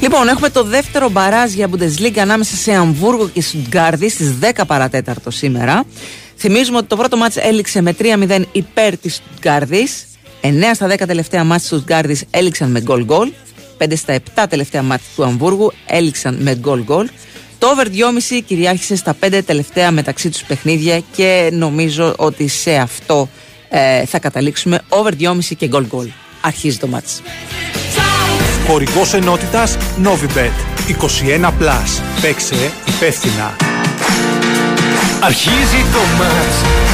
Λοιπόν, 0.00 0.24
Λοιπόν, 0.24 0.28
έχουμε 0.28 0.48
το 0.48 0.64
δεύτερο 0.64 1.08
μπαράζ 1.08 1.52
για 1.52 1.68
Bundesliga 1.70 2.18
ανάμεσα 2.18 2.56
σε 2.56 2.72
Αμβούργο 2.72 3.28
και 3.28 3.42
Στουτγκάρδη 3.42 4.08
στις 4.08 4.34
10 4.40 4.64
παρατέταρτο 4.66 5.30
σήμερα. 5.30 5.84
Θυμίζουμε 6.36 6.76
ότι 6.76 6.86
το 6.86 6.96
πρώτο 6.96 7.16
μάτς 7.16 7.36
έληξε 7.36 7.82
με 7.82 7.96
3-0 7.98 8.42
υπέρ 8.52 8.96
της 8.96 9.14
Στουτγκάρδης. 9.14 10.06
9 10.44 10.50
στα 10.74 10.86
10 10.86 11.06
τελευταία 11.06 11.44
μάτς 11.44 11.60
της 11.60 11.70
Στουτγκάρδης 11.70 12.24
έληξαν 12.30 12.70
με 12.70 12.80
γκολ 12.80 13.04
γκολ. 13.04 13.32
5 13.78 13.92
στα 13.96 14.18
7 14.34 14.44
τελευταία 14.48 14.82
μάτς 14.82 15.02
του 15.16 15.24
Αμβούργου 15.24 15.72
έληξαν 15.86 16.36
με 16.40 16.54
γκολ 16.54 16.82
γκολ. 16.82 17.08
Το 17.58 17.66
over 17.66 17.86
2,5 17.86 18.40
κυριάρχησε 18.46 18.96
στα 18.96 19.16
5 19.20 19.40
τελευταία 19.46 19.90
μεταξύ 19.90 20.30
τους 20.30 20.42
παιχνίδια 20.42 21.02
και 21.16 21.50
νομίζω 21.52 22.14
ότι 22.16 22.48
σε 22.48 22.74
αυτό 22.74 23.28
ε, 23.68 24.04
θα 24.04 24.18
καταλήξουμε 24.18 24.80
over 24.88 25.10
2,5 25.20 25.38
και 25.56 25.66
γκολ 25.66 25.86
γκολ. 25.86 26.08
Αρχίζει 26.40 26.78
το 26.78 26.86
μάτς. 26.86 27.22
Χορηγός 28.66 29.14
ενότητας 29.14 29.76
Novibet 30.04 30.84
21+. 31.40 31.52
Παίξε 32.20 32.72
υπεύθυνα. 32.86 33.56
Αρχίζει 35.20 35.82
το 35.92 36.00
μάτς 36.18 36.93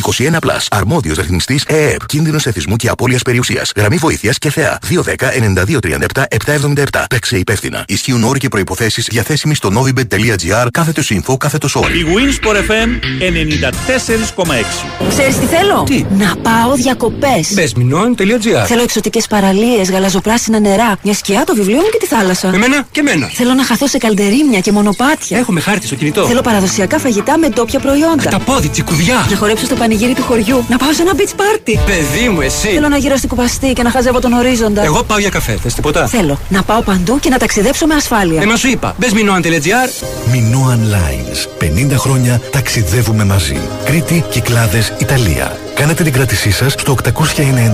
21 0.00 0.38
Plus. 0.40 0.66
Αρμόδιος 0.70 1.16
ρυθμιστής 1.16 1.64
ΕΕΠ. 1.64 2.06
Κίνδυνος 2.06 2.46
εθισμού 2.46 2.76
και 2.76 2.88
απώλειας 2.88 3.22
περιουσίας. 3.22 3.72
Γραμμή 3.76 3.96
βοήθειας 3.96 4.38
και 4.38 4.50
θεά. 4.50 4.78
210-9237-777. 4.88 7.04
Παίξε 7.10 7.38
υπεύθυνα. 7.38 7.84
Ισχύουν 7.86 8.24
όροι 8.24 8.38
και 8.38 8.48
προποθέσει 8.48 9.00
διαθέσιμοι 9.00 9.54
στο 9.54 9.70
novibet.gr 9.74 10.66
κάθετος 10.70 11.12
info 11.14 11.36
κάθετος 11.38 11.76
όριο. 11.76 11.96
Η 11.96 12.04
Winsport 12.14 12.56
FM 12.56 12.88
94,6. 13.20 15.08
Ξέρεις 15.08 15.38
τι 15.38 15.46
θέλω; 15.46 15.86
Να 16.18 16.36
πάω 16.36 16.74
διακοπές. 16.74 17.52
Μπες 17.52 17.74
μηνών.gr 17.74 18.64
Θέλω 18.66 18.82
εξωτικές 18.82 19.26
παραλίες, 19.26 19.90
γαλαζοπράσινα 19.90 20.60
νερά, 20.60 20.96
μια 21.02 21.14
σκιά, 21.14 21.44
το 21.44 21.54
βιβλίο 21.54 21.76
μου 21.76 21.88
και 21.92 21.98
τη 21.98 22.06
θάλασσα. 22.06 22.50
Εμένα 22.54 22.86
και 22.90 23.00
εμένα. 23.00 23.30
Θέλω 23.32 23.54
να 23.54 23.64
χαθώ 23.64 23.86
σε 23.86 23.98
καλντερίμια 23.98 24.60
και 24.60 24.72
μονοπάτια. 24.72 25.38
Έχουμε 25.38 25.60
χάρτη 25.60 25.86
στο 25.86 25.94
κινητό. 25.94 26.26
Θέλω 26.26 26.40
παραδοσιακά 26.40 26.98
φαγητά 26.98 27.38
με 27.38 27.48
ντόπια 27.48 27.80
προϊόντα. 27.80 28.30
Τα 28.30 28.38
πόδι, 28.38 28.68
τσικουδιά. 28.68 29.26
Να 29.30 29.36
χορέψω 29.36 29.64
στο 29.64 29.74
πανηγύρι 29.90 30.14
του 30.14 30.22
χωριού. 30.22 30.64
Να 30.68 30.76
πάω 30.76 30.92
σε 30.92 31.02
ένα 31.02 31.12
beach 31.16 31.40
party. 31.40 31.74
Παιδί 31.86 32.28
μου, 32.28 32.40
εσύ. 32.40 32.68
Θέλω 32.68 32.88
να 32.88 32.96
γύρω 32.96 33.16
στην 33.16 33.28
κουπαστή 33.28 33.72
και 33.72 33.82
να 33.82 33.90
χαζεύω 33.90 34.20
τον 34.20 34.32
ορίζοντα. 34.32 34.82
Εγώ 34.82 35.02
πάω 35.02 35.18
για 35.18 35.28
καφέ. 35.28 35.56
Θες 35.62 35.74
τίποτα; 35.74 36.06
Θέλω 36.06 36.38
να 36.48 36.62
πάω 36.62 36.82
παντού 36.82 37.18
και 37.18 37.28
να 37.28 37.38
ταξιδέψω 37.38 37.86
με 37.86 37.94
ασφάλεια. 37.94 38.42
Ε, 38.42 38.46
μα 38.46 38.56
σου 38.56 38.68
είπα. 38.68 38.94
Μπες 38.98 39.12
μηνών.gr 39.12 39.88
Minoan 40.32 40.78
Lines. 40.94 41.64
50 41.92 41.96
χρόνια 41.96 42.40
ταξιδεύουμε 42.50 43.24
μαζί. 43.24 43.60
Κρήτη, 43.84 44.24
Κυκλάδες, 44.30 44.92
Ιταλία. 44.98 45.56
Κάνετε 45.80 46.02
την 46.02 46.12
κράτησή 46.12 46.50
σας 46.50 46.72
στο 46.72 46.96
809 47.02 47.08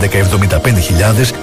75000 0.03 0.09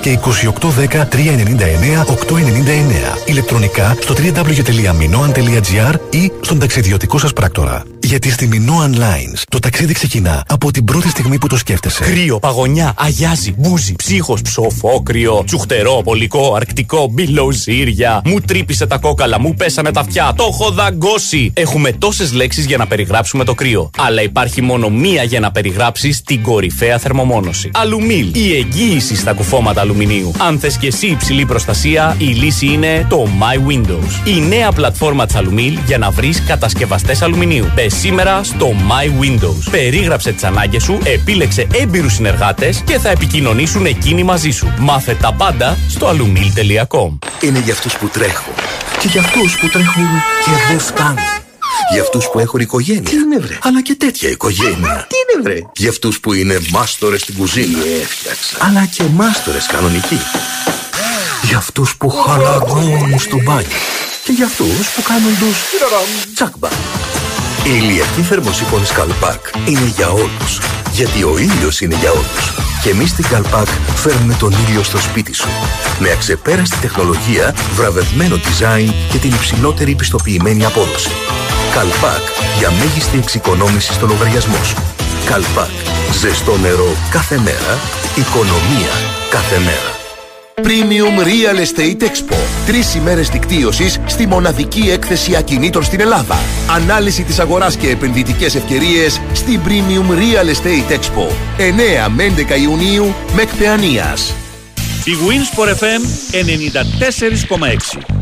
και 0.02 0.20
2810 0.20 1.08
399 1.10 2.06
899. 2.06 3.18
Ηλεκτρονικά 3.26 3.96
στο 4.02 4.14
www.minoan.gr 4.18 5.96
ή 6.10 6.32
στον 6.42 6.60
ταξιδιωτικό 6.60 7.18
σας 7.18 7.34
πράκτορα. 7.34 7.84
Γιατί 8.04 8.32
στη 8.32 8.50
Minoan 8.52 8.96
Lines 8.96 9.42
το 9.50 9.60
ταξίδι 9.60 9.94
ξεκινά 9.94 10.44
από 10.48 10.72
την 10.72 10.84
πρώτη 10.84 11.10
στιγμή 11.10 11.38
που 11.38 11.48
το 11.48 11.58
σκέφτεσαι. 11.58 12.04
Κρύο, 12.04 12.40
παγωνιά, 12.40 12.94
αγιάζει, 12.98 13.54
μπούζι, 13.58 13.96
ψύχος, 13.96 14.42
ψοφόκριο, 14.42 15.44
τσουχτερό, 15.46 16.02
πολικό, 16.04 16.54
αρκτικό, 16.56 17.08
μπιλοζύρια. 17.12 18.22
Μου 18.26 18.40
τρύπησε 18.40 18.86
τα 18.86 18.98
κόκαλα, 18.98 19.40
μου 19.40 19.54
πέσανε 19.54 19.92
τα 19.92 20.00
αυτιά, 20.00 20.34
το 20.36 20.48
έχω 20.52 20.72
δαγκώσει. 20.72 21.52
Έχουμε 21.56 21.92
τόσες 21.92 22.34
λέξεις 22.34 22.66
για 22.66 22.78
να 22.78 22.88
περιγράψουμε 22.88 23.44
το 23.44 23.54
κρύο. 23.54 23.90
Αλλά 23.98 24.22
υπάρχει 24.22 24.62
μόνο 24.62 24.90
μία 24.90 25.24
για 25.24 25.40
να 25.40 25.52
περιγράψεις 25.52 26.22
την 26.22 26.42
κορυφαία 26.54 26.98
θερμομόνωση. 26.98 27.72
Αλουμίλ, 27.74 28.32
η 28.36 28.56
εγγύηση 28.56 29.16
στα 29.16 29.34
κουφώματα 29.34 29.82
αλουμινίου. 29.82 30.32
Αν 30.38 30.60
θες 30.60 30.78
και 30.78 30.88
εσύ 30.88 31.08
υψηλή 31.08 31.46
προστασία, 31.46 32.16
η 32.18 32.26
λύση 32.26 32.66
είναι 32.66 33.06
το 33.10 33.28
My 33.40 33.72
Windows. 33.72 34.28
Η 34.28 34.40
νέα 34.40 34.72
πλατφόρμα 34.72 35.26
της 35.26 35.36
Αλουμίλ 35.36 35.78
για 35.86 35.98
να 35.98 36.10
βρεις 36.10 36.44
κατασκευαστές 36.44 37.22
αλουμινίου. 37.22 37.72
Μπε 37.76 37.90
σήμερα 37.90 38.44
στο 38.44 38.68
My 38.72 39.24
Windows. 39.24 39.70
Περίγραψε 39.72 40.32
τις 40.32 40.44
ανάγκες 40.44 40.84
σου, 40.84 40.98
επίλεξε 41.04 41.68
έμπειρους 41.74 42.14
συνεργάτες 42.14 42.82
και 42.86 43.00
θα 43.00 43.10
επικοινωνήσουν 43.10 43.86
εκείνοι 43.86 44.24
μαζί 44.24 44.50
σου. 44.50 44.74
Μάθε 44.80 45.18
τα 45.22 45.34
πάντα 45.34 45.78
στο 45.90 46.08
alumil.com. 46.08 47.18
Είναι 47.42 47.60
για 47.60 47.74
αυτούς 47.74 47.98
που 47.98 48.08
τρέχουν. 48.08 48.54
Και 49.00 49.08
για 49.08 49.22
αυτούς 49.22 49.58
που 49.60 49.68
τρέχουν 49.68 50.08
και 50.46 50.52
δεν 50.70 50.80
φτάνουν. 50.80 51.53
Για 51.92 52.02
αυτούς 52.02 52.30
που 52.32 52.40
έχουν 52.40 52.60
οικογένεια. 52.60 53.02
Τι 53.02 53.16
είναι 53.16 53.40
βρε; 53.40 53.58
Αλλά 53.62 53.82
και 53.82 53.96
τέτοια 53.96 54.30
οικογένεια. 54.30 55.08
Τι 55.10 55.16
είναι 55.24 55.42
βρε; 55.44 55.60
Για 55.76 55.90
αυτούς 55.90 56.20
που 56.20 56.34
είναι 56.34 56.60
μάστορες 56.72 57.22
στην 57.22 57.36
κουζίνα. 57.38 57.80
Έφτιαξα. 58.02 58.58
Αλλά 58.60 58.86
και 58.86 59.04
μάστορες 59.04 59.66
κανονικοί. 59.66 60.20
Για 61.44 61.58
αυτούς 61.58 61.96
που 61.98 62.10
χαλαρώνουν 62.10 63.20
στο 63.20 63.38
μπάνιο. 63.44 63.78
Και 64.24 64.32
για 64.32 64.46
αυτούς 64.46 64.88
που 64.96 65.02
κάνουν 65.02 65.38
τους 65.40 65.58
τσακμπα. 66.34 66.68
Η 67.66 67.72
ηλιακή 67.82 68.22
θερμοσύφωνη 68.22 68.86
Καλπάκ 68.86 69.42
είναι 69.66 69.94
για 69.96 70.10
όλους. 70.10 70.60
Γιατί 70.92 71.24
ο 71.24 71.38
ήλιος 71.38 71.82
είναι 71.82 71.96
για 71.96 72.12
όλους. 72.12 72.54
Και 72.84 72.90
εμείς 72.90 73.10
στην 73.10 73.28
Καλπάκ 73.28 73.68
φέρνουμε 73.96 74.36
τον 74.40 74.56
ήλιο 74.68 74.84
στο 74.84 74.98
σπίτι 74.98 75.34
σου. 75.34 75.48
Με 76.00 76.12
αξεπέραστη 76.12 76.78
τεχνολογία, 76.78 77.56
βραβευμένο 77.74 78.36
design 78.36 78.94
και 79.12 79.18
την 79.18 79.34
υψηλότερη 79.34 79.96
πιστοποιημένη 79.96 80.66
απόδοση. 80.66 81.10
Καλπάκ 81.74 82.22
για 82.58 82.72
μέγιστη 82.72 83.18
εξοικονόμηση 83.18 83.94
στο 83.94 84.06
λογαριασμό 84.08 84.64
σου. 84.64 84.76
Καλπάκ. 85.26 85.70
Ζεστό 86.22 86.58
νερό 86.58 86.96
κάθε 87.12 87.38
μέρα. 87.38 87.80
Οικονομία 88.16 88.94
κάθε 89.30 89.60
μέρα. 89.60 89.92
Premium 90.56 91.20
Real 91.24 91.58
Estate 91.60 92.04
Expo. 92.04 92.36
Τρεις 92.66 92.96
ημέρες 92.96 93.30
δικτύωσης 93.30 94.00
στη 94.06 94.28
μοναδική 94.28 94.90
έκθεση 94.90 95.36
ακινήτων 95.36 95.84
στην 95.84 96.00
Ελλάδα. 96.00 96.40
Ανάλυση 96.70 97.24
της 97.24 97.40
αγοράς 97.40 97.76
και 97.76 97.90
επενδυτικές 97.90 98.56
ευκαιρίες 98.56 99.22
στην 99.34 99.60
Premium 99.68 100.12
Real 100.12 100.48
Estate 100.56 100.92
Expo. 100.94 101.28
9 101.58 102.10
με 102.10 102.24
11 102.24 102.56
Ιουνίου 102.56 103.14
με 103.36 103.42
εκπαιανίας. 103.42 104.34
Η 105.06 105.12
Winsport 105.28 105.70
FM 105.70 106.02
94,6. 106.32 108.14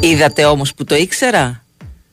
Είδατε 0.00 0.44
όμως 0.44 0.74
που 0.74 0.84
το 0.84 0.94
ήξερα; 0.94 1.64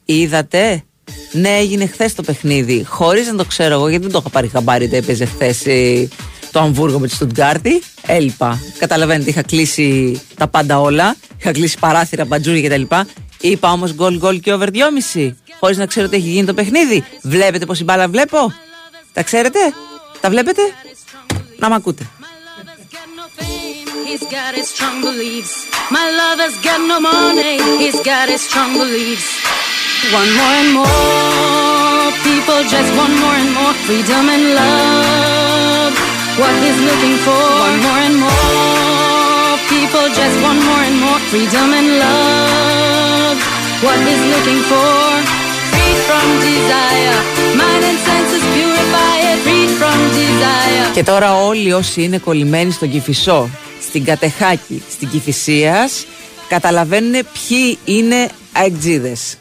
Είδατε; 0.05 0.83
Ναι, 1.31 1.57
έγινε 1.57 1.85
χθες 1.85 2.13
το 2.15 2.23
παιχνίδι. 2.23 2.83
Χωρίς 2.87 3.27
να 3.27 3.35
το 3.35 3.45
ξέρω 3.45 3.73
εγώ, 3.73 3.87
γιατί 3.87 4.03
δεν 4.03 4.11
το 4.11 4.17
είχα 4.17 4.29
πάρει 4.29 4.47
χαμπάρι. 4.47 4.87
Δεν 4.87 4.99
έπαιζε 4.99 5.25
χθες 5.25 5.65
το 6.51 6.59
Αμβούργο 6.59 6.99
με 6.99 7.07
τη 7.07 7.13
Στουτγκάρτη. 7.13 7.81
Έλειπα. 8.05 8.59
Καταλαβαίνετε, 8.77 9.29
είχα 9.29 9.41
κλείσει 9.41 10.21
τα 10.35 10.47
πάντα 10.47 10.79
όλα. 10.79 11.15
Είχα 11.39 11.51
κλείσει 11.51 11.79
παράθυρα, 11.79 12.25
μπατζούρια 12.25 12.69
κτλ. 12.69 12.95
Είπα 13.41 13.71
όμως 13.71 13.93
γκολ 13.93 14.17
γκολ 14.17 14.39
και 14.39 14.53
over 14.53 14.67
2,5. 15.13 15.31
Χωρίς 15.59 15.77
να 15.77 15.85
ξέρω 15.85 16.07
τι 16.09 16.15
έχει 16.15 16.29
γίνει 16.29 16.45
το 16.45 16.53
παιχνίδι. 16.53 17.03
Βλέπετε 17.21 17.65
πόση 17.65 17.83
μπάλα 17.83 18.07
βλέπω; 18.07 18.37
Τα 19.18 19.22
ξέρετε, 19.22 19.58
τα 20.20 20.30
βλέπετε. 20.30 20.62
Να 21.58 21.68
μ' 21.68 21.72
ακούτε. 21.72 22.08
He's 24.08 24.26
got 24.38 24.52
his 24.58 24.68
strong 24.74 24.96
beliefs. 25.08 25.54
My 25.96 26.06
lover's 26.20 26.56
got 26.66 26.80
no 26.90 26.98
money. 27.00 27.56
He's 27.82 27.98
got 28.10 28.26
his 28.32 28.42
strong 28.48 28.70
beliefs. 28.82 29.28
One 30.18 30.30
more 30.38 30.54
and 30.62 30.70
more 30.78 32.10
people 32.28 32.60
just 32.74 32.90
want 32.98 33.14
more 33.24 33.36
and 33.42 33.50
more 33.58 33.74
freedom 33.86 34.24
and 34.34 34.44
love. 34.60 35.92
What 36.40 36.54
he's 36.62 36.80
looking 36.88 37.16
for. 37.26 37.44
One 37.66 37.78
more 37.86 38.00
and 38.08 38.16
more 38.24 39.56
people 39.72 40.06
just 40.20 40.36
want 40.44 40.60
more 40.68 40.82
and 40.88 40.98
more 41.04 41.20
freedom 41.30 41.68
and 41.78 41.88
love. 42.04 43.38
What 43.84 43.98
he's 44.06 44.24
looking 44.32 44.60
for. 44.70 44.94
Freed 45.70 45.98
from 46.08 46.26
desire. 46.48 47.18
Mind 47.60 47.82
and 47.90 47.98
senses 48.06 48.44
purify 48.54 49.07
Και 50.93 51.03
τώρα 51.03 51.33
όλοι 51.35 51.73
όσοι 51.73 52.03
είναι 52.03 52.17
κολλημένοι 52.17 52.71
στον 52.71 52.89
Κηφισό, 52.89 53.49
στην 53.81 54.03
Κατεχάκη, 54.03 54.83
στην 54.91 55.09
Κηφισίας, 55.09 56.05
καταλαβαίνουν 56.47 57.11
ποιοι 57.11 57.77
είναι 57.85 58.29
αεκτζίδες. 58.53 59.37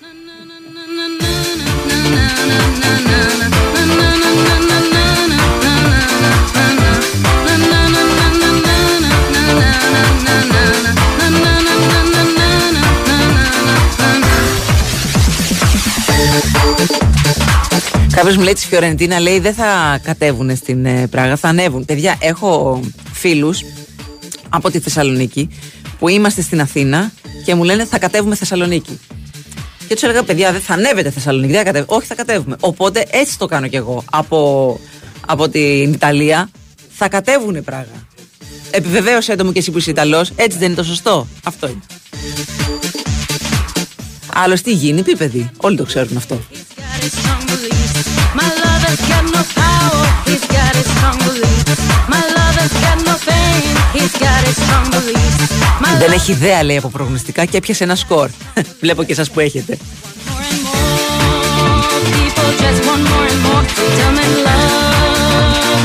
Κάποιος 18.19 18.37
μου 18.37 18.43
λέει 18.43 18.53
της 18.53 18.65
Φιωρεντίνα, 18.65 19.21
λέει 19.21 19.39
δεν 19.39 19.55
θα 19.55 20.01
κατέβουν 20.03 20.57
στην 20.57 20.87
ε, 20.87 21.07
Πράγα, 21.07 21.37
θα 21.37 21.49
ανέβουν. 21.49 21.85
Παιδιά, 21.85 22.17
έχω 22.21 22.81
φίλους 23.13 23.65
από 24.49 24.71
τη 24.71 24.79
Θεσσαλονίκη 24.79 25.49
που 25.99 26.09
είμαστε 26.09 26.43
στην 26.43 26.61
Αθήνα 26.61 27.13
και 27.45 27.55
μου 27.55 27.65
λένε 27.65 27.85
θα 27.85 27.99
κατέβουμε 27.99 28.35
Θεσσαλονίκη. 28.35 28.99
Και 29.89 29.95
τους 29.95 30.03
έλεγα, 30.03 30.23
παιδιά, 30.23 30.53
δεν 30.53 30.61
θα 30.61 30.75
ανέβετε 30.75 31.11
Θεσσαλονίκη, 31.11 31.53
δεν 31.53 31.63
θα 31.65 31.71
κατέβουμε. 31.73 31.95
Όχι, 31.97 32.07
θα 32.07 32.15
κατέβουμε. 32.15 32.57
Οπότε 32.61 33.07
έτσι 33.11 33.39
το 33.39 33.47
κάνω 33.47 33.67
κι 33.67 33.77
εγώ. 33.77 34.05
Από, 34.11 34.81
από 35.27 35.49
την 35.49 35.93
Ιταλία 35.93 36.51
θα 36.89 37.09
κατέβουν 37.09 37.65
Πράγα. 37.65 38.07
Επιβεβαίωσε 38.71 39.37
το 39.37 39.45
μου 39.45 39.53
και 39.53 39.59
εσύ 39.59 39.71
που 39.71 39.79
είσαι 39.79 39.91
Ιταλός, 39.91 40.33
έτσι 40.37 40.59
δεν 40.59 40.67
είναι 40.67 40.77
το 40.77 40.85
σωστό. 40.85 41.27
Αυτό 41.45 41.69
είναι. 41.69 41.83
Άλλο 44.35 44.55
τι 44.55 44.73
γίνει, 44.73 45.03
πει 45.03 45.17
παιδί. 45.17 45.51
Όλοι 45.57 45.77
το 45.77 45.85
ξέρουν 45.85 46.17
αυτό. 46.17 46.41
My 49.39 49.45
lover's 49.45 49.55
got 49.55 49.63
no 49.63 49.63
power, 49.63 50.05
he's 50.29 50.45
got 50.57 50.73
his 50.79 50.89
strong 50.95 51.19
beliefs. 51.29 51.81
My 52.15 52.23
lover's 52.37 52.75
got 52.85 52.99
no 53.09 53.15
fame, 53.29 53.77
he's 53.97 54.15
got 54.25 54.41
his 54.47 54.57
strong 54.65 54.87
beliefs. 54.91 55.53
My 55.81 55.99
Δεν 55.99 56.13
έχει 56.13 56.31
ιδέα, 56.33 56.63
λέει, 56.63 56.77
από 56.77 56.89
προγνωστικά 56.89 57.45
και 57.45 57.57
έπιασε 57.57 57.85
ένα 57.85 57.95
σκορ. 57.95 58.31
Βλέπω 58.81 59.05
και 59.05 59.13
εσά 59.13 59.25
που 59.33 59.41
έχετε. 59.41 59.79
people 62.39 62.51
just 62.65 62.81
want 62.89 63.03
more 63.11 63.27
and 63.33 63.41
more 63.47 63.65
freedom 63.75 64.15
and 64.25 64.35
love. 64.49 65.81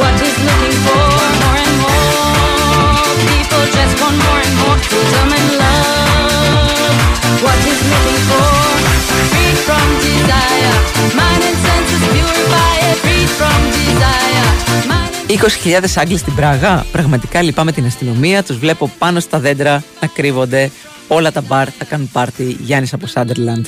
What 0.00 0.14
he's 0.22 0.38
looking 0.48 0.78
for, 0.86 1.06
more 1.42 1.58
and 1.66 1.76
more. 1.84 3.08
People 3.30 3.64
just 3.78 3.94
want 4.02 4.16
more 4.26 4.40
and 4.46 4.54
more 4.62 4.78
freedom 4.88 5.28
and 5.38 5.48
love. 5.62 6.96
What 7.44 7.58
he's 7.66 7.82
looking 7.92 8.22
for, 8.30 8.50
free 9.30 9.54
from 9.66 9.86
desire. 10.06 10.76
Mind 11.20 11.42
and 11.48 11.58
senses 11.66 12.02
purify 12.12 12.27
it, 12.38 12.96
free 13.02 13.26
from 13.38 13.60
desire. 13.74 14.48
Mind 14.90 15.08
20.000 15.82 15.84
Άγγλοι 15.96 16.18
στην 16.18 16.34
Πράγα. 16.34 16.86
Πραγματικά 16.92 17.42
λυπάμαι 17.42 17.72
την 17.72 17.86
αστυνομία. 17.86 18.42
Τους 18.42 18.58
βλέπω 18.58 18.90
πάνω 18.98 19.20
στα 19.20 19.38
δέντρα 19.38 19.82
να 20.00 20.06
κρύβονται. 20.06 20.70
Όλα 21.08 21.32
τα 21.32 21.40
μπαρ 21.40 21.68
θα 21.78 21.84
κάνουν 21.84 22.10
πάρτι. 22.12 22.56
Γιάννης 22.60 22.92
από 22.92 23.06
Σάντερλαντ. 23.06 23.66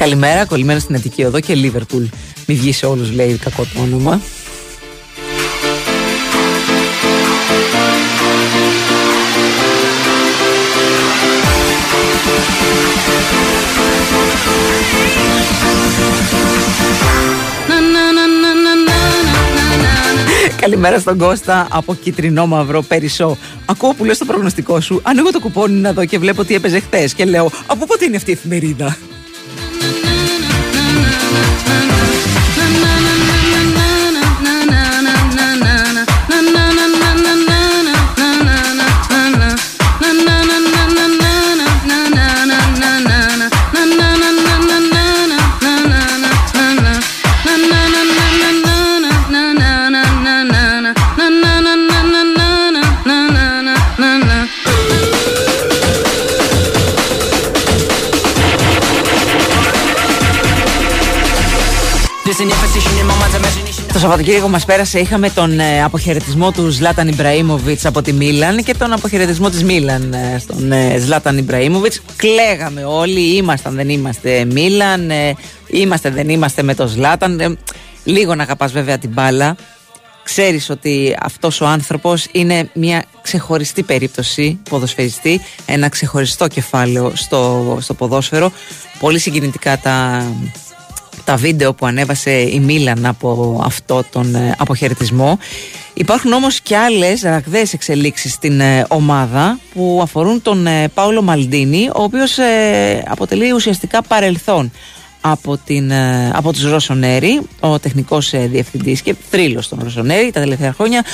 Καλημέρα, 0.00 0.44
κολλημένα 0.44 0.80
στην 0.80 0.94
Αττική 0.94 1.24
Οδό 1.24 1.40
και 1.40 1.54
Λίβερπουλ. 1.54 2.04
Μη 2.46 2.54
βγεις 2.54 2.76
σε 2.76 2.86
όλους, 2.86 3.12
λέει 3.12 3.36
κακό 3.36 3.66
το 3.74 3.80
όνομα. 3.80 4.20
Καλημέρα 20.60 20.98
στον 20.98 21.18
Κώστα 21.18 21.68
από 21.70 21.94
κυτρινό 21.94 22.46
μαύρο 22.46 22.82
Περισσό. 22.82 23.36
Ακούω 23.66 23.94
που 23.94 24.04
λες 24.04 24.18
το 24.18 24.24
προγνωστικό 24.24 24.80
σου. 24.80 25.00
Ανοίγω 25.02 25.30
το 25.30 25.40
κουπόνι 25.40 25.80
να 25.80 25.92
δω 25.92 26.04
και 26.04 26.18
βλέπω 26.18 26.44
τι 26.44 26.54
έπαιζε 26.54 26.80
χθε. 26.80 27.08
Και 27.16 27.24
λέω, 27.24 27.50
Από 27.66 27.86
πότε 27.86 28.04
είναι 28.04 28.16
αυτή 28.16 28.30
η 28.30 28.32
εφημερίδα; 28.32 28.96
Mm-hmm. 31.32 32.39
Σαββατοκύριακο 64.00 64.48
μας 64.48 64.64
πέρασε, 64.64 64.98
είχαμε 64.98 65.30
τον 65.30 65.60
ε, 65.60 65.82
αποχαιρετισμό 65.82 66.52
του 66.52 66.70
Ζλάταν 66.70 67.08
Ιμπραήμοβιτς 67.08 67.86
από 67.86 68.02
τη 68.02 68.12
Μίλαν 68.12 68.62
και 68.62 68.74
τον 68.74 68.92
αποχαιρετισμό 68.92 69.50
της 69.50 69.64
Μίλαν 69.64 70.12
ε, 70.12 70.38
στον 70.38 70.72
ε, 70.72 70.98
Ζλάταν 70.98 71.38
Ιμπραήμοβιτς. 71.38 72.00
Κλαίγαμε 72.16 72.84
όλοι, 72.84 73.36
ήμασταν 73.36 73.74
δεν 73.74 73.88
είμαστε 73.88 74.44
Μίλαν, 74.44 75.10
ε, 75.10 75.34
είμαστε 75.66 76.10
δεν 76.10 76.28
είμαστε 76.28 76.62
με 76.62 76.74
τον 76.74 76.88
Ζλάταν. 76.88 77.40
Ε, 77.40 77.56
λίγο 78.04 78.34
να 78.34 78.42
αγαπάς 78.42 78.72
βέβαια 78.72 78.98
την 78.98 79.10
μπάλα. 79.10 79.56
Ξέρεις 80.22 80.70
ότι 80.70 81.16
αυτός 81.22 81.60
ο 81.60 81.66
άνθρωπος 81.66 82.26
είναι 82.32 82.70
μια 82.74 83.04
ξεχωριστή 83.22 83.82
περίπτωση 83.82 84.58
ποδοσφαιριστή, 84.70 85.40
ένα 85.66 85.88
ξεχωριστό 85.88 86.48
κεφάλαιο 86.48 87.12
στο, 87.14 87.78
στο 87.80 87.94
ποδόσφαιρο. 87.94 88.52
Πολύ 88.98 89.18
συγκινητικά 89.18 89.78
τα, 89.78 90.24
τα 91.30 91.36
βίντεο 91.36 91.74
που 91.74 91.86
ανέβασε 91.86 92.30
η 92.30 92.60
Μίλαν 92.60 93.06
από 93.06 93.60
αυτό 93.64 94.04
τον 94.12 94.34
ε, 94.34 94.54
αποχαιρετισμό. 94.58 95.38
Υπάρχουν 95.94 96.32
όμως 96.32 96.60
και 96.60 96.76
άλλες 96.76 97.22
ραγδαίες 97.22 97.72
εξελίξεις 97.72 98.32
στην 98.32 98.60
ε, 98.60 98.84
ομάδα 98.88 99.58
που 99.74 100.00
αφορούν 100.02 100.42
τον 100.42 100.66
ε, 100.66 100.88
Πάολο 100.88 101.22
Μαλντίνη, 101.22 101.88
ο 101.88 102.02
οποίος 102.02 102.38
ε, 102.38 103.02
αποτελεί 103.08 103.52
ουσιαστικά 103.52 104.02
παρελθόν 104.02 104.70
από, 105.20 105.56
την, 105.64 105.90
ε, 105.90 106.30
από 106.34 106.52
τους 106.52 106.62
Ρωσονέρη, 106.70 107.40
ο 107.60 107.78
τεχνικός 107.78 108.32
ε, 108.32 108.38
διευθυντής 108.38 109.00
και 109.02 109.14
θρύλος 109.30 109.68
των 109.68 109.78
Ρωσονέρη 109.82 110.30
τα 110.30 110.40
τελευταία 110.40 110.72
χρόνια. 110.72 111.04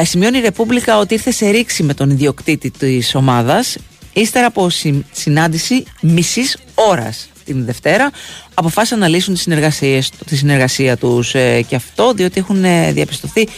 Ε, 0.00 0.04
σημειώνει 0.04 0.38
η 0.38 0.40
Ρεπούμπλικα 0.40 0.98
ότι 0.98 1.14
ήρθε 1.14 1.30
σε 1.30 1.48
ρήξη 1.50 1.82
με 1.82 1.94
τον 1.94 2.10
ιδιοκτήτη 2.10 2.70
της 2.70 3.14
ομάδας 3.14 3.76
ύστερα 4.12 4.46
από 4.46 4.70
συ- 4.70 5.04
συνάντηση 5.12 5.84
μισής 6.00 6.56
ώρας 6.74 7.28
την 7.52 7.64
Δευτέρα 7.64 8.10
αποφάσισαν 8.54 8.98
να 8.98 9.08
λύσουν 9.08 9.34
τις 9.34 9.42
συνεργασίες, 9.42 10.10
τη 10.26 10.36
συνεργασία 10.36 10.96
τους 10.96 11.34
ε, 11.34 11.62
και 11.68 11.74
αυτό 11.76 12.12
διότι 12.12 12.40
έχουν 12.40 12.64
ε, 12.64 12.92
διαπιστωθεί 12.92 13.48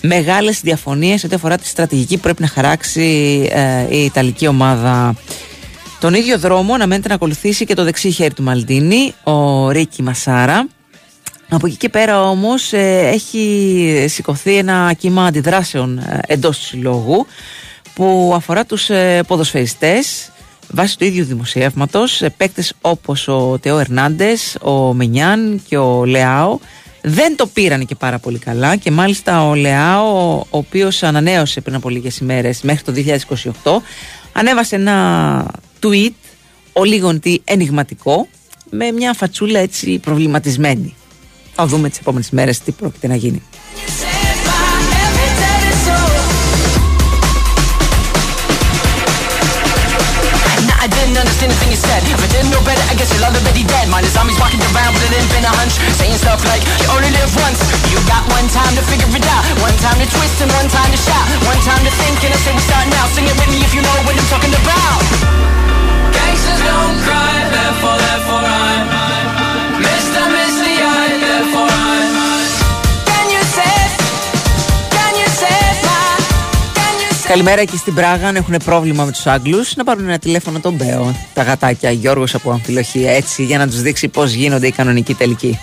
μεγάλες 0.00 0.60
διαφωνίες 0.60 1.24
ό,τι 1.24 1.34
αφορά 1.34 1.58
τη 1.58 1.66
στρατηγική 1.66 2.14
που 2.16 2.22
πρέπει 2.22 2.42
να 2.42 2.48
χαράξει 2.48 3.48
ε, 3.52 3.96
η 3.96 4.04
Ιταλική 4.04 4.46
ομάδα. 4.46 5.14
Τον 6.00 6.14
ίδιο 6.14 6.38
δρόμο 6.38 6.74
αναμένεται 6.74 7.08
να 7.08 7.14
ακολουθήσει 7.14 7.64
και 7.64 7.74
το 7.74 7.84
δεξί 7.84 8.10
χέρι 8.10 8.34
του 8.34 8.42
Μαλντίνη, 8.42 9.14
ο 9.22 9.70
Ρίκι 9.70 10.02
Μασάρα. 10.02 10.66
Από 11.54 11.66
εκεί 11.66 11.76
και 11.76 11.88
πέρα 11.88 12.22
όμως 12.28 12.72
ε, 12.72 13.08
έχει 13.12 14.04
σηκωθεί 14.08 14.56
ένα 14.56 14.92
κύμα 14.98 15.24
αντιδράσεων 15.24 15.98
ε, 15.98 16.18
εντός 16.26 16.58
του 16.58 16.64
συλλόγου 16.64 17.26
που 17.94 18.32
αφορά 18.34 18.64
τους 18.64 18.90
ε, 18.90 19.22
ποδοσφαιριστές 19.26 20.31
βάσει 20.72 20.98
του 20.98 21.04
ίδιου 21.04 21.24
δημοσιεύματος 21.24 22.22
ε, 22.22 22.28
παίκτες 22.36 22.72
όπως 22.80 23.28
ο 23.28 23.58
Τεό 23.58 23.78
Ερνάντες, 23.78 24.56
ο 24.62 24.94
Μενιάν 24.94 25.62
και 25.68 25.76
ο 25.76 26.04
Λεάο 26.04 26.58
δεν 27.02 27.36
το 27.36 27.46
πήραν 27.46 27.86
και 27.86 27.94
πάρα 27.94 28.18
πολύ 28.18 28.38
καλά 28.38 28.76
και 28.76 28.90
μάλιστα 28.90 29.48
ο 29.48 29.54
Λεάο 29.54 30.36
ο 30.38 30.46
οποίος 30.50 31.02
ανανέωσε 31.02 31.60
πριν 31.60 31.74
από 31.74 31.88
λίγες 31.88 32.18
ημέρες 32.18 32.62
μέχρι 32.62 32.82
το 32.82 32.92
2028 33.62 33.70
ανέβασε 34.32 34.74
ένα 34.76 35.46
tweet 35.82 36.12
ο 36.72 36.84
λίγον 36.84 37.20
τι 37.20 37.38
ενηγματικό 37.44 38.28
με 38.70 38.90
μια 38.90 39.12
φατσούλα 39.12 39.58
έτσι 39.58 39.98
προβληματισμένη. 39.98 40.94
Θα 41.54 41.66
δούμε 41.66 41.88
τις 41.88 41.98
επόμενες 41.98 42.30
μέρες 42.30 42.60
τι 42.60 42.72
πρόκειται 42.72 43.06
να 43.06 43.14
γίνει. 43.14 43.42
I 51.42 51.50
didn't 51.50 51.58
understand 51.58 51.74
a 51.74 51.74
thing 51.74 51.74
you 51.74 51.82
said. 51.82 52.02
If 52.06 52.22
I 52.22 52.28
didn't 52.30 52.50
know 52.54 52.62
better, 52.62 52.86
I 52.86 52.94
guess 52.94 53.10
you're 53.10 53.26
already 53.26 53.66
dead. 53.66 53.90
Mine 53.90 54.06
is 54.06 54.14
zombies 54.14 54.38
walking 54.38 54.62
around 54.62 54.94
with 54.94 55.10
it 55.10 55.18
ain't 55.18 55.26
been 55.26 55.42
a 55.42 55.50
hunch. 55.58 55.74
Saying 55.98 56.14
stuff 56.14 56.38
like, 56.46 56.62
you 56.62 56.86
only 56.94 57.10
live 57.10 57.34
once. 57.34 57.58
You 57.90 57.98
got 58.06 58.22
one 58.30 58.46
time 58.46 58.70
to 58.78 58.82
figure 58.86 59.10
it 59.10 59.26
out. 59.26 59.42
One 59.58 59.74
time 59.82 59.98
to 59.98 60.06
twist 60.06 60.38
and 60.38 60.54
one 60.54 60.70
time 60.70 60.86
to 60.94 61.00
shout. 61.02 61.26
One 61.42 61.58
time 61.66 61.82
to 61.82 61.90
think 61.98 62.22
and 62.22 62.30
I 62.30 62.38
say 62.38 62.54
we 62.54 62.62
start 62.62 62.86
now. 62.94 63.10
Sing 63.10 63.26
it 63.26 63.34
with 63.34 63.50
me 63.50 63.58
if 63.58 63.74
you 63.74 63.82
know 63.82 63.90
what 64.06 64.14
I'm 64.14 64.28
talking 64.30 64.54
about. 64.54 65.02
Gangsters 66.14 66.62
don't 66.62 66.94
cry, 67.02 67.34
therefore, 67.50 67.98
therefore 67.98 68.42
I'm 68.46 69.11
Καλημέρα 77.32 77.60
εκεί 77.60 77.76
στην 77.76 77.94
Πράγα. 77.94 78.28
Αν 78.28 78.36
έχουν 78.36 78.56
πρόβλημα 78.64 79.04
με 79.04 79.10
τους 79.10 79.26
Άγγλους, 79.26 79.76
να 79.76 79.84
πάρουν 79.84 80.04
ένα 80.04 80.18
τηλέφωνο 80.18 80.60
τον 80.60 80.74
Μπέο. 80.74 81.14
Τα 81.34 81.42
γατάκια 81.42 81.90
Γιώργος 81.90 82.34
από 82.34 82.50
Αμφιλοχή. 82.50 83.04
Έτσι, 83.06 83.44
για 83.44 83.58
να 83.58 83.66
τους 83.66 83.80
δείξει 83.82 84.08
πώς 84.08 84.32
γίνονται 84.32 84.66
οι 84.66 84.70
κανονικοί 84.70 85.14
τελικοί. 85.14 85.58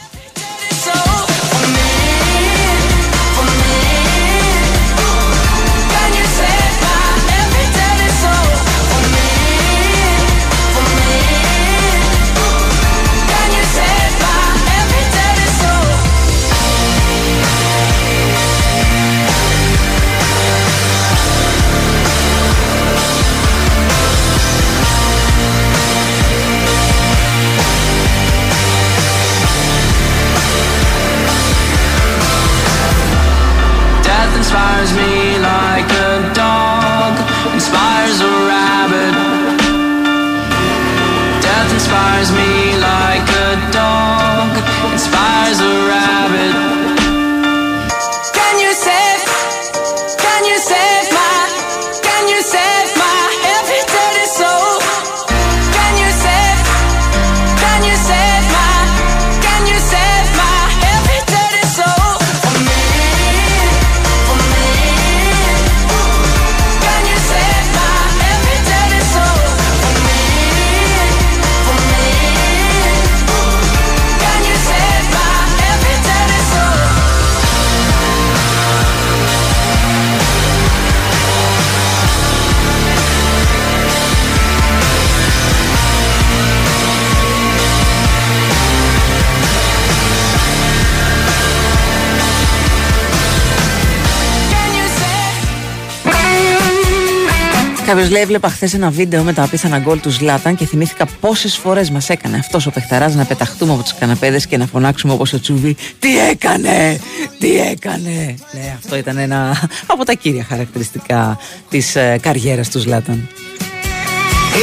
Κάποιος 97.89 98.09
λέει: 98.09 98.21
Έβλεπα 98.21 98.49
χθες 98.49 98.73
ένα 98.73 98.89
βίντεο 98.89 99.23
με 99.23 99.33
τα 99.33 99.43
απίθανα 99.43 99.79
γκολ 99.79 99.99
του 99.99 100.09
Ζλάταν 100.09 100.55
και 100.55 100.65
θυμήθηκα 100.65 101.05
πόσες 101.19 101.55
φορές 101.55 101.89
μας 101.89 102.09
έκανε 102.09 102.37
αυτός 102.37 102.65
ο 102.65 102.71
παιχταράς 102.71 103.15
να 103.15 103.25
πεταχτούμε 103.25 103.73
από 103.73 103.83
του 103.83 103.95
καναπέδες 103.99 104.47
και 104.47 104.57
να 104.57 104.65
φωνάξουμε 104.65 105.13
όπως 105.13 105.33
ο 105.33 105.39
Τσούβι: 105.39 105.75
Τι 105.99 106.19
έκανε! 106.19 106.99
Τι 107.39 107.59
έκανε! 107.59 108.35
Ναι, 108.51 108.75
αυτό 108.77 108.95
ήταν 108.95 109.17
ένα 109.17 109.69
από 109.93 110.05
τα 110.05 110.13
κύρια 110.13 110.45
χαρακτηριστικά 110.49 111.39
της 111.69 111.95
ε, 111.95 112.19
καριέρας 112.21 112.69
του 112.69 112.79
Ζλάταν. 112.79 113.29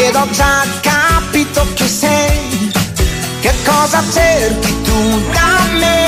Ed 0.06 0.14
ho 0.20 0.26
già 0.38 0.54
capito 0.90 1.60
chi 1.76 1.88
sei, 2.00 2.70
che 3.44 3.52
cosa 3.70 3.98
cerchi 4.16 4.72
tu 4.86 4.98
da 5.36 5.52
me, 5.80 5.98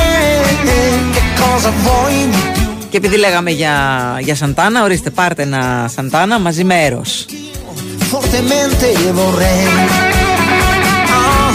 che 1.14 1.22
cosa 1.42 1.70
vuoi 1.84 2.28
di 2.32 2.42
più. 2.54 2.67
Και 2.90 2.96
επειδή 2.96 3.16
λέγαμε 3.16 3.50
για, 3.50 3.74
για 4.20 4.34
Σαντάνα, 4.34 4.82
ορίστε 4.82 5.10
πάρτε 5.10 5.42
ένα 5.42 5.90
Σαντάνα 5.94 6.38
μαζί 6.38 6.64
με 6.64 6.84
Έρος. 6.84 7.26
Fortemente 8.10 8.86
vorrei, 9.20 9.62
ah, 11.18 11.50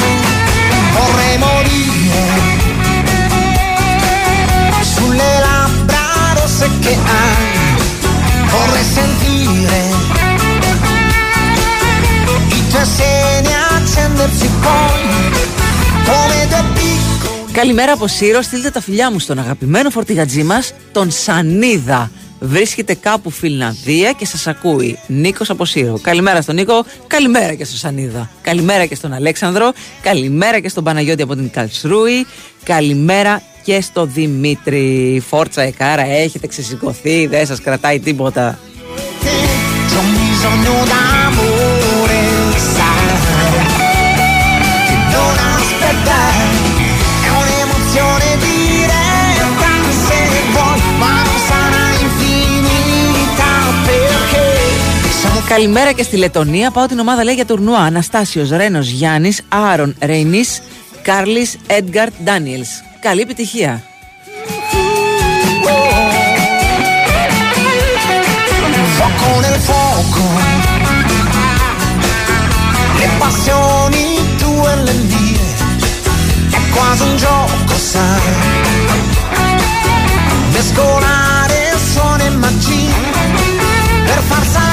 vorrei 0.97 1.35
morire 1.45 2.23
sulle 4.93 5.31
labbra 5.45 6.07
rosse 6.37 6.69
che 6.83 6.95
hai, 7.17 7.47
vorrei 8.53 8.85
sentire 8.97 9.81
i 12.57 12.67
tuoi 12.69 12.85
seni 12.97 13.53
accendersi 13.75 14.49
poi 14.61 15.03
come 16.07 16.47
due 16.49 16.63
piccoli 16.73 17.02
Καλημέρα 17.53 17.91
από 17.91 18.07
Σύρο, 18.07 18.41
στείλτε 18.41 18.69
τα 18.69 18.81
φιλιά 18.81 19.11
μου 19.11 19.19
στον 19.19 19.39
αγαπημένο 19.39 19.89
φορτηγατζή 19.89 20.43
μας, 20.43 20.73
τον 20.91 21.11
Σανίδα. 21.11 22.11
Βρίσκεται 22.39 22.93
κάπου 22.93 23.29
Φιλανδία 23.29 24.11
και 24.11 24.25
σας 24.25 24.47
ακούει. 24.47 24.99
Νίκος 25.07 25.49
από 25.49 25.65
Σύρο. 25.65 25.99
Καλημέρα 26.01 26.41
στον 26.41 26.55
Νίκο, 26.55 26.85
καλημέρα 27.07 27.53
και 27.53 27.65
στον 27.65 27.77
Σανίδα. 27.77 28.29
Καλημέρα 28.41 28.85
και 28.85 28.95
στον 28.95 29.13
Αλέξανδρο, 29.13 29.71
καλημέρα 30.01 30.59
και 30.59 30.69
στον 30.69 30.83
Παναγιώτη 30.83 31.21
από 31.21 31.35
την 31.35 31.49
Καλσρούη, 31.49 32.25
καλημέρα 32.63 33.41
και 33.63 33.81
στο 33.81 34.05
Δημήτρη. 34.05 35.21
Φόρτσα 35.27 35.61
Εκάρα, 35.61 36.05
έχετε 36.05 36.47
ξεσηκωθεί, 36.47 37.27
δεν 37.27 37.45
σας 37.45 37.61
κρατάει 37.61 37.99
τίποτα. 37.99 38.59
Καλημέρα 55.53 55.91
και 55.91 56.03
στη 56.03 56.17
Λετωνία. 56.17 56.71
Πάω 56.71 56.85
την 56.85 56.99
ομάδα 56.99 57.23
λέει 57.23 57.33
για 57.33 57.45
τουρνουά. 57.45 57.79
Αναστάσιος, 57.79 58.49
Ρένος, 58.49 58.87
Γιάννης, 58.87 59.41
Άρον, 59.47 59.95
Ρεϊνή, 60.01 60.43
Κάρλι, 61.01 61.49
Έντγκαρτ, 61.67 62.13
Ντάνιελ. 62.23 62.63
Καλή 62.99 63.21
επιτυχία. 63.21 63.83
fuoco 68.97 69.39
nel 69.45 69.57
fuoco 69.67 70.23
Le 72.99 73.07
passioni 73.21 74.05
tue 74.41 74.71
e 74.73 74.75
le 74.87 74.95
mie 75.11 75.45
È 76.57 76.61
quasi 76.73 77.01
un 77.09 77.15
gioco, 77.23 77.73
sai 77.91 78.31
Mescolare 80.53 81.59
suono 81.91 82.23
e 82.23 82.29
magia 82.43 82.97
Per 84.07 84.19
far 84.29 84.45
salire 84.45 84.72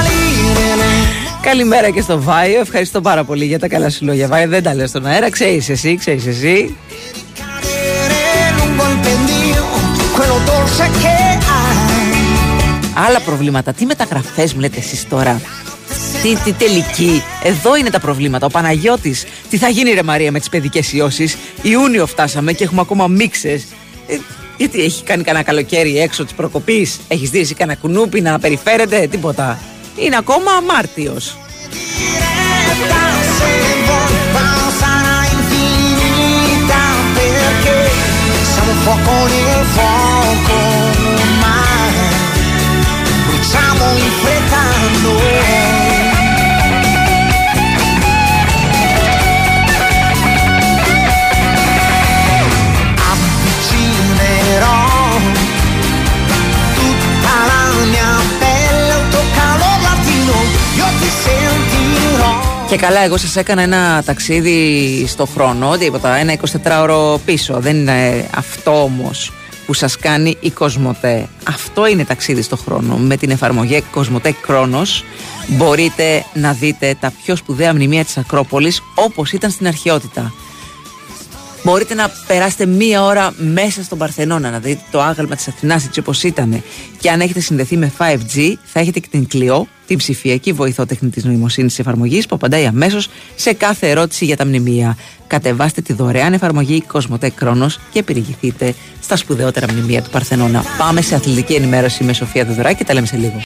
Καλημέρα 1.41 1.89
και 1.89 2.01
στο 2.01 2.21
Βάιο. 2.21 2.59
Ευχαριστώ 2.59 3.01
πάρα 3.01 3.23
πολύ 3.23 3.45
για 3.45 3.59
τα 3.59 3.67
καλά 3.67 3.89
σου 3.89 4.05
λόγια. 4.05 4.27
Βάιο, 4.27 4.47
δεν 4.47 4.63
τα 4.63 4.75
λέω 4.75 4.87
στον 4.87 5.05
αέρα. 5.05 5.29
Ξέρεις 5.29 5.69
εσύ, 5.69 5.95
ξέρεις 5.95 6.25
εσύ. 6.25 6.75
lungo 8.57 8.83
il 8.93 8.97
pendio 9.05 9.61
Quello 10.15 10.37
dolce 10.49 10.85
che 11.01 11.13
hai 11.51 13.05
Άλλα 13.07 13.19
προβλήματα. 13.25 13.73
Τι 13.73 13.85
μεταγραφές 13.85 14.53
μου 14.53 14.59
λέτε 14.59 14.79
εσείς 14.79 15.07
τώρα; 15.07 15.41
Τι, 16.21 16.35
τι 16.35 16.51
τελική; 16.53 17.23
Εδώ 17.43 17.75
είναι 17.75 17.89
τα 17.89 17.99
προβλήματα. 17.99 18.45
Ο 18.45 18.49
Παναγιώτης. 18.49 19.25
Τι 19.49 19.57
θα 19.57 19.69
γίνει 19.69 19.91
ρε 19.91 20.03
Μαρία 20.03 20.31
με 20.31 20.39
τις 20.39 20.49
παιδικές 20.49 20.93
ιώσεις; 20.93 21.37
Ιούνιο 21.61 22.05
φτάσαμε 22.05 22.53
και 22.53 22.63
έχουμε 22.63 22.81
ακόμα 22.81 23.07
μίξες. 23.07 23.63
Ε, 24.07 24.17
γιατί 24.57 24.83
έχει 24.83 25.03
κάνει 25.03 25.23
κανένα 25.23 25.43
καλοκαίρι 25.43 25.99
έξω 25.99 26.23
της 26.23 26.33
προκοπής; 26.33 26.99
Έχεις 27.07 27.29
δει 27.29 27.39
εσύ 27.39 27.53
κανένα 27.53 27.77
κουνούπι 27.81 28.21
να 28.21 28.39
περιφέρεται; 28.39 29.07
Τίποτα. 29.07 29.59
Είναι 29.96 30.16
ακόμα 30.16 30.60
Μάρτιος. 30.60 31.36
se 33.38 33.52
vuoi 33.86 34.14
ma 34.34 34.44
non 34.58 34.70
sarà 34.80 35.18
infinita 35.36 36.82
perché 37.14 37.90
siamo 38.52 38.72
fuoco 38.82 39.14
nel 39.32 39.64
fuoco 39.74 40.56
ormai 41.22 41.94
bruciamo 43.26 43.84
in 44.04 44.10
fretta 44.20 44.62
noi 45.02 46.14
avvicinerò 53.10 54.84
tutta 56.74 57.34
la 57.50 57.84
mia 57.90 58.19
Και 62.71 62.77
καλά, 62.77 62.99
εγώ 63.03 63.17
σας 63.17 63.35
έκανα 63.35 63.61
ένα 63.61 64.03
ταξίδι 64.05 65.05
στο 65.07 65.25
χρόνο, 65.25 65.77
τίποτα, 65.77 66.15
ένα 66.15 66.37
24ωρο 66.63 67.19
πίσω. 67.25 67.59
Δεν 67.59 67.75
είναι 67.75 68.29
αυτό 68.35 68.83
όμως 68.83 69.29
που 69.29 69.41
που 69.71 69.77
σας 69.77 69.97
κάνει 69.97 70.37
η 70.39 70.49
Κοσμοτέ. 70.49 71.27
Αυτό 71.47 71.87
είναι 71.87 72.05
ταξίδι 72.05 72.41
στο 72.41 72.55
χρόνο. 72.55 72.95
Με 72.95 73.17
την 73.17 73.29
εφαρμογή 73.29 73.81
Κοσμοτέ 73.91 74.35
Κρόνος 74.41 75.03
μπορείτε 75.47 76.25
να 76.33 76.53
δείτε 76.53 76.95
τα 76.99 77.13
πιο 77.23 77.35
σπουδαία 77.35 77.73
μνημεία 77.73 78.03
της 78.05 78.17
Ακρόπολης 78.17 78.81
όπως 78.95 79.31
ήταν 79.31 79.51
στην 79.51 79.67
αρχαιότητα. 79.67 80.33
Μπορείτε 81.63 81.93
να 81.93 82.11
περάσετε 82.27 82.65
μία 82.65 83.03
ώρα 83.03 83.33
μέσα 83.37 83.83
στον 83.83 83.97
Παρθενώνα, 83.97 84.49
να 84.49 84.59
δείτε 84.59 84.81
το 84.91 85.01
άγαλμα 85.01 85.35
της 85.35 85.47
Αθηνάς 85.47 85.85
έτσι 85.85 85.99
όπως 85.99 86.23
ήταν. 86.23 86.63
Και 86.99 87.09
αν 87.09 87.21
έχετε 87.21 87.39
συνδεθεί 87.39 87.77
με 87.77 87.91
5G, 87.97 88.53
θα 88.63 88.79
έχετε 88.79 88.99
και 88.99 89.07
την 89.11 89.27
Clio, 89.33 89.61
την 89.87 89.97
ψηφιακή 89.97 90.53
βοηθό 90.53 90.85
τεχνητής 90.85 91.23
νοημοσύνης 91.23 91.79
εφαρμογής 91.79 92.25
που 92.25 92.35
απαντάει 92.35 92.65
αμέσως 92.65 93.09
σε 93.35 93.53
κάθε 93.53 93.89
ερώτηση 93.89 94.25
για 94.25 94.37
τα 94.37 94.45
μνημεία. 94.45 94.97
Κατεβάστε 95.27 95.81
τη 95.81 95.93
δωρεάν 95.93 96.33
εφαρμογή 96.33 96.81
Κοσμοτέ 96.81 97.29
Κρόνος 97.29 97.79
και 97.91 98.03
περιηγηθείτε 98.03 98.73
στα 99.01 99.15
σπουδαιότερα 99.15 99.71
μνημεία 99.71 100.01
του 100.01 100.09
Παρθενώνα. 100.09 100.63
Πάμε 100.77 101.01
σε 101.01 101.15
αθλητική 101.15 101.53
ενημέρωση 101.53 102.03
με 102.03 102.13
Σοφία 102.13 102.45
Δεδωράκη 102.45 102.77
και 102.77 102.83
τα 102.83 102.93
λέμε 102.93 103.05
σε 103.05 103.17
λίγο. 103.17 103.41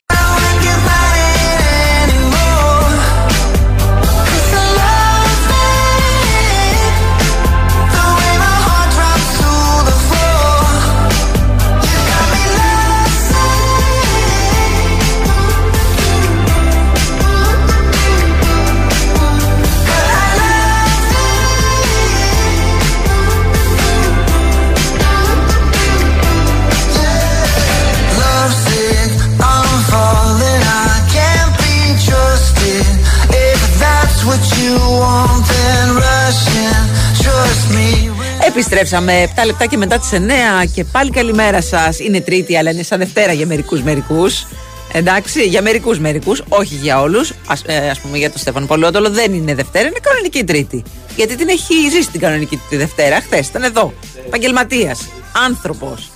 Επιστρέψαμε 38.57 39.31
7 39.35 39.45
λεπτά 39.45 39.65
και 39.65 39.77
μετά 39.77 39.99
τις 39.99 40.09
9 40.11 40.65
και 40.73 40.83
πάλι 40.83 41.09
καλημέρα 41.09 41.61
σας. 41.61 41.99
Είναι 41.99 42.21
Τρίτη, 42.21 42.57
αλλά 42.57 42.71
είναι 42.71 42.83
σαν 42.83 42.99
Δευτέρα 42.99 43.33
για 43.33 43.45
μερικούς 43.45 43.81
μερικούς. 43.81 44.45
Εντάξει, 44.93 45.43
για 45.43 45.61
μερικούς 45.61 45.99
μερικούς, 45.99 46.43
όχι 46.49 46.75
για 46.75 47.01
όλους. 47.01 47.33
Ας, 47.47 47.63
ε, 47.65 47.89
ας 47.89 47.99
πούμε 47.99 48.17
για 48.17 48.29
τον 48.29 48.39
Στέφανο 48.39 48.65
Πολυότολο 48.65 49.09
δεν 49.09 49.33
είναι 49.33 49.55
Δευτέρα, 49.55 49.87
είναι 49.87 49.99
κανονική 50.01 50.43
Τρίτη. 50.43 50.83
Γιατί 51.15 51.35
την 51.35 51.49
έχει 51.49 51.73
ζήσει 51.89 52.11
την 52.11 52.19
κανονική 52.19 52.61
τη 52.69 52.75
Δευτέρα. 52.77 53.21
Χθες 53.21 53.47
ήταν 53.47 53.63
εδώ. 53.63 53.93
Επαγγελματίας, 54.25 55.01
άνθρωπος. 55.45 56.11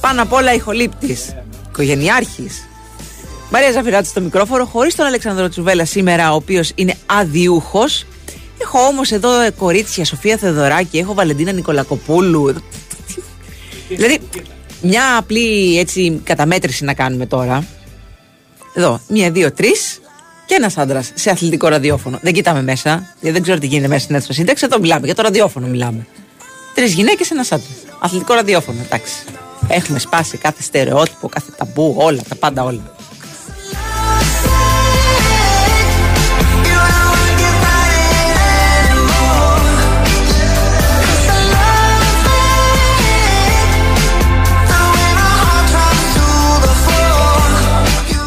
Πάνω 0.00 0.22
απ' 0.22 0.32
όλα 0.32 0.54
ηχολήπτης. 0.54 1.34
Οικογενειάρχης. 1.68 2.68
Μαρία 3.50 3.72
Ζαφυράτη 3.72 4.06
στο 4.06 4.20
μικρόφωνο, 4.20 4.64
χωρίς 4.64 4.94
τον 4.94 5.06
Αλεξανδρό 5.06 5.48
Τσουβέλα 5.48 5.84
σήμερα, 5.84 6.32
ο 6.32 6.34
οποίος 6.34 6.72
είναι 6.74 6.94
αδιούχος. 7.06 8.06
Έχω 8.58 8.78
όμως 8.78 9.10
εδώ 9.10 9.40
ε, 9.40 9.50
κορίτσια, 9.50 10.04
Σοφία 10.04 10.36
Θεοδωράκη, 10.36 10.98
έχω 10.98 11.14
Βαλεντίνα 11.14 11.52
Νικολακοπούλου. 11.52 12.54
δηλαδή, 13.88 14.20
μια 14.82 15.16
απλή 15.16 15.78
έτσι 15.78 16.20
καταμέτρηση 16.24 16.84
να 16.84 16.94
κάνουμε 16.94 17.26
τώρα. 17.26 17.66
Εδώ, 18.74 19.00
μία, 19.08 19.30
δύο, 19.30 19.52
τρεις 19.52 20.00
και 20.46 20.54
ένας 20.54 20.78
άντρας 20.78 21.10
σε 21.14 21.30
αθλητικό 21.30 21.68
ραδιόφωνο. 21.68 22.18
Δεν 22.22 22.32
κοιτάμε 22.32 22.62
μέσα, 22.62 23.14
γιατί 23.20 23.30
δεν 23.30 23.42
ξέρω 23.42 23.58
τι 23.58 23.66
γίνεται 23.66 23.88
μέσα 23.88 24.00
στην 24.00 24.14
αίθουσα 24.14 24.32
σύνταξη. 24.32 24.64
Εδώ 24.64 24.78
μιλάμε, 24.78 25.06
για 25.06 25.14
το 25.14 25.22
ραδιόφωνο 25.22 25.66
μιλάμε. 25.66 26.06
Τρεις 26.74 26.92
γυναίκες, 26.92 27.30
ένας 27.30 27.52
άντρας. 27.52 27.76
Αθλητικό 27.98 28.34
ραδιόφωνο, 28.34 28.78
εντάξει. 28.84 29.14
Έχουμε 29.68 29.98
σπάσει 29.98 30.36
κάθε 30.36 30.62
στερεότυπο, 30.62 31.28
κάθε 31.28 31.52
ταμπού, 31.56 31.94
όλα, 31.98 32.20
τα 32.28 32.34
πάντα 32.34 32.64
όλα. 32.64 32.94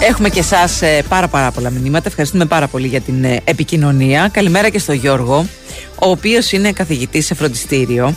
Έχουμε 0.09 0.29
και 0.29 0.39
εσάς 0.39 0.81
πάρα 1.07 1.27
πάρα 1.27 1.51
πολλά 1.51 1.69
μηνύματα. 1.69 2.07
Ευχαριστούμε 2.07 2.45
πάρα 2.45 2.67
πολύ 2.67 2.87
για 2.87 3.01
την 3.01 3.23
ε, 3.23 3.39
επικοινωνία. 3.43 4.29
Καλημέρα 4.31 4.69
και 4.69 4.79
στο 4.79 4.93
Γιώργο, 4.93 5.45
ο 5.95 6.09
οποίος 6.09 6.51
είναι 6.51 6.71
καθηγητής 6.71 7.25
σε 7.25 7.35
φροντιστήριο. 7.35 8.15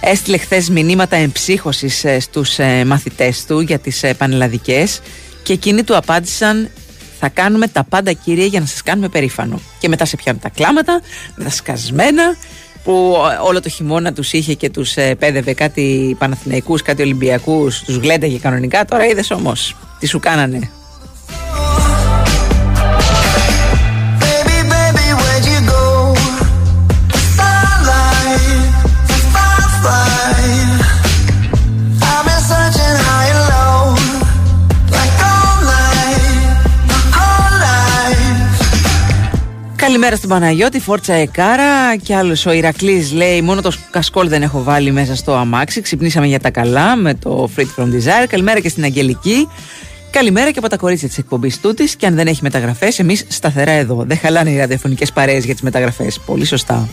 Έστειλε 0.00 0.38
χθες 0.38 0.68
μηνύματα 0.68 1.16
εμψύχωσης 1.16 2.04
στους 2.18 2.58
μαθητές 2.86 3.44
του 3.44 3.60
για 3.60 3.78
τις 3.78 4.04
πανελλαδικές 4.18 5.00
και 5.42 5.52
εκείνοι 5.52 5.82
του 5.82 5.96
απάντησαν 5.96 6.70
θα 7.20 7.28
κάνουμε 7.28 7.66
τα 7.66 7.84
πάντα 7.84 8.12
κύριε 8.12 8.46
για 8.46 8.60
να 8.60 8.66
σας 8.66 8.82
κάνουμε 8.82 9.08
περήφανο. 9.08 9.60
Και 9.78 9.88
μετά 9.88 10.04
σε 10.04 10.16
πιάνουν 10.16 10.40
τα 10.40 10.48
κλάματα, 10.48 11.00
με 11.34 11.44
τα 11.44 11.50
σκασμένα, 11.50 12.36
που 12.84 13.16
ε, 13.32 13.46
όλο 13.46 13.60
το 13.60 13.68
χειμώνα 13.68 14.12
τους 14.12 14.32
είχε 14.32 14.54
και 14.54 14.70
τους 14.70 14.96
ε, 14.96 15.14
πέδευε 15.14 15.54
κάτι 15.54 16.16
Παναθηναϊκούς, 16.18 16.82
κάτι 16.82 17.02
Ολυμπιακούς, 17.02 17.80
τους 17.80 17.96
γλένταγε 17.96 18.38
κανονικά. 18.38 18.84
Τώρα 18.84 19.06
είδες 19.06 19.30
όμως, 19.30 19.76
τι 19.98 20.06
σου 20.06 20.18
κάνανε. 20.18 20.70
Καλημέρα 39.92 40.16
στον 40.16 40.30
Παναγιώτη, 40.30 40.80
Φόρτσα 40.80 41.12
Εκάρα 41.12 41.96
και 41.96 42.14
άλλος 42.14 42.46
ο 42.46 42.52
Ηρακλής 42.52 43.12
λέει: 43.12 43.42
Μόνο 43.42 43.60
το 43.60 43.72
κασκόλ 43.90 44.28
δεν 44.28 44.42
έχω 44.42 44.62
βάλει 44.62 44.90
μέσα 44.90 45.16
στο 45.16 45.34
αμάξι. 45.34 45.80
Ξυπνήσαμε 45.80 46.26
για 46.26 46.40
τα 46.40 46.50
καλά 46.50 46.96
με 46.96 47.14
το 47.14 47.50
Free 47.56 47.60
From 47.60 47.84
Desire. 47.84 48.26
Καλημέρα 48.28 48.60
και 48.60 48.68
στην 48.68 48.84
Αγγελική. 48.84 49.48
Καλημέρα 50.10 50.50
και 50.50 50.58
από 50.58 50.68
τα 50.68 50.76
κορίτσια 50.76 51.08
της 51.08 51.18
εκπομπής 51.18 51.60
τούτης. 51.60 51.96
Και 51.96 52.06
αν 52.06 52.14
δεν 52.14 52.26
έχει 52.26 52.38
μεταγραφές, 52.42 52.98
εμείς 52.98 53.24
σταθερά 53.28 53.70
εδώ. 53.70 54.04
Δεν 54.06 54.18
χαλάνε 54.18 54.50
οι 54.50 54.56
ραδιοφωνικές 54.56 55.12
παρέες 55.12 55.44
για 55.44 55.54
τις 55.54 55.62
μεταγραφές. 55.62 56.20
Πολύ 56.26 56.44
σωστά. 56.44 56.88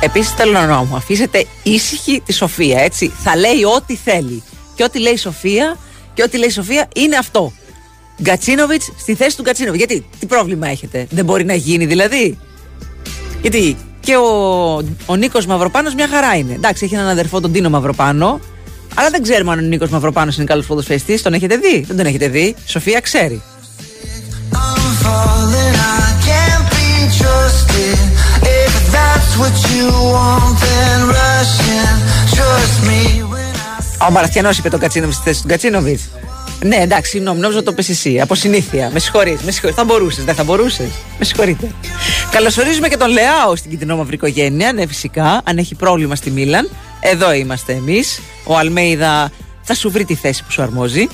Επίσης 0.00 0.30
θέλω 0.30 0.52
να 0.52 0.84
μου 0.84 0.96
αφήσετε 0.96 1.46
ήσυχη 1.62 2.22
τη 2.26 2.32
Σοφία, 2.32 2.80
έτσι. 2.80 3.08
Θα 3.08 3.36
λέει 3.36 3.64
ό,τι 3.76 3.96
θέλει. 3.96 4.42
Και 4.74 4.82
ό,τι 4.84 4.98
λέει 4.98 5.12
η 5.12 5.18
Σοφία, 5.18 5.76
και 6.16 6.22
ό,τι 6.22 6.38
λέει 6.38 6.48
η 6.48 6.52
Σοφία 6.52 6.88
είναι 6.94 7.16
αυτό. 7.16 7.52
Γκατσίνοβιτς 8.22 8.92
στη 8.98 9.14
θέση 9.14 9.36
του 9.36 9.42
Γκατσίνοβιτς. 9.42 9.84
Γιατί, 9.84 10.06
τι 10.18 10.26
πρόβλημα 10.26 10.68
έχετε, 10.68 11.06
δεν 11.10 11.24
μπορεί 11.24 11.44
να 11.44 11.54
γίνει 11.54 11.86
δηλαδή. 11.86 12.38
Γιατί 13.40 13.76
και 14.00 14.16
ο, 14.16 14.30
ο 15.06 15.16
Νίκος 15.16 15.46
Μαυροπάνος 15.46 15.94
μια 15.94 16.08
χαρά 16.08 16.36
είναι. 16.36 16.52
Εντάξει, 16.52 16.84
έχει 16.84 16.94
έναν 16.94 17.08
αδερφό 17.08 17.40
τον 17.40 17.52
Τίνο 17.52 17.70
Μαυροπάνο, 17.70 18.40
αλλά 18.94 19.10
δεν 19.10 19.22
ξέρουμε 19.22 19.52
αν 19.52 19.58
ο 19.58 19.62
Νίκος 19.62 19.90
Μαυροπάνος 19.90 20.36
είναι 20.36 20.44
καλός 20.44 20.66
ποδοσφαιριστής. 20.66 21.22
Τον 21.22 21.34
έχετε 21.34 21.56
δει, 21.56 21.84
δεν 21.86 21.96
τον 21.96 22.06
έχετε 22.06 22.28
δει. 22.28 22.44
Η 22.44 22.56
Σοφία 22.66 23.00
ξέρει. 23.00 23.42
I'm 24.52 24.84
falling, 25.04 25.76
I 25.98 26.08
can't 26.28 26.66
be 26.76 26.90
trusted. 27.20 27.98
If 28.64 28.74
that's 28.96 29.32
what 29.40 29.56
you 29.74 29.88
want, 30.14 30.54
then 30.64 30.98
rush 31.18 31.56
in. 31.78 31.94
Trust 32.36 32.78
me 32.88 33.00
when 33.22 33.32
I 33.32 33.35
Ο 34.02 34.10
Μαραθιανός 34.10 34.58
είπε 34.58 34.68
τον 34.68 34.80
Κατσίνοβιτς 34.80 35.16
στη 35.16 35.24
θέση 35.28 35.42
του 35.42 35.48
Κατσίνοβιτς. 35.48 36.02
Ναι, 36.64 36.76
εντάξει, 36.76 37.10
συγγνώμη, 37.10 37.40
νόμιζα 37.40 37.62
το 37.62 37.72
πες 37.72 37.88
εσύ. 37.88 38.20
Από 38.20 38.34
συνήθεια. 38.34 38.90
Με 38.92 38.98
συγχωρείς. 38.98 39.40
Με 39.40 39.50
συγχωρείς. 39.50 39.76
Θα 39.76 39.84
μπορούσες, 39.84 40.24
δεν 40.24 40.34
θα 40.34 40.44
μπορούσες. 40.44 40.88
Με 41.18 41.24
συγχωρείτε. 41.24 41.70
Καλωσορίζουμε 42.30 42.88
και 42.88 42.96
τον 42.96 43.10
Λεάο 43.10 43.56
στην 43.56 43.70
κοινωνόμαυρη 43.70 44.14
οικογένεια. 44.14 44.72
Ναι, 44.72 44.86
φυσικά. 44.86 45.40
Αν 45.44 45.58
έχει 45.58 45.74
πρόβλημα 45.74 46.14
στη 46.14 46.30
Μίλαν, 46.30 46.68
εδώ 47.00 47.32
είμαστε 47.32 47.72
εμείς. 47.72 48.20
Ο 48.44 48.56
Αλμέιδα 48.56 49.30
θα 49.62 49.74
σου 49.74 49.90
βρει 49.90 50.04
τη 50.04 50.14
θέση 50.14 50.44
που 50.44 50.50
σου 50.50 50.62
αρμόζει. 50.62 51.08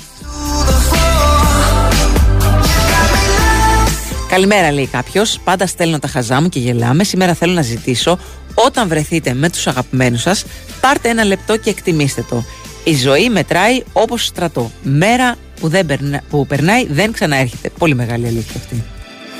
Καλημέρα, 4.28 4.72
λέει 4.72 4.86
κάποιος. 4.86 5.40
Πάντα 5.44 5.66
στέλνω 5.66 5.98
τα 5.98 6.08
χαζά 6.08 6.40
μου 6.40 6.48
και 6.48 6.58
γελάμε. 6.58 7.04
Σήμερα 7.04 7.34
θέλω 7.34 7.52
να 7.52 7.62
ζητήσω, 7.62 8.18
όταν 8.54 8.88
βρεθείτε 8.88 9.34
με 9.34 9.50
τους 9.50 9.66
αγαπημένους 9.66 10.20
σας, 10.20 10.44
πάρτε 10.80 11.08
ένα 11.08 11.24
λεπτό 11.24 11.56
και 11.56 11.70
εκτιμήστε 11.70 12.24
το. 12.28 12.44
Η 12.84 12.94
ζωή 12.94 13.28
μετράει 13.28 13.82
όπως 13.92 14.24
στρατό. 14.24 14.70
Μέρα 14.82 15.34
που, 15.60 15.68
δεν 15.68 15.86
περνά, 15.86 16.22
που 16.30 16.46
περνάει 16.46 16.86
δεν 16.86 17.12
ξαναέρχεται. 17.12 17.70
Πολύ 17.78 17.94
μεγάλη 17.94 18.26
αλήθεια 18.26 18.54
αυτή. 18.56 18.84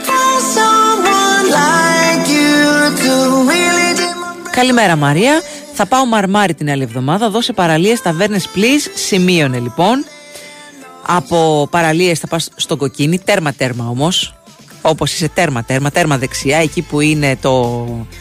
found 0.06 0.44
someone 0.58 1.46
like 1.60 2.26
you 2.36 2.62
to 3.02 3.12
really 3.50 3.90
do 4.00 4.12
Καλημέρα 4.50 4.96
Μαρία. 4.96 5.40
Θα 5.74 5.86
πάω 5.86 6.06
μαρμάρι 6.06 6.54
την 6.54 6.70
άλλη 6.70 6.82
εβδομάδα. 6.82 7.30
Δώσε 7.30 7.52
παραλίες 7.52 8.00
ταβέρνες 8.00 8.48
please. 8.54 8.90
Σημείωνε 8.94 9.58
λοιπόν. 9.58 10.04
Από 11.06 11.68
παραλίες 11.70 12.18
θα 12.18 12.26
πας 12.26 12.48
στο 12.56 12.76
κοκκίνι. 12.76 13.18
Τέρμα 13.18 13.52
τέρμα 13.52 13.88
όμως. 13.88 14.34
Όπως 14.82 15.12
είσαι 15.12 15.28
τέρμα 15.28 15.64
τέρμα. 15.64 15.90
Τέρμα 15.90 16.18
δεξιά. 16.18 16.58
Εκεί 16.58 16.82
που 16.82 17.00
είναι 17.00 17.36
το 17.40 17.84
ε, 18.10 18.16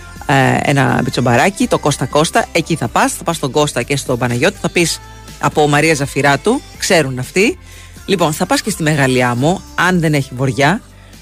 ένα 0.62 1.00
μπιτσομπαράκι, 1.04 1.68
το 1.68 1.80
Κώστα 1.80 2.06
Κώστα. 2.06 2.46
Εκεί 2.52 2.76
θα 2.76 2.88
πας, 2.88 3.14
θα 3.14 3.24
πας 3.24 3.36
στον 3.36 3.52
Κώστα 3.52 3.84
και 3.84 3.96
στον 3.96 4.18
Παναγιώτη, 4.18 4.58
θα 4.62 4.70
πεις 4.70 5.00
από 5.40 5.68
Μαρία 5.68 5.94
Ζαφυράτου, 5.94 6.62
ξέρουν 6.78 7.20
αυτοί. 7.20 7.58
Λοιπόν, 8.06 8.34
θα 8.34 8.46
πας 8.46 8.62
και 8.62 8.70
στη 8.70 8.84
Μεγάλη 8.84 9.24
Άμμο, 9.24 9.62
αν 9.76 10.00
δεν 10.00 10.14
έχει 10.14 10.30
βοριά. 10.36 10.82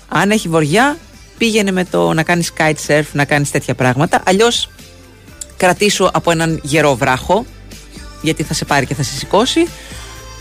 Αν 0.09 0.31
έχει 0.31 0.47
βοριά, 0.47 0.97
πήγαινε 1.37 1.71
με 1.71 1.85
το 1.85 2.13
να 2.13 2.23
κάνεις 2.23 2.51
kitesurf, 2.57 3.03
να 3.11 3.25
κάνεις 3.25 3.51
τέτοια 3.51 3.75
πράγματα. 3.75 4.21
Αλλιώς 4.25 4.69
κρατήσου 5.57 6.07
από 6.13 6.31
έναν 6.31 6.59
γερό 6.63 6.95
βράχο, 6.95 7.45
γιατί 8.21 8.43
θα 8.43 8.53
σε 8.53 8.65
πάρει 8.65 8.85
και 8.85 8.95
θα 8.95 9.03
σε 9.03 9.13
σηκώσει. 9.13 9.67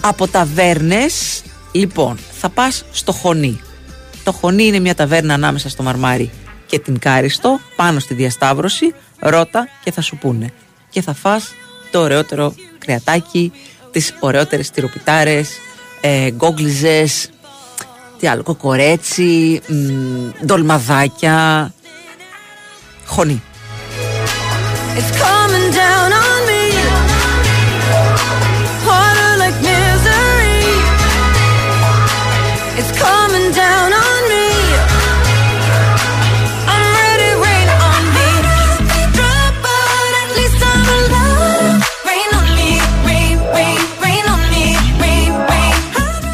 Από 0.01 0.29
ταβέρνες, 0.29 1.43
λοιπόν, 1.73 2.19
θα 2.41 2.49
πας 2.49 2.85
στο 2.93 3.13
Χωνί. 3.13 3.61
Το 4.25 4.33
Χωνί 4.33 4.65
είναι 4.65 4.79
μια 4.79 4.95
ταβέρνα 4.95 5.35
ανάμεσα 5.35 5.69
στο 5.69 5.83
Μαρμάρι 5.83 6.31
και 6.69 6.79
την 6.79 6.99
Κάριστο, 6.99 7.61
πάνω 7.77 7.99
στη 7.99 8.14
διασταύρωση, 8.14 8.95
ρώτα 9.19 9.69
και 9.85 9.93
θα 9.93 10.01
σου 10.01 10.16
πούνε. 10.16 10.53
Και 10.91 11.03
θα 11.03 11.14
φας 11.14 11.55
το 11.91 12.01
ωραιότερο 12.01 12.55
κρεατάκι, 12.79 13.53
τις 13.91 14.14
ωραιότερες 14.21 14.71
τυροπιτάρες, 14.71 15.51
ε, 16.01 16.31
γκόγκλιζες, 16.31 17.31
τι 18.19 18.27
άλλο, 18.27 18.43
κοκορέτσι, 18.43 19.61
μ, 19.66 20.45
ντολμαδάκια, 20.45 21.73
χωνί. 23.07 23.43
It's 24.99 25.12
coming 25.25 25.69
down 25.81 26.11
on 26.25 26.38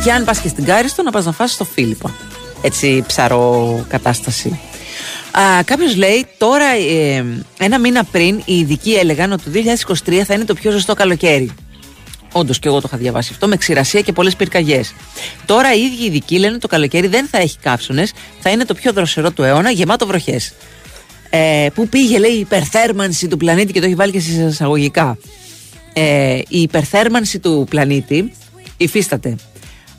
Και 0.04 0.12
αν 0.12 0.24
πας 0.24 0.38
και 0.40 0.48
στην 0.48 0.64
Κάριστο 0.64 1.02
να 1.02 1.10
πας 1.10 1.24
να 1.24 1.32
φας 1.32 1.52
στο 1.52 1.64
Φίλιππο. 1.64 2.10
Έτσι 2.62 3.04
ψαρό 3.06 3.84
κατάσταση. 3.88 4.60
Α, 5.30 5.62
Κάποιος 5.64 5.96
λέει 5.96 6.26
τώρα, 6.38 6.66
ε, 6.66 7.24
ένα 7.58 7.78
μήνα 7.78 8.04
πριν, 8.04 8.42
οι 8.44 8.58
ειδικοί 8.58 8.92
έλεγαν 8.94 9.32
ότι 9.32 9.42
το 9.42 9.50
2023 9.50 10.24
θα 10.24 10.34
είναι 10.34 10.44
το 10.44 10.54
πιο 10.54 10.70
ζεστό 10.70 10.94
καλοκαίρι. 10.94 11.50
Όντως 12.32 12.58
και 12.58 12.68
εγώ 12.68 12.80
το 12.80 12.86
είχα 12.86 12.96
διαβάσει 12.96 13.30
αυτό, 13.32 13.48
με 13.48 13.56
ξηρασία 13.56 14.00
και 14.00 14.12
πολλές 14.12 14.36
πυρκαγιές. 14.36 14.94
Τώρα 15.46 15.74
οι 15.74 15.80
ίδιοι 15.80 16.04
ειδικοί 16.04 16.38
λένε 16.38 16.52
ότι 16.52 16.60
το 16.60 16.68
καλοκαίρι 16.68 17.06
δεν 17.06 17.26
θα 17.26 17.38
έχει 17.38 17.58
κάψονε, 17.58 18.06
θα 18.40 18.50
είναι 18.50 18.64
το 18.64 18.74
πιο 18.74 18.92
δροσερό 18.92 19.30
του 19.30 19.42
αιώνα, 19.42 19.70
γεμάτο 19.70 20.06
βροχές. 20.06 20.54
Ε, 21.30 21.66
πού 21.74 21.88
πήγε, 21.88 22.18
λέει, 22.18 22.32
η 22.32 22.38
υπερθέρμανση 22.38 23.28
του 23.28 23.36
πλανήτη 23.36 23.72
και 23.72 23.80
το 23.80 23.86
έχει 23.86 23.94
βάλει 23.94 24.12
και 24.12 24.20
σε 24.20 24.42
εισαγωγικά. 24.42 25.18
Ε, 25.92 26.38
η 26.48 26.60
υπερθέρμανση 26.60 27.38
του 27.38 27.66
πλανήτη 27.70 28.32
υφίσταται. 28.76 29.36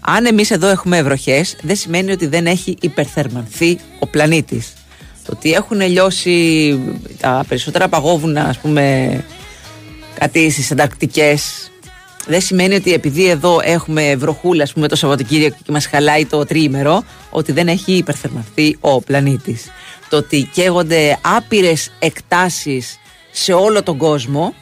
Αν 0.07 0.25
εμείς 0.25 0.51
εδώ 0.51 0.67
έχουμε 0.67 1.03
βροχές, 1.03 1.57
δεν 1.61 1.75
σημαίνει 1.75 2.11
ότι 2.11 2.27
δεν 2.27 2.45
έχει 2.47 2.77
υπερθερμανθεί 2.81 3.79
ο 3.99 4.07
πλανήτης. 4.07 4.73
Το 5.25 5.31
ότι 5.35 5.53
έχουν 5.53 5.81
λιώσει 5.81 6.79
τα 7.19 7.45
περισσότερα 7.47 7.87
παγόβουνα, 7.87 8.43
ας 8.43 8.57
πούμε, 8.57 9.23
κάτι 10.19 10.49
στι 10.49 10.73
Ανταρκτικέ, 10.73 11.37
δεν 12.27 12.41
σημαίνει 12.41 12.75
ότι 12.75 12.93
επειδή 12.93 13.29
εδώ 13.29 13.59
έχουμε 13.63 14.15
βροχούλα, 14.15 14.63
ας 14.63 14.73
πούμε, 14.73 14.87
το 14.87 14.95
Σαββατοκύριακο 14.95 15.57
και 15.63 15.71
μας 15.71 15.85
χαλάει 15.85 16.25
το 16.25 16.45
τρίμερο, 16.45 17.03
ότι 17.29 17.51
δεν 17.51 17.67
έχει 17.67 17.91
υπερθερμανθεί 17.91 18.77
ο 18.79 19.01
πλανήτης. 19.01 19.65
Το 20.09 20.17
ότι 20.17 20.49
καίγονται 20.53 21.17
άπειρες 21.21 21.91
εκτάσεις 21.99 22.99
σε 23.31 23.53
όλο 23.53 23.83
τον 23.83 23.97
κόσμο 23.97 24.53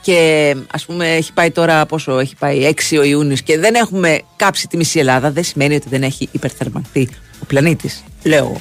και 0.00 0.56
ας 0.72 0.84
πούμε 0.84 1.14
έχει 1.14 1.32
πάει 1.32 1.50
τώρα 1.50 1.86
πόσο 1.86 2.18
έχει 2.18 2.36
πάει 2.36 2.72
6 2.90 2.98
ο 2.98 3.02
Ιούνιος 3.02 3.42
και 3.42 3.58
δεν 3.58 3.74
έχουμε 3.74 4.20
κάψει 4.36 4.68
τη 4.68 4.76
μισή 4.76 4.98
Ελλάδα 4.98 5.30
δεν 5.30 5.44
σημαίνει 5.44 5.74
ότι 5.74 5.88
δεν 5.88 6.02
έχει 6.02 6.28
υπερθερμανθεί 6.32 7.08
ο 7.42 7.44
πλανήτης 7.46 8.04
λέω 8.22 8.38
εγώ. 8.38 8.60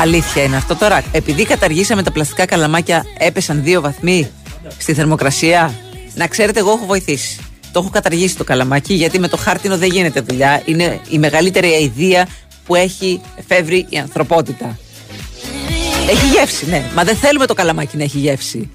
Αλήθεια 0.00 0.42
είναι 0.42 0.56
αυτό 0.56 0.76
τώρα. 0.76 1.02
Επειδή 1.12 1.44
καταργήσαμε 1.44 2.02
τα 2.02 2.10
πλαστικά 2.10 2.46
καλαμάκια, 2.46 3.04
έπεσαν 3.18 3.62
δύο 3.62 3.80
βαθμοί 3.80 4.30
στη 4.78 4.94
θερμοκρασία. 4.94 5.74
Να 6.14 6.26
ξέρετε, 6.26 6.58
εγώ 6.58 6.70
έχω 6.70 6.86
βοηθήσει. 6.86 7.40
Το 7.72 7.80
έχω 7.80 7.90
καταργήσει 7.90 8.36
το 8.36 8.44
καλαμάκι 8.44 8.94
γιατί 8.94 9.18
με 9.18 9.28
το 9.28 9.36
χάρτινο 9.36 9.78
δεν 9.78 9.90
γίνεται 9.90 10.20
δουλειά. 10.20 10.62
Είναι 10.64 11.00
η 11.08 11.18
μεγαλύτερη 11.18 11.72
αηδία 11.72 12.28
που 12.66 12.74
έχει 12.74 13.20
εφεύρει 13.36 13.86
η 13.88 13.98
ανθρωπότητα. 13.98 14.78
Έχει 16.10 16.26
γεύση, 16.26 16.66
ναι. 16.68 16.84
Μα 16.94 17.04
δεν 17.04 17.16
θέλουμε 17.16 17.46
το 17.46 17.54
καλαμάκι 17.54 17.96
να 17.96 18.02
έχει 18.02 18.18
γεύση. 18.18 18.70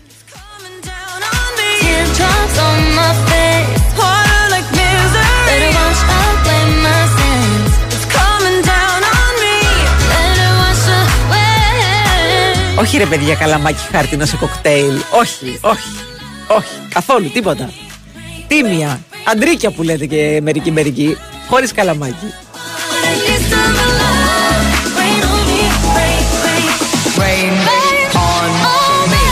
Teardrops 1.81 2.57
on 2.67 2.81
my 2.99 3.11
face. 3.29 3.69
Harder 3.99 4.43
like 4.53 4.69
misery. 4.79 5.33
Let 5.49 5.61
it 5.67 5.73
wash 5.79 6.03
away 6.19 6.63
my 6.85 7.01
sins. 7.17 7.71
It's 7.93 8.07
coming 8.17 8.59
down 8.71 8.99
on 9.17 9.31
me. 9.43 9.57
Let 10.11 10.37
it 10.45 10.53
wash 10.61 10.85
away. 10.99 12.79
Όχι 12.79 12.97
ρε 12.97 13.05
παιδιά, 13.05 13.35
καλαμάκι 13.35 13.83
χάρτινο 13.91 14.25
σε 14.25 14.35
κοκτέιλ. 14.35 14.95
Όχι, 15.19 15.59
όχι, 15.61 15.89
όχι. 16.47 16.75
Καθόλου, 16.93 17.29
τίποτα. 17.29 17.69
Τίμια. 18.47 18.99
Αντρίκια 19.31 19.71
που 19.71 19.83
λέτε 19.83 20.05
και 20.05 20.39
μερικοί 20.41 20.71
μερικοί. 20.71 21.17
Χωρίς 21.49 21.71
καλαμάκι. 21.71 22.33
Rain 27.17 27.53
on 28.13 28.51
me. 29.11 29.25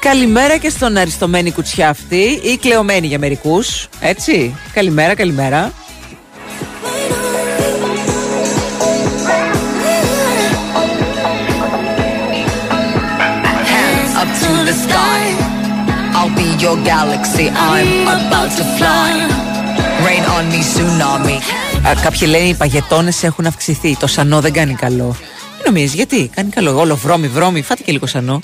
Καλημέρα 0.00 0.56
και 0.56 0.68
στον 0.68 0.96
αριστομένη 0.96 1.52
κουτσιάφτη 1.52 2.40
ή 2.42 2.56
κλεωμένη 2.56 3.06
για 3.06 3.18
μερικούς. 3.18 3.88
Έτσι. 4.00 4.54
Καλημέρα, 4.72 5.14
καλημέρα. 5.14 5.72
Your 16.64 16.78
galaxy. 16.92 17.46
I'm 17.70 17.92
about 18.16 18.50
to 18.58 18.64
fly. 18.76 19.12
Rain 20.06 20.24
on 20.36 20.44
me, 20.52 20.60
tsunami. 20.72 21.38
Α, 21.88 21.94
κάποιοι 22.02 22.28
λένε 22.30 22.44
οι 22.44 22.54
παγετώνες 22.54 23.22
έχουν 23.22 23.46
αυξηθεί. 23.46 23.96
Το 23.96 24.06
σανό 24.06 24.40
δεν 24.40 24.52
κάνει 24.52 24.74
καλό. 24.74 25.16
Τι 25.58 25.62
νομίζεις, 25.66 25.94
γιατί; 25.94 26.30
Κάνει 26.34 26.50
καλό. 26.50 26.78
Όλο 26.78 26.96
βρώμη, 26.96 27.28
βρώμη. 27.28 27.62
Φάτε 27.62 27.82
και 27.82 27.92
λίγο 27.92 28.06
σανό. 28.06 28.42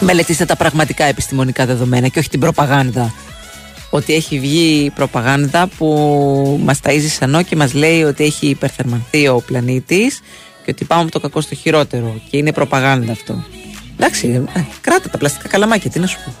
Μελετήστε 0.00 0.44
τα 0.44 0.56
πραγματικά 0.56 1.04
επιστημονικά 1.04 1.66
δεδομένα 1.66 2.08
και 2.08 2.18
όχι 2.18 2.28
την 2.28 2.40
προπαγάνδα. 2.40 3.14
Ότι 3.90 4.14
έχει 4.14 4.38
βγει 4.38 4.90
προπαγάνδα 4.94 5.66
που 5.66 6.60
μας 6.64 6.80
ταΐζει 6.82 7.10
σανό 7.18 7.42
και 7.42 7.56
μας 7.56 7.74
λέει 7.74 8.02
ότι 8.02 8.24
έχει 8.24 8.46
υπερθερμανθεί 8.46 9.28
ο 9.28 9.42
πλανήτης 9.46 10.20
και 10.64 10.70
ότι 10.70 10.84
πάμε 10.84 11.02
από 11.02 11.10
το 11.10 11.20
κακό 11.20 11.40
στο 11.40 11.54
χειρότερο. 11.54 12.20
Και 12.30 12.36
είναι 12.36 12.52
προπαγάνδα 12.52 13.12
αυτό. 13.12 13.44
Εντάξει, 13.98 14.48
ε, 14.54 14.60
κράτα 14.80 15.08
τα 15.08 15.18
πλαστικά 15.18 15.48
καλαμάκια, 15.48 15.90
τι 15.90 15.98
να 15.98 16.06
σου 16.06 16.18
πω. 16.24 16.34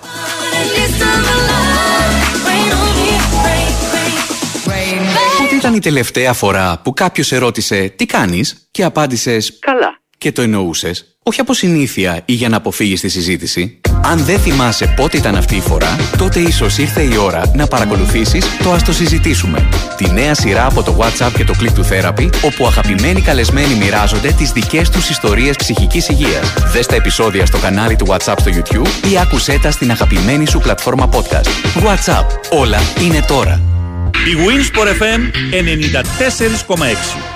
Πότε 5.38 5.54
ήταν 5.54 5.74
η 5.74 5.78
τελευταία 5.78 6.32
φορά 6.32 6.80
που 6.84 6.92
κάποιος 6.92 7.32
ερώτησε 7.32 7.92
τι 7.96 8.06
κάνεις; 8.06 8.68
και 8.70 8.84
απάντησες 8.84 9.58
Καλά. 9.58 10.00
Και 10.18 10.32
το 10.32 10.42
εννοούσες, 10.42 11.18
όχι 11.22 11.40
από 11.40 11.54
συνήθεια 11.54 12.22
ή 12.24 12.32
για 12.32 12.48
να 12.48 12.56
αποφύγεις 12.56 13.00
τη 13.00 13.08
συζήτηση. 13.08 13.80
Αν 14.04 14.24
δεν 14.24 14.38
θυμάσαι 14.38 14.92
πότε 14.96 15.16
ήταν 15.16 15.36
αυτή 15.36 15.56
η 15.56 15.60
φορά, 15.60 15.96
τότε 16.18 16.40
ίσως 16.40 16.78
ήρθε 16.78 17.02
η 17.02 17.16
ώρα 17.16 17.42
να 17.54 17.66
παρακολουθήσεις 17.66 18.44
το 18.62 18.72
Α 18.72 18.76
το 18.84 18.92
συζητήσουμε. 18.92 19.68
Τη 19.96 20.10
νέα 20.10 20.34
σειρά 20.34 20.66
από 20.66 20.82
το 20.82 20.96
WhatsApp 21.00 21.30
και 21.36 21.44
το 21.44 21.54
Click 21.60 21.78
to 21.78 21.82
Therapy, 21.82 22.28
όπου 22.42 22.66
αγαπημένοι 22.66 23.20
καλεσμένοι 23.20 23.74
μοιράζονται 23.74 24.32
τις 24.32 24.50
δικές 24.50 24.90
τους 24.90 25.10
ιστορίες 25.10 25.56
ψυχικής 25.56 26.08
υγείας. 26.08 26.52
Δες 26.72 26.86
τα 26.86 26.94
επεισόδια 26.94 27.46
στο 27.46 27.58
κανάλι 27.58 27.96
του 27.96 28.06
WhatsApp 28.08 28.36
στο 28.38 28.50
YouTube 28.54 29.08
ή 29.12 29.18
άκουσέ 29.18 29.58
τα 29.62 29.70
στην 29.70 29.90
αγαπημένη 29.90 30.46
σου 30.46 30.58
πλατφόρμα 30.58 31.08
podcast. 31.12 31.48
WhatsApp. 31.86 32.26
Όλα 32.50 32.78
είναι 33.00 33.20
τώρα. 33.26 33.60
Η 34.26 34.36
Winsport 34.46 35.02
FM 35.02 35.20
94,6 36.66 37.35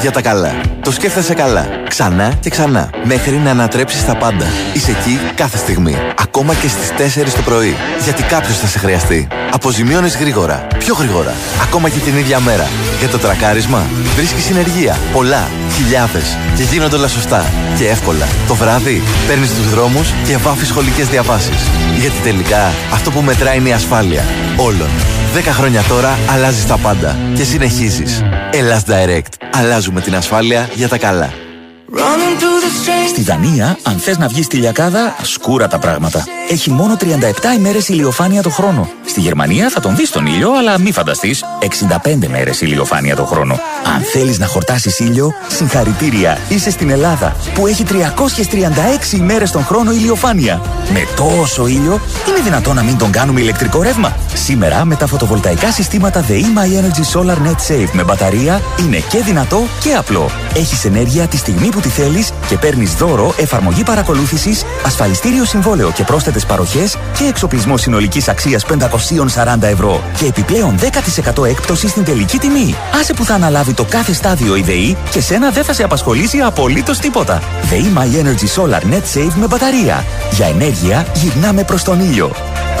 Για 0.00 0.10
τα 0.10 0.20
καλά. 0.20 0.54
Το 0.82 0.90
σκέφτεσαι 0.92 1.34
καλά. 1.34 1.66
Ξανά 1.88 2.32
και 2.40 2.50
ξανά. 2.50 2.90
Μέχρι 3.04 3.36
να 3.36 3.50
ανατρέψεις 3.50 4.04
τα 4.04 4.16
πάντα. 4.16 4.46
Είσαι 4.72 4.90
εκεί 4.90 5.20
κάθε 5.34 5.56
στιγμή. 5.56 5.96
Ακόμα 6.16 6.54
και 6.54 6.68
στις 6.68 6.92
4 6.96 7.34
το 7.34 7.42
πρωί. 7.42 7.76
Γιατί 8.04 8.22
κάποιος 8.22 8.58
θα 8.58 8.66
σε 8.66 8.78
χρειαστεί. 8.78 9.28
Αποζημιώνεις 9.52 10.16
γρήγορα. 10.16 10.66
Πιο 10.78 10.94
γρήγορα. 10.94 11.32
Ακόμα 11.62 11.88
και 11.88 11.98
την 11.98 12.16
ίδια 12.16 12.40
μέρα. 12.40 12.66
Για 12.98 13.08
το 13.08 13.18
τρακάρισμα 13.18 13.86
βρίσκεις 14.16 14.44
συνεργεία. 14.44 14.96
Πολλά. 15.12 15.48
Χιλιάδες. 15.76 16.36
Και 16.56 16.62
γίνονται 16.62 16.96
όλα 16.96 17.08
σωστά. 17.08 17.44
Και 17.78 17.88
εύκολα. 17.88 18.26
Το 18.46 18.54
βράδυ 18.54 19.02
παίρνεις 19.26 19.54
τους 19.54 19.70
δρόμους 19.70 20.12
και 20.26 20.36
βάφεις 20.36 20.68
σχολικές 20.68 21.08
διαβάσεις. 21.08 21.62
Γιατί 21.98 22.18
τελικά 22.22 22.72
αυτό 22.92 23.10
που 23.10 23.20
μετράει 23.20 23.56
είναι 23.56 23.68
η 23.68 23.72
ασφάλεια. 23.72 24.24
Όλων. 24.56 24.88
10 25.34 25.40
χρόνια 25.40 25.82
τώρα 25.82 26.18
αλλάζεις 26.30 26.66
τα 26.66 26.76
πάντα. 26.76 27.16
Και 27.34 27.44
συνεχίζεις. 27.44 28.22
Ελλάς 28.52 28.82
Direct. 28.86 29.46
Αλλάζουμε 29.52 30.00
την 30.00 30.16
ασφάλεια 30.16 30.68
για 30.74 30.88
τα 30.88 30.98
καλά. 30.98 31.32
Στη 33.08 33.22
Δανία, 33.22 33.78
αν 33.82 33.98
θες 33.98 34.18
να 34.18 34.28
βγεις 34.28 34.44
στη 34.44 34.56
λιακάδα, 34.56 35.16
σκούρα 35.22 35.68
τα 35.68 35.78
πράγματα. 35.78 36.24
Έχει 36.50 36.70
μόνο 36.70 36.96
37 36.96 37.04
ημέρες 37.56 37.88
ηλιοφάνεια 37.88 38.42
το 38.42 38.50
χρόνο. 38.50 38.88
Στη 39.06 39.20
Γερμανία 39.20 39.70
θα 39.70 39.80
τον 39.80 39.96
δεις 39.96 40.10
τον 40.10 40.26
ήλιο, 40.26 40.52
αλλά 40.58 40.78
μη 40.78 40.92
φανταστείς, 40.92 41.44
65 41.60 42.28
μέρες 42.28 42.60
ηλιοφάνεια 42.60 43.16
το 43.16 43.24
χρόνο. 43.24 43.58
Αν 43.94 44.02
θέλεις 44.02 44.38
να 44.38 44.46
χορτάσεις 44.46 44.98
ήλιο, 44.98 45.32
συγχαρητήρια, 45.48 46.38
είσαι 46.48 46.70
στην 46.70 46.90
Ελλάδα, 46.90 47.36
που 47.54 47.66
έχει 47.66 47.84
336 47.84 49.12
ημέρες 49.12 49.50
τον 49.50 49.64
χρόνο 49.64 49.92
ηλιοφάνεια. 49.92 50.62
Με 50.92 51.06
τόσο 51.16 51.66
ήλιο, 51.66 52.00
είναι 52.28 52.40
δυνατόν 52.44 52.74
να 52.74 52.82
μην 52.82 52.98
τον 52.98 53.10
κάνουμε 53.10 53.40
ηλεκτρικό 53.40 53.82
ρεύμα. 53.82 54.16
Σήμερα, 54.34 54.84
με 54.84 54.96
τα 54.96 55.06
φωτοβολταϊκά 55.06 55.72
συστήματα 55.72 56.24
The 56.28 56.32
My 56.32 56.80
Energy 56.80 57.18
Solar 57.18 57.36
Net 57.36 57.72
Save 57.72 57.90
με 57.92 58.04
μπαταρία, 58.04 58.62
είναι 58.78 58.98
και 59.08 59.18
δυνατό 59.18 59.62
και 59.80 59.94
απλό. 59.94 60.30
Έχεις 60.54 60.84
ενέργεια 60.84 61.26
τη 61.26 61.36
στιγμή 61.36 61.68
που 61.68 61.80
τη 61.82 61.88
θέλεις 61.88 62.32
και 62.48 62.56
παίρνεις 62.56 62.94
δώρο 62.94 63.34
εφαρμογή 63.36 63.82
παρακολούθησης, 63.82 64.64
ασφαλιστήριο 64.86 65.44
συμβόλαιο 65.44 65.90
και 65.90 66.04
πρόσθετες 66.04 66.46
παροχές 66.46 66.96
και 67.18 67.24
εξοπλισμό 67.24 67.76
συνολικής 67.76 68.28
αξίας 68.28 68.64
540 68.64 69.62
ευρώ 69.62 70.02
και 70.18 70.26
επιπλέον 70.26 70.78
10% 71.34 71.44
έκπτωση 71.44 71.88
στην 71.88 72.04
τελική 72.04 72.38
τιμή. 72.38 72.74
Άσε 73.00 73.14
που 73.14 73.24
θα 73.24 73.34
αναλάβει 73.34 73.74
το 73.74 73.84
κάθε 73.84 74.12
στάδιο 74.12 74.56
η 74.56 74.62
ΔΕΗ 74.62 74.96
και 75.10 75.20
σένα 75.20 75.50
δεν 75.50 75.64
θα 75.64 75.72
σε 75.72 75.82
απασχολήσει 75.82 76.38
απολύτως 76.38 76.98
τίποτα. 76.98 77.42
ΔΕΗ 77.62 77.92
My 77.96 78.24
Energy 78.24 78.62
Solar 78.62 78.80
Net 78.80 79.18
Save 79.18 79.32
με 79.34 79.46
μπαταρία. 79.46 80.04
Για 80.30 80.46
ενέργεια 80.46 81.06
γυρνάμε 81.14 81.64
προς 81.64 81.82
τον 81.82 82.00
ήλιο. 82.00 82.32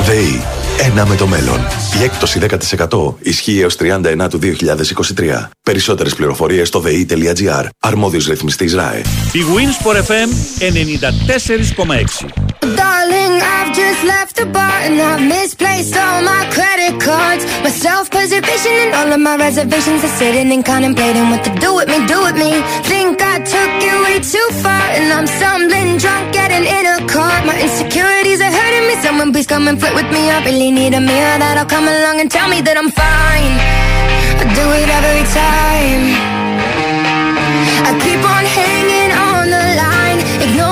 ΔΕΗ. 0.04 0.61
Ένα 0.78 1.06
με 1.06 1.16
το 1.16 1.26
μέλλον. 1.26 1.58
Η 2.00 2.02
έκπτωση 2.02 2.40
10% 2.88 3.14
ισχύει 3.20 3.60
έως 3.60 3.76
39 3.76 4.28
του 4.30 4.38
2023. 4.38 5.48
Περισσότερες 5.62 6.14
πληροφορίες 6.14 6.68
στο 6.68 6.82
dei.gr. 6.86 7.66
Αρμόδιος 7.78 8.26
ρυθμιστής 8.26 8.74
ΡΑΕ. 8.74 9.02
Η 9.32 9.40
Winsport 9.54 9.96
FM 9.96 10.28
94,6. 10.58 12.61
Darling, 12.62 13.42
I've 13.42 13.74
just 13.74 14.04
left 14.04 14.36
the 14.36 14.46
bar 14.46 14.78
and 14.86 14.94
I've 15.00 15.20
misplaced 15.26 15.96
all 15.96 16.22
my 16.22 16.46
credit 16.54 17.00
cards. 17.02 17.42
My 17.66 17.70
self-preservation 17.70 18.74
and 18.86 18.94
all 18.94 19.10
of 19.12 19.20
my 19.20 19.36
reservations 19.36 20.04
are 20.04 20.14
sitting 20.22 20.52
and 20.52 20.64
contemplating 20.64 21.26
what 21.30 21.42
to 21.42 21.52
do 21.58 21.74
with 21.74 21.88
me, 21.88 21.98
do 22.06 22.22
with 22.22 22.38
me. 22.38 22.62
Think 22.86 23.20
I 23.20 23.42
took 23.42 23.72
it 23.82 23.96
way 24.06 24.16
too 24.22 24.48
far 24.62 24.84
and 24.94 25.10
I'm 25.12 25.26
stumbling 25.26 25.98
drunk, 25.98 26.32
getting 26.32 26.62
in 26.62 26.84
a 26.86 27.02
car. 27.10 27.34
My 27.44 27.58
insecurities 27.58 28.40
are 28.40 28.54
hurting 28.58 28.86
me. 28.86 28.94
Someone 29.02 29.32
please 29.32 29.46
come 29.46 29.66
and 29.66 29.78
flirt 29.80 29.94
with 29.94 30.10
me. 30.14 30.30
I 30.30 30.38
really 30.44 30.70
need 30.70 30.94
a 30.94 31.00
mirror 31.00 31.36
that'll 31.42 31.66
come 31.66 31.88
along 31.88 32.20
and 32.22 32.30
tell 32.30 32.48
me 32.48 32.62
that 32.62 32.76
I'm 32.78 32.90
fine. 32.94 33.54
I 34.38 34.44
do 34.54 34.66
it 34.80 34.88
every 34.98 35.26
time. 35.34 36.02
I 37.88 37.92
keep 37.98 38.22
on 38.22 38.44
hanging 38.58 39.10
on 39.10 39.44
the 39.50 39.64
line, 39.82 40.18
ignoring 40.46 40.71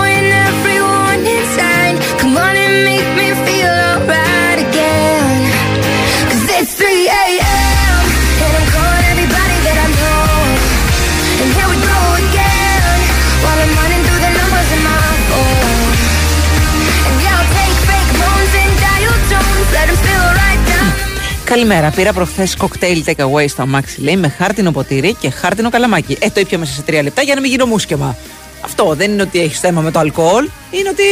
Καλημέρα. 21.50 21.90
Πήρα 21.90 22.12
προχθές 22.12 22.56
κοκτέιλ 22.56 23.04
takeaway 23.06 23.48
στο 23.48 23.62
αμάξι, 23.62 24.00
λέει, 24.00 24.16
με 24.16 24.28
χάρτινο 24.28 24.72
ποτήρι 24.72 25.14
και 25.14 25.30
χάρτινο 25.30 25.70
καλαμάκι. 25.70 26.16
Ε, 26.20 26.30
το 26.30 26.40
ήπια 26.40 26.58
μέσα 26.58 26.72
σε 26.72 26.82
τρία 26.82 27.02
λεπτά 27.02 27.22
για 27.22 27.34
να 27.34 27.40
μην 27.40 27.50
γίνω 27.50 27.66
μουσκεμα. 27.66 28.16
Αυτό 28.60 28.94
δεν 28.94 29.12
είναι 29.12 29.22
ότι 29.22 29.40
έχεις 29.40 29.60
θέμα 29.60 29.80
με 29.80 29.90
το 29.90 29.98
αλκοόλ, 29.98 30.48
είναι 30.70 30.88
ότι 30.88 31.02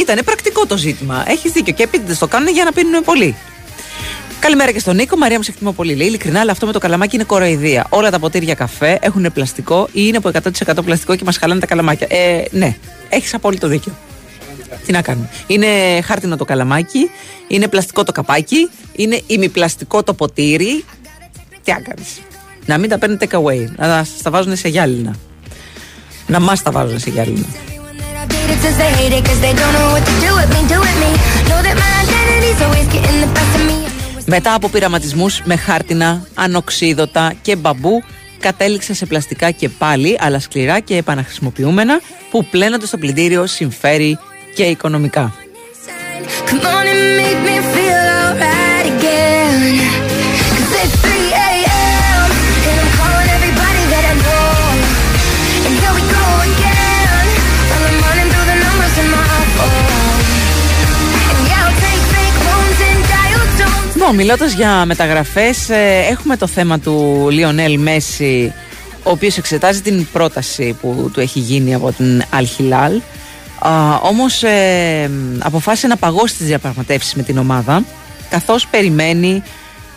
ήταν 0.00 0.20
πρακτικό 0.24 0.66
το 0.66 0.76
ζήτημα. 0.76 1.24
Έχεις 1.26 1.52
δίκιο 1.52 1.72
και 1.72 1.82
επίτηδε 1.82 2.14
το 2.14 2.26
κάνουν 2.26 2.48
για 2.48 2.64
να 2.64 2.72
πίνουν 2.72 3.04
πολύ. 3.04 3.36
Καλημέρα 4.40 4.72
και 4.72 4.78
στον 4.78 4.96
Νίκο. 4.96 5.16
Μαρία 5.16 5.36
μου 5.36 5.42
σε 5.42 5.50
εκτιμώ 5.50 5.72
πολύ. 5.72 5.94
Λέει 5.94 6.06
ειλικρινά, 6.06 6.40
αλλά 6.40 6.52
αυτό 6.52 6.66
με 6.66 6.72
το 6.72 6.78
καλαμάκι 6.78 7.14
είναι 7.14 7.24
κοροϊδία. 7.24 7.86
Όλα 7.88 8.10
τα 8.10 8.18
ποτήρια 8.18 8.54
καφέ 8.54 8.98
έχουν 9.02 9.32
πλαστικό 9.32 9.88
ή 9.92 10.02
είναι 10.06 10.16
από 10.16 10.30
100% 10.68 10.84
πλαστικό 10.84 11.16
και 11.16 11.24
μας 11.24 11.36
χαλάνε 11.36 11.60
τα 11.60 11.66
καλαμάκια. 11.66 12.06
Ε, 12.10 12.42
ναι, 12.50 12.76
έχεις 13.08 13.34
απόλυτο 13.34 13.68
δίκιο. 13.68 13.92
Τι 14.86 14.92
να 14.92 15.02
κάνουμε. 15.02 15.28
Είναι 15.46 15.66
χάρτινο 16.04 16.36
το 16.36 16.44
καλαμάκι, 16.44 17.10
είναι 17.48 17.68
πλαστικό 17.68 18.04
το 18.04 18.12
καπάκι, 18.12 18.70
είναι 18.92 19.20
ημιπλαστικό 19.26 20.02
το 20.02 20.14
ποτήρι. 20.14 20.84
Τι 21.62 21.72
να 21.72 21.80
κάνεις. 21.80 22.20
Να 22.66 22.78
μην 22.78 22.88
τα 22.90 22.98
παίρνετε 22.98 23.26
take 23.30 23.36
away, 23.42 23.66
να 23.76 24.04
σας 24.04 24.22
τα 24.22 24.30
βάζουν 24.30 24.56
σε 24.56 24.68
γυάλινα. 24.68 25.16
Να 26.26 26.40
μας 26.40 26.62
τα 26.62 26.70
βάζουν 26.70 26.98
σε 26.98 27.10
γυάλινα. 27.10 27.46
It 28.54 28.60
says 28.64 28.76
they 28.82 28.92
hate 28.98 29.14
it 29.18 29.24
cause 29.28 29.40
they 29.46 29.54
don't 29.60 29.74
know 29.76 29.88
what 29.94 30.04
to 30.08 30.14
do 30.24 30.30
with 30.38 30.50
me, 30.54 30.60
do 30.72 30.78
with 30.86 30.98
me. 31.02 31.10
Know 31.50 31.60
that 31.66 31.76
my 31.84 31.92
identity's 32.04 32.60
always 32.64 32.86
getting 32.94 33.18
the 33.24 33.30
best 33.36 33.54
of 33.58 33.62
me. 33.68 33.76
Μετά 34.26 34.54
από 34.54 34.68
πειραματισμούς 34.68 35.42
με 35.44 35.56
χάρτινα, 35.56 36.26
ανοξίδωτα 36.34 37.34
και 37.42 37.56
μπαμπού, 37.56 38.02
κατέληξε 38.38 38.94
σε 38.94 39.06
πλαστικά 39.06 39.50
και 39.50 39.68
πάλι, 39.68 40.18
αλλά 40.20 40.40
σκληρά 40.40 40.80
και 40.80 40.96
επαναχρησιμοποιούμενα, 40.96 42.00
που 42.30 42.44
πλένονται 42.44 42.86
στο 42.86 42.96
πλυντήριο 42.96 43.46
συμφέρει 43.46 44.18
και 44.54 44.62
οικονομικά. 44.62 45.32
Μιλώντας 64.16 64.52
για 64.52 64.84
μεταγραφές, 64.84 65.68
ε, 65.68 66.06
έχουμε 66.10 66.36
το 66.36 66.46
θέμα 66.46 66.78
του 66.78 67.26
Λιονέλ 67.30 67.78
Μέση, 67.78 68.52
ο 69.02 69.10
οποίος 69.10 69.36
εξετάζει 69.38 69.80
την 69.80 70.06
πρόταση 70.12 70.76
που 70.80 71.10
του 71.12 71.20
έχει 71.20 71.38
γίνει 71.38 71.74
από 71.74 71.92
την 71.92 72.22
Αλχιλάλ. 72.30 73.00
Χιλάλ. 73.62 73.98
Όμως 74.02 74.42
ε, 74.42 75.10
αποφάσισε 75.38 75.86
να 75.86 75.96
παγώσει 75.96 76.34
τις 76.34 76.46
διαπραγματεύσεις 76.46 77.14
με 77.14 77.22
την 77.22 77.38
ομάδα, 77.38 77.84
καθώς 78.30 78.66
περιμένει 78.66 79.42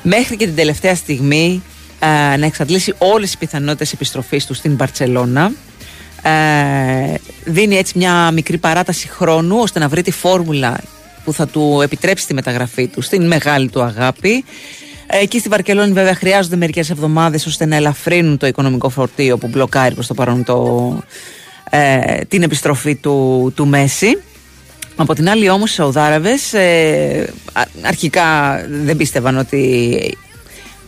μέχρι 0.01 0.35
και 0.35 0.45
την 0.45 0.55
τελευταία 0.55 0.95
στιγμή 0.95 1.63
ε, 1.99 2.37
να 2.37 2.45
εξαντλήσει 2.45 2.93
όλες 2.97 3.31
τι 3.31 3.37
πιθανότητες 3.37 3.93
επιστροφής 3.93 4.45
του 4.45 4.53
στην 4.53 4.73
Μπαρσελόνα. 4.73 5.51
Ε, 6.23 7.13
δίνει 7.43 7.77
έτσι 7.77 7.97
μια 7.97 8.31
μικρή 8.31 8.57
παράταση 8.57 9.07
χρόνου 9.07 9.57
ώστε 9.59 9.79
να 9.79 9.87
βρει 9.87 10.01
τη 10.01 10.11
φόρμουλα 10.11 10.79
που 11.23 11.33
θα 11.33 11.47
του 11.47 11.79
επιτρέψει 11.83 12.27
τη 12.27 12.33
μεταγραφή 12.33 12.87
του 12.87 13.01
στην 13.01 13.27
μεγάλη 13.27 13.69
του 13.69 13.81
αγάπη. 13.81 14.45
Ε, 15.07 15.17
Εκεί 15.17 15.39
στη 15.39 15.49
Βαρκελόνη 15.49 15.91
βέβαια 15.91 16.15
χρειάζονται 16.15 16.55
μερικές 16.55 16.89
εβδομάδες 16.89 17.45
ώστε 17.45 17.65
να 17.65 17.75
ελαφρύνουν 17.75 18.37
το 18.37 18.47
οικονομικό 18.47 18.89
φορτίο 18.89 19.37
που 19.37 19.47
μπλοκάρει 19.47 19.93
προς 19.93 20.07
το 20.07 20.13
παρόν 20.13 20.43
το, 20.43 20.97
ε, 21.73 22.19
την 22.27 22.43
επιστροφή 22.43 22.95
του, 22.95 23.51
του 23.55 23.67
Μέση. 23.67 24.21
Από 24.95 25.13
την 25.13 25.29
άλλη 25.29 25.49
όμως 25.49 25.71
οι 25.71 25.73
Σαουδάραβες 25.73 26.53
ε, 26.53 27.33
α- 27.53 27.67
αρχικά 27.81 28.57
δεν 28.69 28.97
πίστευαν 28.97 29.37
ότι 29.37 30.17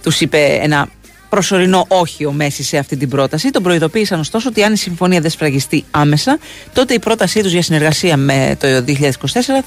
τους 0.04 0.22
είπε 0.22 0.60
ένα 0.62 0.90
προσωρινό 1.30 1.86
όχι 1.88 2.26
ο 2.26 2.32
Μέση 2.32 2.64
σε 2.64 2.78
αυτή 2.78 2.98
την 2.98 3.10
πρόταση. 3.10 3.50
Τον 3.50 3.64
προειδοποίησαν 3.64 4.20
ωστόσο 4.20 4.50
ότι 4.50 4.64
αν 4.64 4.74
η 4.74 4.78
συμφωνία 4.78 5.22
δεν 5.22 5.30
σφραγιστεί 5.30 5.84
άμεσα, 5.92 6.38
τότε 6.74 6.94
η 6.94 7.00
πρότασή 7.00 7.42
τους 7.42 7.52
για 7.52 7.62
συνεργασία 7.62 8.18
με 8.18 8.58
το 8.60 8.68
2024 8.88 8.94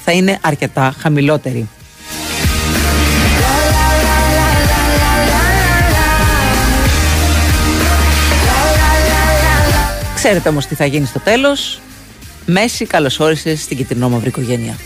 θα 0.03 0.11
είναι 0.11 0.37
αρκετά 0.41 0.95
χαμηλότερη. 0.99 1.67
Ξέρετε 10.27 10.49
όμως 10.49 10.65
τι 10.65 10.75
θα 10.75 10.85
γίνει 10.85 11.05
στο 11.05 11.19
τέλος. 11.19 11.79
Μέση, 12.45 12.85
καλώς 12.85 13.19
όρισες 13.19 13.61
στην 13.61 13.77
κυτρινό 13.77 14.09
μαύρη 14.09 14.27
οικογένεια. 14.27 14.77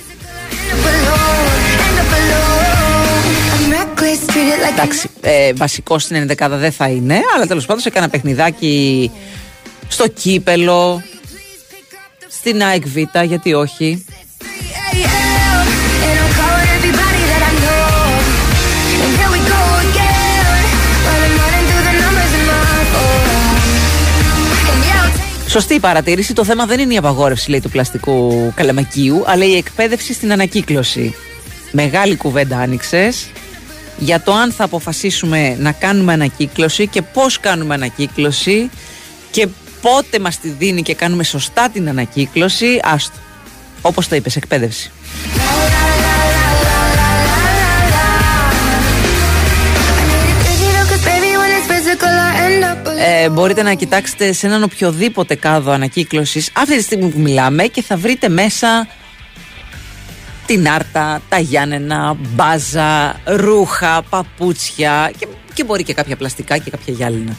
Εντάξει, 4.72 5.10
ε, 5.22 5.54
βασικό 5.54 6.00
στην 6.00 6.16
11 6.16 6.50
δεν 6.50 6.72
θα 6.72 6.88
είναι, 6.88 7.22
αλλά 7.36 7.46
τέλος 7.46 7.66
πάντων 7.66 7.82
σε 7.82 7.89
κάνα 7.89 8.10
παιχνιδάκι 8.10 9.12
στο 9.88 10.08
κύπελο, 10.08 11.04
στην 12.30 12.64
ΑΕΚ 12.64 12.88
Β, 12.88 12.98
γιατί 13.26 13.54
όχι. 13.54 14.06
Σωστή 25.52 25.74
η 25.74 25.80
παρατήρηση. 25.80 26.34
Το 26.34 26.43
θέμα 26.45 26.66
δεν 26.66 26.80
είναι 26.80 26.93
η 26.93 26.97
απαγόρευση 26.97 27.49
λέει, 27.49 27.60
του 27.60 27.70
πλαστικού 27.70 28.52
καλαμακίου, 28.56 29.24
αλλά 29.26 29.45
η 29.45 29.56
εκπαίδευση 29.56 30.14
στην 30.14 30.32
ανακύκλωση. 30.32 31.16
Μεγάλη 31.72 32.16
κουβέντα 32.16 32.58
άνοιξες 32.58 33.32
για 33.97 34.22
το 34.22 34.34
αν 34.34 34.52
θα 34.52 34.64
αποφασίσουμε 34.64 35.56
να 35.60 35.72
κάνουμε 35.72 36.14
ανακύκλωση 36.14 36.88
και 36.88 37.02
πώς 37.02 37.39
κάνουμε 37.39 37.74
ανακύκλωση 37.74 38.70
και 39.32 39.47
πότε 39.82 40.20
μας 40.20 40.39
τη 40.39 40.49
δίνει 40.49 40.82
και 40.82 40.95
κάνουμε 40.95 41.24
σωστά 41.24 41.70
την 41.70 41.89
ανακύκλωση. 41.89 42.80
Άστο. 42.84 43.18
Όπως 43.82 44.08
το 44.08 44.16
είπες, 44.16 44.36
εκπαίδευση. 44.36 44.91
Ε, 53.04 53.30
μπορείτε 53.30 53.62
να 53.62 53.74
κοιτάξετε 53.74 54.32
σε 54.32 54.47
έναν 54.47 54.64
οποιοδήποτε 54.64 55.36
κάδο 55.36 55.72
ανακύκλωσης 55.72 56.52
αυτή 56.54 56.78
τη 56.78 56.84
στιγμή 56.84 57.10
που 57.10 57.20
μιλάμε 57.20 57.64
και 57.64 57.82
θα 57.82 57.97
βρείτε 57.97 58.30
μέσα 58.30 58.88
την 60.45 60.70
Άρτα, 60.70 61.22
τα 61.30 61.39
Γιάννενα, 61.39 62.18
μπάζα, 62.20 63.20
ρούχα, 63.26 64.02
παπούτσια 64.10 65.12
και, 65.18 65.28
και 65.54 65.64
μπορεί 65.64 65.84
και 65.84 65.93
κάποια 65.93 66.16
πλαστικά 66.16 66.58
και 66.58 66.70
κάποια 66.70 66.93
γυάλινα. 66.93 67.36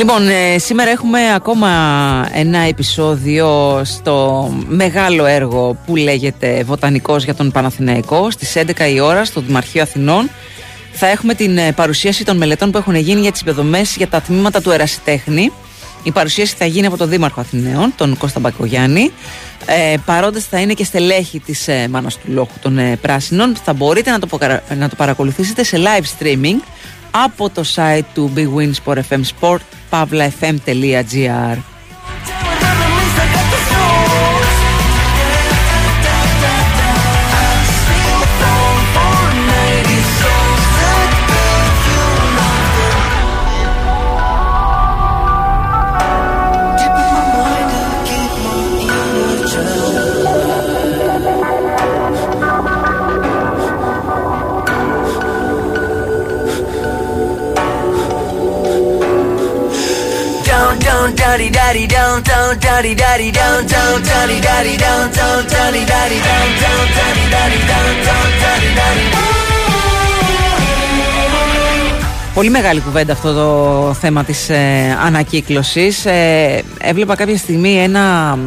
Λοιπόν, 0.00 0.28
ε, 0.28 0.58
σήμερα 0.58 0.90
έχουμε 0.90 1.34
ακόμα 1.34 1.68
ένα 2.32 2.58
επεισόδιο 2.58 3.80
στο 3.84 4.48
μεγάλο 4.68 5.26
έργο 5.26 5.76
που 5.86 5.96
λέγεται 5.96 6.62
Βοτανικός 6.64 7.24
για 7.24 7.34
τον 7.34 7.50
Παναθηναϊκό 7.50 8.30
στις 8.30 8.56
11 8.56 8.90
η 8.92 9.00
ώρα 9.00 9.24
στο 9.24 9.40
Δημαρχείο 9.40 9.82
Αθηνών. 9.82 10.30
Θα 10.92 11.06
έχουμε 11.06 11.34
την 11.34 11.58
ε, 11.58 11.72
παρουσίαση 11.72 12.24
των 12.24 12.36
μελετών 12.36 12.70
που 12.70 12.78
έχουν 12.78 12.94
γίνει 12.94 13.20
για 13.20 13.32
τις 13.32 13.40
υπεδομές 13.40 13.96
για 13.96 14.08
τα 14.08 14.20
τμήματα 14.20 14.60
του 14.60 14.70
Ερασιτέχνη. 14.70 15.52
Η 16.02 16.10
παρουσίαση 16.10 16.54
θα 16.58 16.64
γίνει 16.64 16.86
από 16.86 16.96
τον 16.96 17.08
Δήμαρχο 17.08 17.40
Αθηναίων, 17.40 17.92
τον 17.96 18.16
Κώστα 18.16 18.40
Μπακογιάννη. 18.40 19.12
Ε, 19.66 19.94
παρόντες 20.04 20.44
θα 20.44 20.60
είναι 20.60 20.72
και 20.72 20.84
στελέχη 20.84 21.40
της 21.40 21.68
ε, 21.68 21.88
Μάνας 21.90 22.14
του 22.14 22.32
Λόχου 22.32 22.58
των 22.60 22.78
ε, 22.78 22.96
Πράσινων. 22.96 23.56
Θα 23.64 23.72
μπορείτε 23.72 24.10
να 24.10 24.18
το, 24.18 24.38
να 24.78 24.88
το 24.88 24.96
παρακολουθήσετε 24.96 25.64
σε 25.64 25.76
live 25.76 26.24
streaming 26.24 26.60
από 27.10 27.50
το 27.50 27.64
site 27.74 28.04
του 28.14 28.30
Big 28.36 28.48
Win 28.56 28.72
Sport 28.84 29.00
FM 29.10 29.22
Sport 29.40 29.60
pavlafm.gr 29.90 31.69
daddy, 61.70 61.86
daddy, 61.86 61.96
down, 61.96 62.22
down, 62.30 62.58
daddy, 62.66 62.94
daddy, 63.02 63.30
down, 63.30 63.60
down, 63.72 63.96
daddy, 64.10 64.38
daddy, 64.46 64.74
down, 64.84 65.04
down, 65.18 65.40
daddy, 65.54 65.82
daddy, 65.92 66.18
down, 66.28 66.48
down, 66.62 66.84
daddy, 66.98 67.24
daddy, 67.34 67.60
down, 67.70 67.92
down, 68.06 68.28
daddy, 68.42 68.70
daddy. 68.78 69.06
Πολύ 72.34 72.50
μεγάλη 72.50 72.80
κουβέντα 72.80 73.12
αυτό 73.12 73.32
το 73.32 73.94
θέμα 73.94 74.24
της 74.24 74.48
ε, 74.48 74.96
ανακύκλωσης. 75.04 76.04
Ε, 76.04 76.62
έβλεπα 76.80 77.16
κάποια 77.16 77.36
στιγμή 77.36 77.82
ένα 77.82 78.38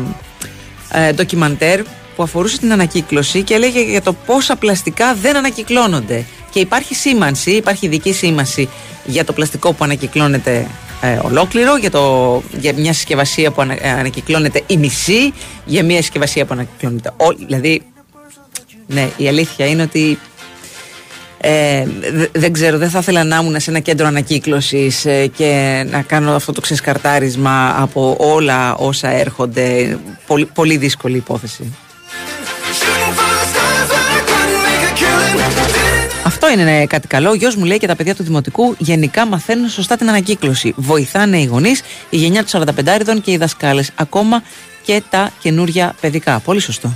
ε, 0.92 1.12
ντοκιμαντέρ 1.12 1.82
που 2.16 2.24
αφορούσε 2.24 2.58
την 2.58 2.72
ανακύκλωση 2.72 3.44
και 3.44 3.54
έλεγε 3.54 3.82
για 3.82 4.02
το 4.02 4.14
πόσα 4.14 4.56
πλαστικά 4.56 5.14
δεν 5.22 5.36
ανακυκλώνονται. 5.36 6.26
Και 6.50 6.60
υπάρχει 6.60 6.96
σήμανση, 6.96 7.52
υπάρχει 7.52 7.86
ειδική 7.86 8.14
σήμανση 8.14 8.70
για 9.06 9.26
το 9.26 9.34
πλαστικό 9.34 9.74
που 9.74 9.84
ανακυκλώνεται 9.84 10.68
ε, 11.04 11.20
ολόκληρο, 11.24 11.78
για, 11.78 11.92
το, 11.92 12.42
για 12.60 12.74
μια 12.74 12.94
συσκευασία 12.94 13.52
που 13.52 13.62
ανα, 13.62 13.74
ε, 13.82 13.90
ανακυκλώνεται 13.90 14.64
η 14.68 14.78
μισή, 14.78 15.34
για 15.66 15.84
μια 15.84 15.98
συσκευασία 15.98 16.46
που 16.46 16.54
ανακυκλώνεται 16.54 17.12
όλη. 17.18 17.46
Δηλαδή, 17.46 17.82
ναι, 18.88 19.10
η 19.18 19.28
αλήθεια 19.28 19.66
είναι 19.66 19.82
ότι 19.82 20.20
ε, 21.38 21.88
δεν 22.32 22.54
ξέρω, 22.54 22.78
δεν 22.78 22.90
θα 22.90 23.00
ήθελα 23.00 23.24
να 23.24 23.38
ήμουν 23.38 23.60
σε 23.60 23.70
ένα 23.70 23.80
κέντρο 23.80 24.08
ανακύκλωσης 24.08 25.06
ε, 25.06 25.28
και 25.28 25.84
να 25.90 26.02
κάνω 26.02 26.36
αυτό 26.36 26.52
το 26.52 26.62
ξεσκαρτάρισμα 26.62 27.76
από 27.82 28.16
όλα 28.20 28.76
όσα 28.76 29.10
έρχονται. 29.10 29.98
Πολύ, 30.28 30.46
πολύ 30.46 30.78
δύσκολη 30.78 31.18
υπόθεση. 31.18 31.74
Αυτό 36.44 36.60
είναι 36.60 36.86
κάτι 36.86 37.08
καλό. 37.08 37.30
Ο 37.30 37.34
γιος 37.34 37.56
μου 37.56 37.66
λέει 37.66 37.78
και 37.78 37.88
τα 37.88 37.96
παιδιά 37.96 38.16
του 38.16 38.24
Δημοτικού 38.24 38.76
γενικά 38.78 39.26
μαθαίνουν 39.26 39.70
σωστά 39.70 39.98
την 39.98 40.10
ανακύκλωση. 40.10 40.74
Βοηθάνε 40.76 41.38
οι 41.38 41.46
γονείς, 41.46 41.82
η 42.10 42.18
γενιά 42.18 42.44
του 42.44 42.50
45 42.50 43.22
και 43.22 43.32
οι 43.32 43.38
δασκάλες. 43.38 43.92
Ακόμα 43.96 44.44
και 44.84 45.04
τα 45.10 45.32
καινούρια 45.40 45.96
παιδικά. 46.02 46.40
Πολύ 46.40 46.60
σωστό. 46.60 46.94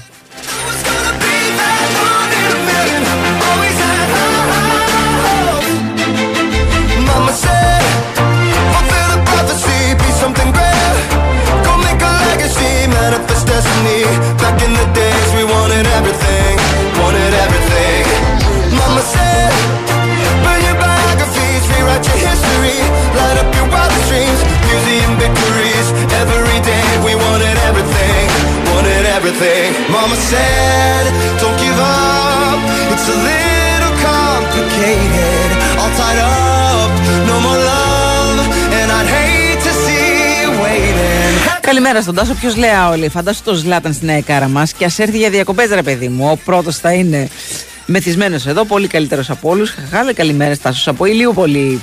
Καλημέρα 41.88 42.12
στον 42.12 42.28
Τάσο. 42.28 42.40
Ποιος 42.40 42.56
λέει 42.56 42.70
όλοι. 42.92 43.10
Φαντάσου 43.10 43.44
το 43.44 43.54
Ζλάταν 43.54 43.94
στην 43.94 44.10
αεκάρα 44.10 44.48
μας 44.48 44.74
και 44.74 44.86
ας 44.86 45.00
έρθει 45.00 45.18
για 45.18 45.30
διακοπές, 45.30 45.70
ρε 45.70 45.82
παιδί 45.82 46.08
μου. 46.08 46.30
Ο 46.32 46.38
πρώτος 46.46 46.78
θα 46.78 46.94
είναι 46.94 47.28
μεθυσμένος 47.86 48.46
εδώ. 48.46 48.66
Πολύ 48.66 48.88
καλύτερος 48.88 49.30
από 49.30 49.50
όλους. 49.50 49.74
Χάλε 49.92 50.14
καλημέρα, 50.14 50.58
Τάσο 50.58 50.92
από 50.92 51.06
ηλίου 51.06 51.32
πολύ. 51.34 51.82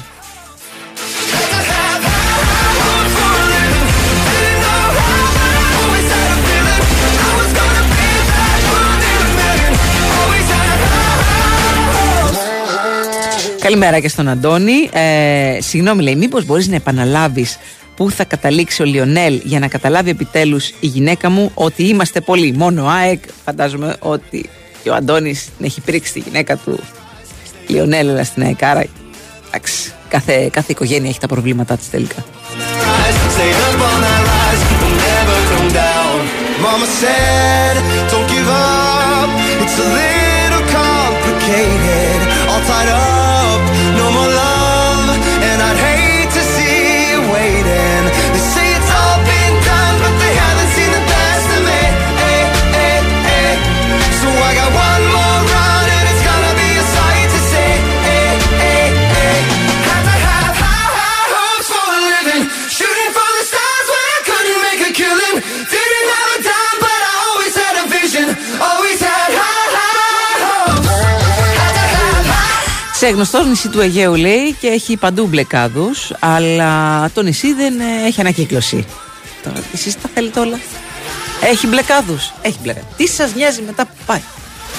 Καλημέρα 13.60 14.00
και 14.00 14.08
στον 14.08 14.28
Αντώνη. 14.28 14.88
Ε, 14.92 15.58
συγγνώμη, 15.60 16.02
λέει, 16.02 16.16
μήπως 16.16 16.44
μπορείς 16.44 16.68
να 16.68 16.74
επαναλάβεις 16.74 17.58
πού 17.96 18.10
θα 18.10 18.24
καταλήξει 18.24 18.82
ο 18.82 18.84
Λιονέλ 18.84 19.40
για 19.44 19.58
να 19.58 19.68
καταλάβει 19.68 20.10
επιτέλους 20.10 20.68
η 20.68 20.86
γυναίκα 20.86 21.30
μου 21.30 21.50
ότι 21.54 21.82
είμαστε 21.82 22.20
πολλοί. 22.20 22.52
Μόνο 22.52 22.86
ΑΕΚ, 22.86 23.22
φαντάζομαι 23.44 23.96
ότι 23.98 24.48
και 24.82 24.90
ο 24.90 24.94
Αντώνης 24.94 25.44
την 25.56 25.66
έχει 25.66 25.80
πρίξει 25.80 26.12
τη 26.12 26.18
γυναίκα 26.18 26.56
του 26.56 26.78
Λιονέλ, 27.66 28.08
αλλά 28.08 28.24
στην 28.24 28.42
ΑΕΚ. 28.42 28.62
Άρα, 28.62 28.84
εντάξει, 29.46 29.92
κάθε, 30.08 30.48
κάθε 30.52 30.72
οικογένεια 30.72 31.08
έχει 31.08 31.20
τα 31.20 31.26
προβλήματά 31.26 31.76
της 31.76 31.90
τελικά. 31.90 32.24
Stayed 33.34 34.14
Σε 73.04 73.10
γνωστό 73.10 73.44
νησί 73.44 73.68
του 73.68 73.80
Αιγαίου 73.80 74.14
λέει 74.14 74.56
και 74.60 74.66
έχει 74.66 74.96
παντού 74.96 75.26
μπλεκάδου, 75.26 75.90
αλλά 76.18 77.10
το 77.10 77.22
νησί 77.22 77.52
δεν 77.52 77.80
ε, 77.80 78.06
έχει 78.06 78.20
ανακύκλωση. 78.20 78.84
Τώρα 79.42 79.56
εσείς 79.74 80.00
τα 80.00 80.08
θέλετε 80.14 80.40
όλα. 80.40 80.58
Έχει 81.40 81.66
μπλεκάδου. 81.66 82.18
Έχει 82.42 82.58
μπλεκάδου. 82.62 82.86
Τι 82.96 83.08
σας 83.08 83.34
νοιάζει 83.34 83.62
μετά 83.62 83.84
που 83.84 83.92
πάει. 84.06 84.20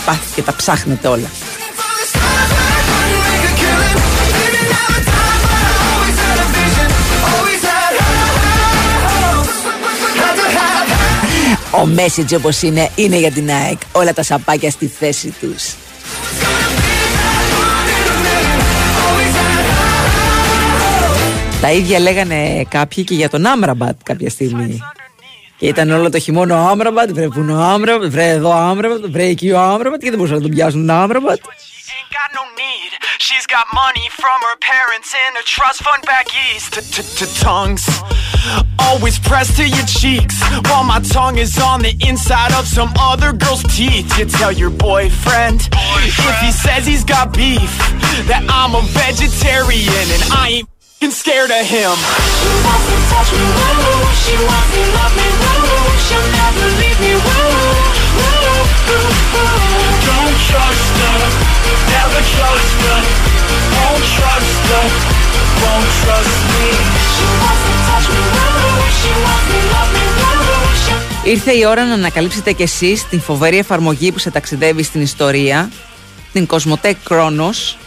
Πάτε 0.05 0.19
και 0.35 0.41
τα 0.41 0.55
ψάχνετε 0.55 1.07
όλα. 1.07 1.29
Ο 11.71 11.87
message 11.95 12.35
όπως 12.35 12.61
είναι, 12.61 12.89
είναι 12.95 13.17
για 13.17 13.31
την 13.31 13.49
ΑΕΚ. 13.49 13.79
Όλα 13.91 14.13
τα 14.13 14.23
σαπάκια 14.23 14.71
στη 14.71 14.87
θέση 14.99 15.33
τους. 15.39 15.84
Τα 21.61 21.71
ίδια 21.71 21.99
λέγανε 21.99 22.65
κάποιοι 22.69 23.03
και 23.03 23.13
για 23.13 23.29
τον 23.29 23.45
Άμραμπατ 23.45 23.95
κάποια 24.03 24.29
στιγμή. 24.29 24.79
Και 25.57 25.67
ήταν 25.67 25.91
όλο 25.91 26.09
το 26.09 26.19
χειμώνα 26.19 26.63
ο 26.63 26.67
Άμραμπατ, 26.67 27.11
βρε 27.11 27.27
που 27.27 27.39
είναι 27.39 27.53
ο 27.53 27.61
Άμραμπατ, 27.61 28.09
βρε 28.11 28.29
εδώ 28.29 28.49
ο 28.49 28.53
Άμραμπατ, 28.53 29.05
βρε 29.05 29.23
εκεί 29.23 29.51
ο 29.51 29.59
Άμραμπατ 29.59 30.01
και 30.01 30.09
δεν 30.09 30.17
μπορούσαν 30.17 30.37
να 30.37 30.41
τον 30.41 30.51
πιάσουν 30.51 30.87
τον 30.87 30.95
Άμραμπατ. 30.95 31.39
She's 33.27 33.47
got 33.57 33.67
money 33.83 34.07
from 34.21 34.39
her 34.47 34.57
parents 34.73 35.09
in 35.23 35.31
a 35.41 35.43
trust 35.55 35.79
fund 35.85 36.01
back 36.11 36.27
east. 36.47 36.71
To 37.19 37.25
tongues, 37.47 37.83
always 38.87 39.17
pressed 39.29 39.55
to 39.61 39.65
your 39.75 39.87
cheeks, 40.01 40.37
while 40.67 40.85
my 40.93 41.01
tongue 41.17 41.37
is 41.45 41.53
on 41.71 41.77
the 41.87 41.93
inside 42.09 42.53
of 42.59 42.63
some 42.77 42.91
other 43.11 43.31
girl's 43.43 43.63
teeth. 43.77 44.07
You 44.19 44.25
tell 44.39 44.53
your 44.63 44.73
boyfriend, 44.89 45.57
if 46.29 46.37
he 46.45 46.51
says 46.63 46.81
he's 46.91 47.05
got 47.15 47.25
beef 47.41 47.71
that 48.29 48.43
I'm 48.59 48.73
a 48.81 48.83
vegetarian 49.03 50.05
and 50.15 50.23
I 50.43 50.45
ain't 50.55 50.69
fing 51.05 51.13
scared 51.13 51.51
of 51.51 51.65
him. 51.75 51.93
She 52.41 52.49
wants 52.65 52.85
to 52.89 52.97
touch 53.13 53.29
me, 53.37 53.45
woo. 53.57 53.93
She 54.25 54.35
wants 54.49 54.69
to 54.73 54.81
love 54.97 55.13
me, 55.19 55.27
woo. 55.41 55.85
She'll 56.05 56.29
never 56.41 56.65
leave 56.81 56.99
me, 57.05 57.13
woo. 57.25 57.45
Woo, 58.17 58.57
woo, 58.89 59.09
woo. 59.33 59.53
Don't 60.09 60.37
trust 60.49 60.93
her, 61.03 61.19
never 61.93 62.21
trust 62.33 62.77
her. 62.85 62.99
Won't 63.75 64.05
trust 64.17 64.61
her, 64.71 64.85
won't 65.61 65.89
trust 66.01 66.37
me. 66.53 66.67
She 67.13 67.25
wants 67.41 67.61
to 67.67 67.73
touch 67.87 68.07
me, 68.13 68.21
woo. 68.35 68.73
She 68.99 69.11
wants 69.25 69.45
to 69.51 69.59
love 69.73 69.91
me, 69.95 70.05
woo. 70.19 70.43
She'll 70.83 71.31
Ήρθε 71.31 71.51
η 71.51 71.65
ώρα 71.65 71.85
να 71.85 71.93
ανακαλύψετε 71.93 72.51
κι 72.51 72.63
εσείς 72.63 73.07
την 73.09 73.21
φοβερή 73.21 73.57
εφαρμογή 73.57 74.11
που 74.11 74.19
σε 74.19 74.31
ταξιδεύει 74.31 74.83
στην 74.83 75.01
ιστορία, 75.01 75.69
την 76.33 76.47
Cosmotech 76.49 76.93
Chronos, 77.09 77.57
ε, 77.71 77.84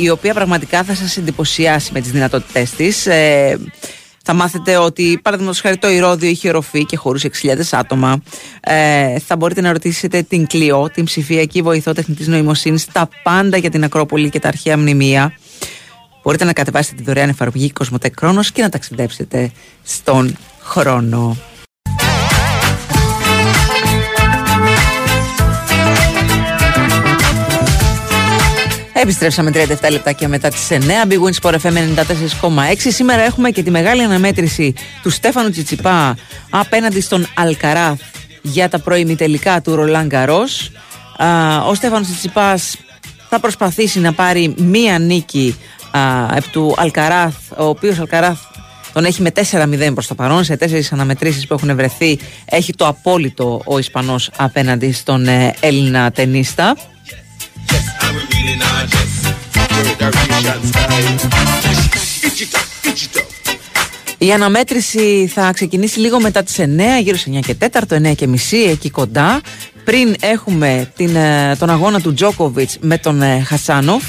η 0.00 0.10
οποία 0.10 0.34
πραγματικά 0.34 0.84
θα 0.84 0.94
σας 0.94 1.16
εντυπωσιάσει 1.16 1.90
με 1.92 2.00
τις 2.00 2.10
δυνατότητές 2.10 2.70
της. 2.70 3.06
Ε, 3.06 3.58
θα 4.24 4.32
μάθετε 4.32 4.76
ότι, 4.76 5.20
παραδείγματος 5.22 5.60
χάρη, 5.60 5.76
το 5.76 5.90
Ηρώδιο 5.90 6.28
είχε 6.28 6.48
οροφή 6.48 6.84
και 6.84 6.96
χωρούσε 6.96 7.30
6.000 7.42 7.54
άτομα. 7.70 8.22
Ε, 8.60 9.18
θα 9.18 9.36
μπορείτε 9.36 9.60
να 9.60 9.72
ρωτήσετε 9.72 10.22
την 10.22 10.46
Κλειό, 10.46 10.90
την 10.94 11.04
ψηφιακή 11.04 11.62
βοηθό 11.62 11.92
τεχνητής 11.92 12.28
νοημοσύνης, 12.28 12.86
τα 12.86 13.08
πάντα 13.22 13.56
για 13.56 13.70
την 13.70 13.84
Ακρόπολη 13.84 14.30
και 14.30 14.38
τα 14.38 14.48
αρχαία 14.48 14.78
μνημεία. 14.78 15.32
Μπορείτε 16.22 16.44
να 16.44 16.52
κατεβάσετε 16.52 16.96
τη 16.96 17.02
δωρεάν 17.02 17.28
εφαρμογή 17.28 17.72
Cosmotech 17.80 18.10
Chronos 18.20 18.46
και 18.52 18.62
να 18.62 18.68
ταξιδέψετε 18.68 19.50
στον 19.82 20.36
χρόνο. 20.62 21.36
Επιστρέψαμε 29.02 29.50
37 29.54 29.90
λεπτάκια 29.90 30.28
μετά 30.28 30.48
τις 30.48 30.68
9. 30.70 30.76
Big 31.08 31.14
Win 31.14 31.34
Sport 31.40 31.54
FM 31.54 31.76
94,6. 32.40 32.74
Σήμερα 32.76 33.22
έχουμε 33.22 33.50
και 33.50 33.62
τη 33.62 33.70
μεγάλη 33.70 34.02
αναμέτρηση 34.02 34.74
του 35.02 35.10
Στέφανου 35.10 35.50
Τσιτσιπά 35.50 36.16
απέναντι 36.50 37.00
στον 37.00 37.26
Αλκαράθ 37.34 38.00
για 38.42 38.68
τα 38.68 38.78
προημιτελικά 38.78 39.60
του 39.60 39.74
Ρολάν 39.74 40.06
Γκαρός. 40.06 40.70
Α, 41.16 41.58
Ο 41.66 41.74
Στέφανος 41.74 42.06
Τσιτσιπάς 42.06 42.76
θα 43.28 43.40
προσπαθήσει 43.40 44.00
να 44.00 44.12
πάρει 44.12 44.54
μία 44.58 44.98
νίκη 44.98 45.56
α, 45.90 46.36
επ 46.36 46.48
του 46.48 46.74
Αλκαράθ, 46.76 47.34
ο 47.56 47.64
οποίος 47.64 47.98
Αλκαράθ 47.98 48.38
τον 48.92 49.04
έχει 49.04 49.22
με 49.22 49.32
4-0 49.50 49.90
προς 49.94 50.06
το 50.06 50.14
παρόν 50.14 50.44
σε 50.44 50.56
τέσσερις 50.56 50.92
αναμετρήσεις 50.92 51.46
που 51.46 51.54
έχουν 51.54 51.74
βρεθεί 51.76 52.18
έχει 52.44 52.72
το 52.74 52.86
απόλυτο 52.86 53.62
ο 53.64 53.78
Ισπανός 53.78 54.30
απέναντι 54.36 54.92
στον 54.92 55.26
ε, 55.26 55.54
Έλληνα 55.60 56.10
τενίστα 56.10 56.76
Η 64.18 64.32
αναμέτρηση 64.32 65.30
θα 65.34 65.52
ξεκινήσει 65.52 65.98
λίγο 65.98 66.20
μετά 66.20 66.42
τις 66.42 66.56
9, 66.58 66.62
γύρω 67.02 67.16
σε 67.16 67.30
9 67.30 67.40
και 67.40 67.56
4, 67.88 68.10
9 68.10 68.14
και 68.14 68.26
μισή, 68.26 68.56
εκεί 68.56 68.90
κοντά. 68.90 69.40
Πριν 69.84 70.14
έχουμε 70.20 70.92
την, 70.96 71.16
ε, 71.16 71.56
τον 71.58 71.70
αγώνα 71.70 72.00
του 72.00 72.14
Τζόκοβιτς 72.14 72.78
με 72.80 72.98
τον 72.98 73.22
ε, 73.22 73.42
Χασάνοφ. 73.46 74.02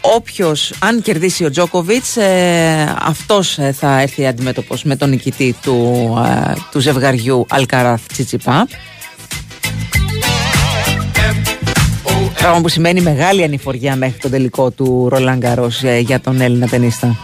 Όποιος, 0.00 0.72
αν 0.78 1.02
κερδίσει 1.02 1.44
ο 1.44 1.50
Τζόκοβιτς, 1.50 2.16
ε, 2.16 2.94
αυτός 3.02 3.58
ε, 3.58 3.72
θα 3.72 4.00
έρθει 4.00 4.26
αντιμέτωπος 4.26 4.82
με 4.82 4.96
τον 4.96 5.08
νικητή 5.08 5.54
του, 5.62 6.08
ε, 6.26 6.52
του 6.70 6.80
ζευγαριού 6.80 7.46
Αλκαράθ 7.48 8.00
Τσιτσιπά. 8.12 8.66
Πράγμα 12.38 12.60
που 12.60 12.68
σημαίνει 12.68 13.00
μεγάλη 13.00 13.42
ανηφοριά 13.42 13.96
μέχρι 13.96 14.18
τον 14.18 14.30
τελικό 14.30 14.70
του 14.70 15.08
Ρολάν 15.08 15.38
Γκαρός 15.38 15.82
ε, 15.82 15.98
για 15.98 16.20
τον 16.20 16.40
Έλληνα 16.40 16.66
ταινίστα. 16.66 17.16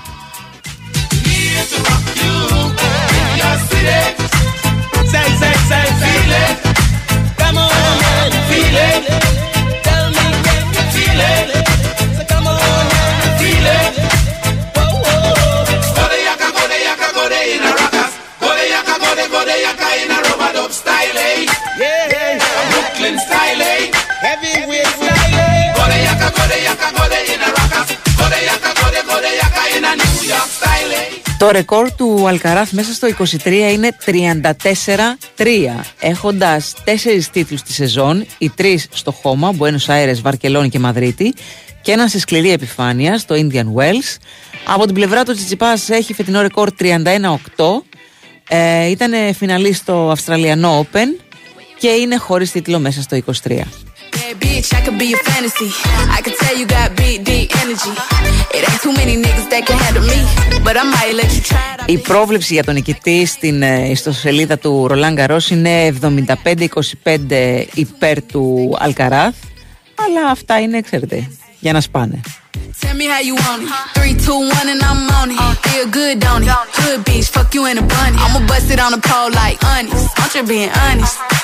Το 31.38 31.50
ρεκόρ 31.50 31.92
του 31.92 32.28
Αλκαράθ 32.28 32.72
μέσα 32.72 32.92
στο 32.92 33.08
23 33.44 33.46
είναι 33.72 33.96
34-3, 34.04 35.46
έχοντας 36.00 36.74
τέσσερις 36.84 37.30
τίτλους 37.30 37.62
τη 37.62 37.72
σεζόν, 37.72 38.26
οι 38.38 38.50
τρεις 38.50 38.86
στο 38.92 39.10
χώμα, 39.10 39.54
Buenos 39.58 39.86
Aires, 39.86 40.18
Βαρκελόνη 40.22 40.68
και 40.68 40.78
Μαδρίτη, 40.78 41.34
και 41.82 41.92
ένα 41.92 42.08
σε 42.08 42.18
σκληρή 42.18 42.50
επιφάνεια 42.50 43.18
στο 43.18 43.34
Indian 43.34 43.80
Wells. 43.80 44.16
Από 44.66 44.84
την 44.84 44.94
πλευρά 44.94 45.24
του 45.24 45.34
Τσιτσιπάς 45.34 45.88
έχει 45.88 46.14
φετινό 46.14 46.40
ρεκόρ 46.40 46.70
31-8, 46.78 47.84
ε, 48.48 48.86
ήταν 48.86 49.34
φιναλή 49.34 49.72
στο 49.72 50.10
Αυστραλιανό 50.10 50.86
Open 50.92 51.24
και 51.78 51.88
είναι 51.88 52.16
χωρίς 52.16 52.50
τίτλο 52.50 52.78
μέσα 52.78 53.02
στο 53.02 53.16
23. 53.16 53.60
Bad 54.24 54.40
bitch, 54.40 54.68
I 54.78 54.80
could 54.84 54.98
be 55.04 55.08
a 55.16 55.20
fantasy. 55.28 55.70
I 56.16 56.20
could 56.24 56.36
tell 56.42 56.56
you 56.60 56.66
got 56.76 56.88
big, 56.96 57.16
deep 57.30 57.46
energy. 57.62 57.92
It 58.56 58.62
ain't 58.68 58.80
too 58.84 58.94
many 59.00 59.14
niggas 59.24 59.48
that 59.52 59.62
can 59.68 59.78
handle 59.84 60.04
me. 60.12 60.20
But 60.66 60.74
I 60.82 60.84
might 60.94 61.14
let 61.20 61.30
you 61.36 61.42
try 61.50 61.74
it 61.74 61.80
out. 61.80 61.88
Η 61.88 61.98
πρόβλεψη 61.98 62.54
για 62.54 62.64
τον 62.64 62.74
νικητή 62.74 63.26
στην 63.26 63.62
ε, 63.62 63.88
ιστοσελίδα 63.90 64.58
του 64.58 64.86
Ρολάν 64.88 65.14
Γκαρός 65.14 65.50
είναι 65.50 65.94
75-25 67.04 67.64
υπέρ 67.74 68.22
του 68.22 68.74
Αλκαράθ. 68.78 69.34
Αλλά 70.06 70.30
αυτά 70.30 70.60
είναι, 70.60 70.80
ξέρετε, 70.80 71.30
για 71.60 71.72
να 71.72 71.80
σπάνε. 71.80 72.20
Tell 72.80 72.96
me 73.00 73.06
how 73.14 73.22
you 73.28 73.36
want 73.44 73.62
it. 73.62 73.70
Three, 73.96 74.14
two, 74.26 74.40
one, 74.58 74.68
and 74.72 74.82
I'm 74.90 75.00
on 75.20 75.28
it. 75.34 75.40
Feel 75.66 75.86
good, 75.98 76.16
don't 76.26 76.42
it? 76.42 76.50
Hood 76.78 77.00
bitch, 77.08 77.28
fuck 77.34 77.50
you 77.56 77.62
in 77.70 77.76
a 77.78 77.86
bunny. 77.92 78.16
I'ma 78.24 78.40
bust 78.50 78.68
it 78.74 78.80
on 78.84 78.90
the 78.96 79.02
pole 79.08 79.30
like 79.42 79.58
honest. 79.72 80.08
I'm 80.20 80.30
just 80.34 80.48
being 80.52 80.72
honest. 80.84 81.43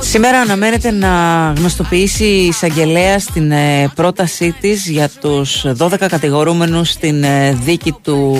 Σήμερα 0.00 0.38
αναμένεται 0.40 0.90
να 0.90 1.12
γνωστοποιήσει 1.56 2.24
η 2.24 2.46
εισαγγελέα 2.46 3.16
την 3.32 3.50
ε, 3.50 3.92
πρότασή 3.94 4.54
της 4.60 4.88
για 4.88 5.08
τους 5.20 5.64
12 5.78 5.96
κατηγορούμενους 6.08 6.90
στην 6.90 7.24
ε, 7.24 7.52
δίκη 7.52 7.94
του, 8.02 8.36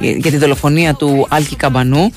ε, 0.00 0.10
για 0.10 0.30
τη 0.30 0.36
δολοφονία 0.36 0.94
του 0.94 1.26
Άλκη 1.30 1.56
Καμπανού. 1.56 2.12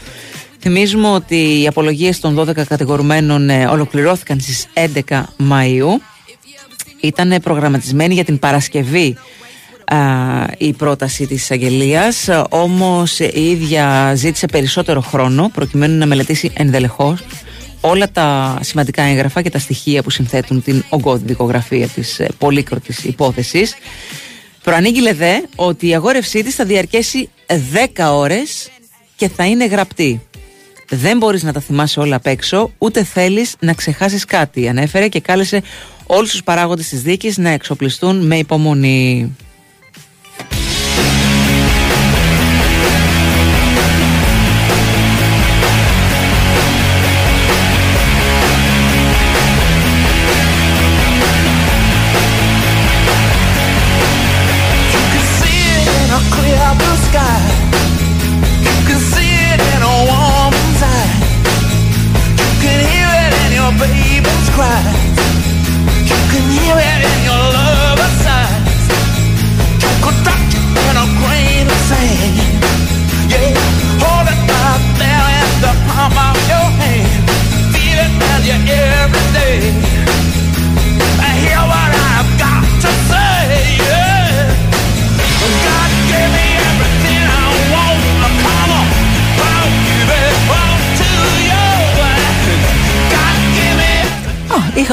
Θυμίζουμε 0.60 1.08
ότι 1.08 1.62
οι 1.62 1.68
απολογίες 1.68 2.20
των 2.20 2.40
12 2.40 2.66
κατηγορουμένων 2.68 3.50
ε, 3.50 3.66
ολοκληρώθηκαν 3.66 4.40
στις 4.40 4.68
11 5.08 5.24
Μαΐου. 5.52 6.00
Ήταν 7.02 7.40
προγραμματισμένη 7.44 8.14
για 8.14 8.24
την 8.24 8.40
Παρασκευή 8.40 9.18
α, 9.18 9.22
η 10.58 10.74
πρόταση 10.74 11.28
της 11.28 11.42
εισαγγελίας, 11.42 12.30
όμως 12.50 13.20
η 13.20 13.50
ίδια 13.50 14.14
ζήτησε 14.16 14.46
περισσότερο 14.46 15.02
χρόνο 15.02 15.52
προκειμένου 15.54 15.98
να 15.98 16.06
μελετήσει 16.06 16.52
ενδελεχώς 16.54 17.24
όλα 17.86 18.12
τα 18.12 18.58
σημαντικά 18.62 19.04
έγγραφα 19.04 19.42
και 19.42 19.50
τα 19.50 19.60
στοιχεία 19.60 20.04
που 20.04 20.10
συνθέτουν 20.10 20.64
την 20.64 20.84
ογκώδη 20.90 21.24
δικογραφία 21.26 21.88
της 21.88 22.20
ε, 22.20 22.28
πολύκροτης 22.38 23.04
υπόθεσης. 23.04 23.76
Προανήγγειλε 24.64 25.14
δε 25.14 25.40
ότι 25.56 25.88
η 25.88 25.96
αγόρευσή 25.96 26.44
της 26.44 26.56
θα 26.56 26.66
διαρκέσει 26.66 27.30
10 27.96 28.12
ώρες 28.12 28.70
και 29.16 29.30
θα 29.30 29.46
είναι 29.46 29.66
γραπτή. 29.66 30.22
Δεν 30.90 31.18
μπορείς 31.18 31.44
να 31.44 31.54
τα 31.54 31.60
θυμάσαι 31.60 32.00
όλα 32.00 32.16
απ' 32.16 32.28
έξω, 32.28 32.72
ούτε 32.78 33.04
θέλεις 33.04 33.56
να 33.60 33.74
ξεχάσεις 33.74 34.26
κάτι, 34.26 34.68
ανέφερε 34.68 35.08
και 35.08 35.20
κάλεσε 35.20 35.62
όλους 36.06 36.32
τους 36.32 36.44
παράγοντες 36.44 36.90
της 36.90 37.02
δίκης 37.02 37.38
να 37.38 37.50
εξοπλιστούν 37.50 38.26
με 38.26 38.38
υπομονή. 38.38 39.36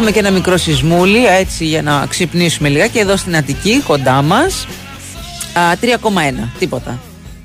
Είχαμε 0.03 0.15
και 0.15 0.27
ένα 0.27 0.37
μικρό 0.37 0.57
σεισμούλι 0.57 1.27
έτσι 1.27 1.65
για 1.65 1.83
να 1.83 2.07
ξυπνήσουμε 2.09 2.69
λιγάκι 2.69 2.99
εδώ 2.99 3.17
στην 3.17 3.37
Αττική 3.37 3.83
κοντά 3.87 4.23
μας 4.23 4.67
Α, 5.53 5.61
3,1 5.81 6.49
τίποτα 6.59 6.99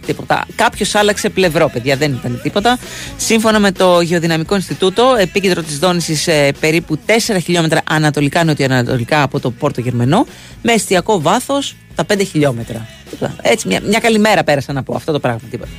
Τίποτα. 0.05 0.45
Κάποιος 0.55 0.95
άλλαξε 0.95 1.29
πλευρό, 1.29 1.69
παιδιά, 1.73 1.95
δεν 1.95 2.11
ήταν 2.11 2.39
τίποτα. 2.43 2.77
Σύμφωνα 3.17 3.59
με 3.59 3.71
το 3.71 4.01
Γεωδυναμικό 4.01 4.55
Ινστιτούτο, 4.55 5.15
επίκεντρο 5.19 5.61
της 5.61 5.79
δόνησης 5.79 6.27
ε, 6.27 6.51
περίπου 6.59 6.99
4 7.07 7.11
χιλιόμετρα 7.43 7.81
ανατολικά-νοτιοανατολικά 7.89 9.21
από 9.21 9.39
το 9.39 9.51
Πόρτο 9.51 9.81
Γερμενό, 9.81 10.25
με 10.61 10.71
εστιακό 10.71 11.21
βάθος 11.21 11.75
τα 11.95 12.05
5 12.13 12.21
χιλιόμετρα. 12.31 12.87
Τίποτα. 13.09 13.35
Έτσι, 13.41 13.67
μια, 13.67 13.79
μια 13.87 13.99
καλημέρα 13.99 14.43
πέρασα 14.43 14.73
να 14.73 14.83
πω 14.83 14.95
αυτό 14.95 15.11
το 15.11 15.19
πράγμα. 15.19 15.41
Τίποτα. 15.49 15.71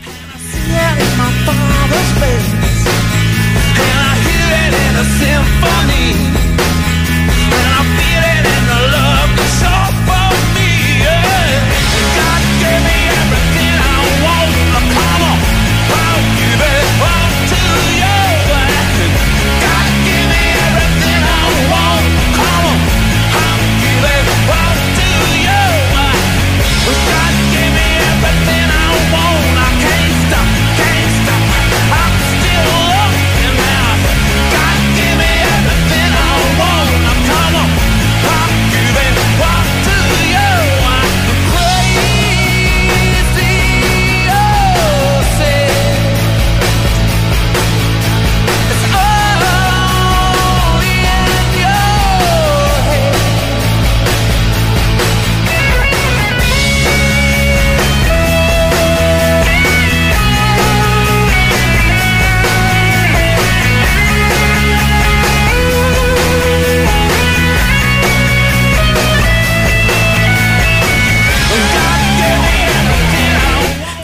it 5.99 6.36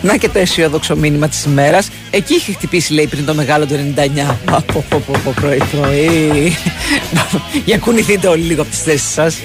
Να 0.03 0.17
και 0.17 0.29
το 0.29 0.39
αισιόδοξο 0.39 0.97
μήνυμα 0.97 1.29
της 1.29 1.45
ημέρας. 1.45 1.89
Εκεί 2.11 2.35
είχε 2.35 2.53
χτυπήσει, 2.53 2.93
λέει, 2.93 3.07
πριν 3.07 3.25
το 3.25 3.35
μεγάλο 3.35 3.67
του 3.67 3.95
99. 3.97 4.37
Από, 4.45 4.85
από, 4.91 5.13
από, 5.15 5.31
πρωί, 5.31 5.63
πρωί. 5.73 6.57
Για 7.65 7.79
κουνηθείτε 7.79 8.29
όλοι 8.29 8.43
λίγο 8.43 8.63
από 8.63 8.71
τις 8.71 8.83
θέσεις 8.83 9.13
σας. 9.13 9.37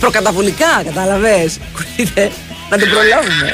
Προκαταβολικά, 0.00 0.82
κατάλαβες. 0.84 1.58
Κουνηθείτε 1.72 2.30
να 2.70 2.78
τον 2.78 2.88
προλάβουμε. 2.88 3.52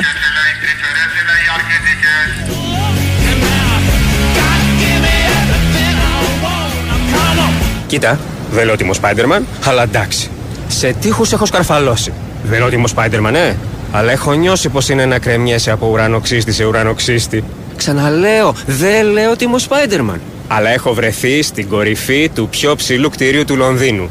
Κοίτα, 7.86 8.18
δεν 8.50 8.64
λέω 8.64 8.74
ότι 8.74 8.82
είμαι 8.82 8.92
ο 8.92 8.96
Spider-Man, 9.02 9.42
αλλά 9.64 9.82
εντάξει. 9.82 10.30
Σε 10.68 10.92
τείχους 10.92 11.32
έχω 11.32 11.46
σκαρφαλώσει. 11.46 12.12
Δεν 12.44 12.58
λέω 12.58 12.66
ότι 12.66 12.74
είμαι 12.74 12.88
ο 12.88 12.92
Spider-Man, 12.96 13.34
ε. 13.34 13.54
Αλλά 13.92 14.12
έχω 14.12 14.32
νιώσει 14.32 14.68
πως 14.68 14.88
είναι 14.88 15.06
να 15.06 15.18
κρεμιέσαι 15.18 15.70
από 15.70 15.86
ουρανοξύστη 15.86 16.52
σε 16.52 16.64
ουρανοξύστη. 16.64 17.44
Ξαναλέω, 17.76 18.54
δεν 18.66 19.06
λέω 19.06 19.30
ότι 19.30 19.44
είμαι 19.44 19.56
ο 19.56 19.60
Spider-Man. 19.68 20.18
Αλλά 20.48 20.70
έχω 20.70 20.94
βρεθεί 20.94 21.42
στην 21.42 21.68
κορυφή 21.68 22.28
του 22.34 22.48
πιο 22.48 22.76
ψηλού 22.76 23.10
κτηρίου 23.10 23.44
του 23.44 23.56
Λονδίνου. 23.56 24.10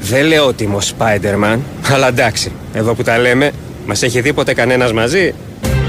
Δεν 0.00 0.24
λέω 0.24 0.46
ότι 0.46 0.64
είμαι 0.64 0.74
ο 0.74 0.80
Spider-Man, 0.98 1.58
αλλά 1.92 2.08
εντάξει. 2.08 2.52
Εδώ 2.74 2.94
που 2.94 3.02
τα 3.02 3.18
λέμε, 3.18 3.50
μας 3.86 4.02
έχει 4.02 4.20
δει 4.20 4.32
ποτέ 4.32 4.54
κανένας 4.54 4.92
μαζί; 4.92 5.34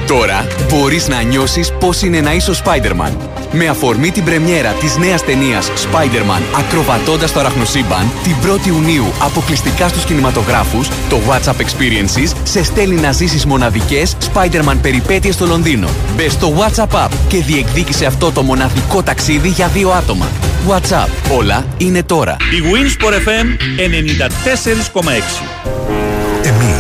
Τώρα 0.08 0.48
μπορείς 0.70 1.08
να 1.08 1.22
νιώσεις 1.22 1.72
πώς 1.80 2.02
είναι 2.02 2.22
να 2.22 2.34
είσαι 2.34 2.52
ο 2.52 2.54
Spider-Man. 2.64 3.12
Με 3.52 3.68
αφορμή 3.68 4.12
την 4.12 4.24
πρεμιέρα 4.24 4.72
της 4.72 4.98
νέας 4.98 5.26
ταινίας 5.26 5.68
Spider-Man 5.68 6.42
ακροβατώντας 6.58 7.32
το 7.32 7.40
αραχνοσύμπαν 7.40 8.12
την 8.24 8.36
1η 8.44 8.68
Ιουνίου 8.68 9.06
αποκλειστικά 9.20 9.88
στους 9.88 10.04
κινηματογράφους, 10.04 10.88
το 11.10 11.20
WhatsApp 11.30 11.62
Experiences 11.62 12.34
σε 12.44 12.64
στέλνει 12.64 13.02
να 13.02 13.12
ζήσεις 13.12 13.46
μοναδικές 13.46 14.18
Spider-Man 14.34 14.78
περιπέτειες 14.82 15.34
στο 15.34 15.46
Λονδίνο. 15.46 15.88
Μπες 16.16 16.32
στο 16.32 16.54
WhatsApp 16.58 17.06
App 17.06 17.12
και 17.28 17.38
διεκδίκησε 17.38 18.06
αυτό 18.06 18.32
το 18.32 18.44
μοναδικό 18.44 19.04
ταξίδι 19.04 19.48
για 19.48 19.68
δύο 19.68 19.90
άτομα. 19.90 20.28
WhatsApp. 20.70 21.08
Όλα 21.38 21.66
είναι 21.78 22.04
τώρα. 22.04 22.38
Η 22.40 22.62
Winsport 22.74 23.14
FM 23.14 23.58
94,6 23.78 25.44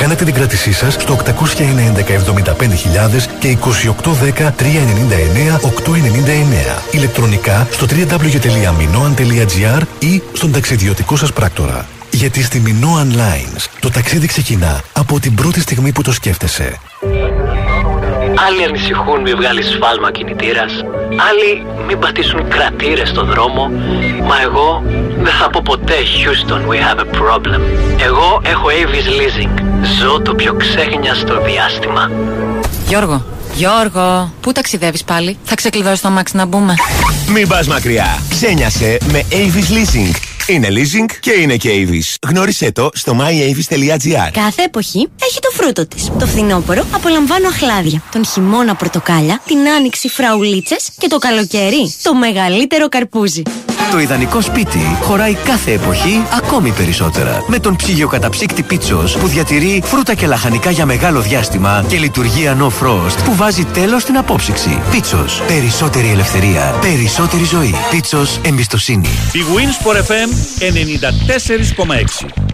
Κάνετε 0.00 0.24
την 0.24 0.34
κράτησή 0.34 0.72
σας 0.72 0.94
στο 0.94 1.18
801 1.24 1.28
75000 1.96 2.04
και 3.38 3.58
2810 3.60 3.68
399 4.36 4.52
899. 5.60 6.82
Ηλεκτρονικά 6.90 7.66
στο 7.70 7.86
www.minoan.gr 7.90 9.82
ή 9.98 10.22
στον 10.32 10.52
ταξιδιωτικό 10.52 11.16
σας 11.16 11.32
πράκτορα. 11.32 11.86
Γιατί 12.10 12.42
στη 12.42 12.62
Minoan 12.66 13.12
Lines 13.16 13.66
το 13.80 13.90
ταξίδι 13.90 14.26
ξεκινά 14.26 14.82
από 14.92 15.20
την 15.20 15.34
πρώτη 15.34 15.60
στιγμή 15.60 15.92
που 15.92 16.02
το 16.02 16.12
σκέφτεσαι. 16.12 16.80
Άλλοι 18.46 18.64
ανησυχούν 18.64 19.20
μη 19.20 19.34
βγάλεις 19.34 19.66
σφάλμα 19.66 20.10
κινητήρας. 20.10 20.72
Άλλοι 21.28 21.66
μην 21.86 21.98
πατήσουν 21.98 22.48
κρατήρες 22.48 23.08
στο 23.08 23.24
δρόμο. 23.24 23.70
Μα 24.28 24.42
εγώ 24.42 24.82
δεν 25.22 25.32
θα 25.32 25.50
πω 25.50 25.60
ποτέ 25.64 25.94
Houston, 25.94 26.60
we 26.70 26.76
have 26.76 27.00
a 27.00 27.08
problem. 27.20 27.60
Εγώ 28.02 28.40
έχω 28.44 28.66
Avis 28.66 29.08
Leasing. 29.18 29.62
Ζω 30.00 30.20
το 30.20 30.34
πιο 30.34 30.54
ξέχνιαστο 30.54 31.42
διάστημα. 31.42 32.10
Γιώργο, 32.88 33.24
Γιώργο, 33.54 34.32
πού 34.40 34.52
ταξιδεύεις 34.52 35.04
πάλι; 35.04 35.38
Θα 35.44 35.54
ξεκλειδώσει 35.54 36.02
το 36.02 36.08
αμάξι 36.08 36.36
να 36.36 36.44
μπούμε. 36.44 36.74
Μην 37.28 37.48
πας 37.48 37.66
μακριά. 37.66 38.18
Ξένιασε 38.28 38.98
με 39.12 39.24
Avis 39.30 39.72
Leasing. 39.74 40.29
Είναι 40.48 40.68
leasing 40.70 41.16
και 41.20 41.30
είναι 41.32 41.56
και 41.56 41.70
Avis. 41.72 42.28
Γνώρισέ 42.28 42.72
το 42.72 42.90
στο 42.94 43.16
myavis.gr. 43.20 44.30
Κάθε 44.32 44.62
εποχή 44.62 45.08
έχει 45.22 45.40
το 45.40 45.50
φρούτο 45.52 45.86
της. 45.86 46.10
Το 46.18 46.26
φθινόπωρο 46.26 46.86
απολαμβάνω 46.92 47.48
αχλάδια. 47.48 48.02
Τον 48.12 48.26
χειμώνα 48.26 48.74
πορτοκάλια, 48.74 49.42
την 49.46 49.68
άνοιξη 49.68 50.08
φραουλίτσες 50.08 50.90
και 50.98 51.06
το 51.08 51.18
καλοκαίρι 51.18 51.94
το 52.02 52.14
μεγαλύτερο 52.14 52.88
καρπούζι. 52.88 53.42
Το 53.90 53.98
ιδανικό 53.98 54.40
σπίτι 54.40 54.96
χωράει 55.02 55.34
κάθε 55.34 55.72
εποχή 55.72 56.22
ακόμη 56.36 56.72
περισσότερα. 56.72 57.44
Με 57.46 57.58
τον 57.58 57.76
ψυγειοκαταψύκτη 57.76 58.62
Πίτσος 58.62 59.16
που 59.16 59.26
διατηρεί 59.26 59.82
φρούτα 59.84 60.14
και 60.14 60.26
λαχανικά 60.26 60.70
για 60.70 60.86
μεγάλο 60.86 61.20
διάστημα 61.20 61.84
και 61.88 61.98
λειτουργία 61.98 62.56
No 62.58 62.66
Frost 62.66 63.24
που 63.24 63.34
βάζει 63.34 63.64
τέλος 63.64 64.02
στην 64.02 64.16
απόψυξη. 64.16 64.82
Πίτσος. 64.90 65.42
Περισσότερη 65.46 66.08
ελευθερία. 66.08 66.74
Περισσότερη 66.80 67.44
ζωή. 67.44 67.74
Πίτσος. 67.90 68.40
Εμπιστοσύνη. 68.44 69.08
Η 69.32 69.40
Winsport 69.54 69.96
FM 69.96 70.28
94,6 72.26 72.50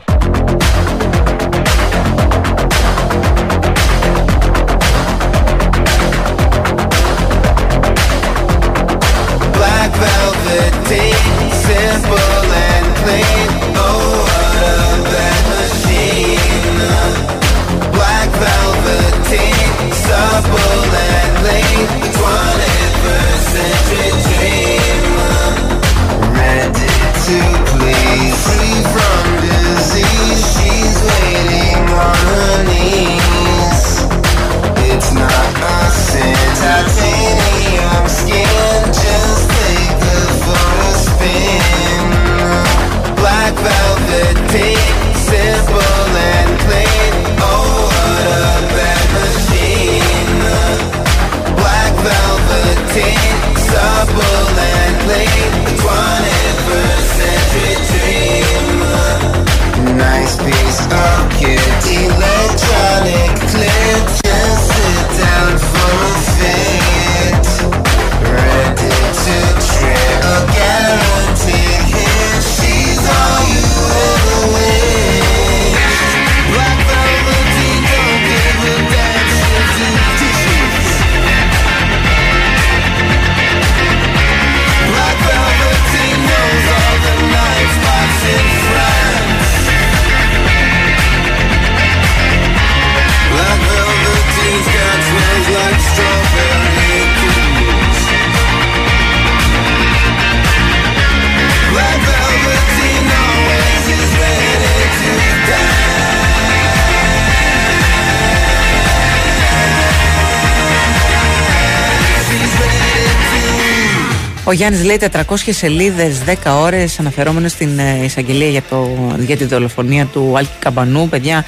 Γιάννης 114.56 114.84
λέει 114.84 114.98
400 115.12 115.36
σελίδες, 115.36 116.22
10 116.24 116.34
ώρες, 116.60 116.98
αναφερόμενος 116.98 117.50
στην 117.50 117.78
ε, 117.78 118.04
εισαγγελία 118.04 118.48
για, 118.48 118.62
το, 118.70 118.88
για 119.18 119.36
τη 119.36 119.44
δολοφονία 119.44 120.04
του 120.06 120.32
Άλκη 120.36 120.58
Καμπανού. 120.58 121.08
Παιδιά, 121.08 121.44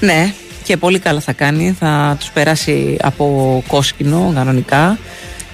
ναι, 0.00 0.32
και 0.62 0.76
πολύ 0.76 0.98
καλά 0.98 1.20
θα 1.20 1.32
κάνει. 1.32 1.76
Θα 1.78 2.16
τους 2.18 2.30
περάσει 2.30 2.96
από 3.02 3.62
κόσκινο 3.66 4.32
κανονικά. 4.34 4.98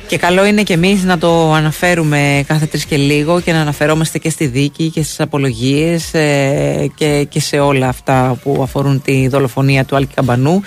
Και 0.07 0.19
καλό 0.19 0.45
είναι 0.47 0.63
και 0.63 0.73
εμείς 0.73 1.05
να 1.05 1.19
το 1.19 1.53
αναφέρουμε 1.53 2.45
κάθε 2.47 2.67
τρεις 2.67 2.85
και 2.85 2.97
λίγο 2.97 3.41
και 3.41 3.53
να 3.53 3.61
αναφερόμαστε 3.61 4.19
και 4.19 4.31
στη 4.31 4.47
δίκη 4.47 4.91
και 4.91 5.03
στις 5.03 5.21
απολογίες 5.21 6.15
ε, 6.15 6.91
και, 6.95 7.27
και 7.29 7.41
σε 7.41 7.59
όλα 7.59 7.89
αυτά 7.89 8.39
που 8.43 8.61
αφορούν 8.63 9.03
τη 9.03 9.29
δολοφονία 9.29 9.85
του 9.85 9.97
Άλκη 9.97 10.15
Καμπανού 10.15 10.63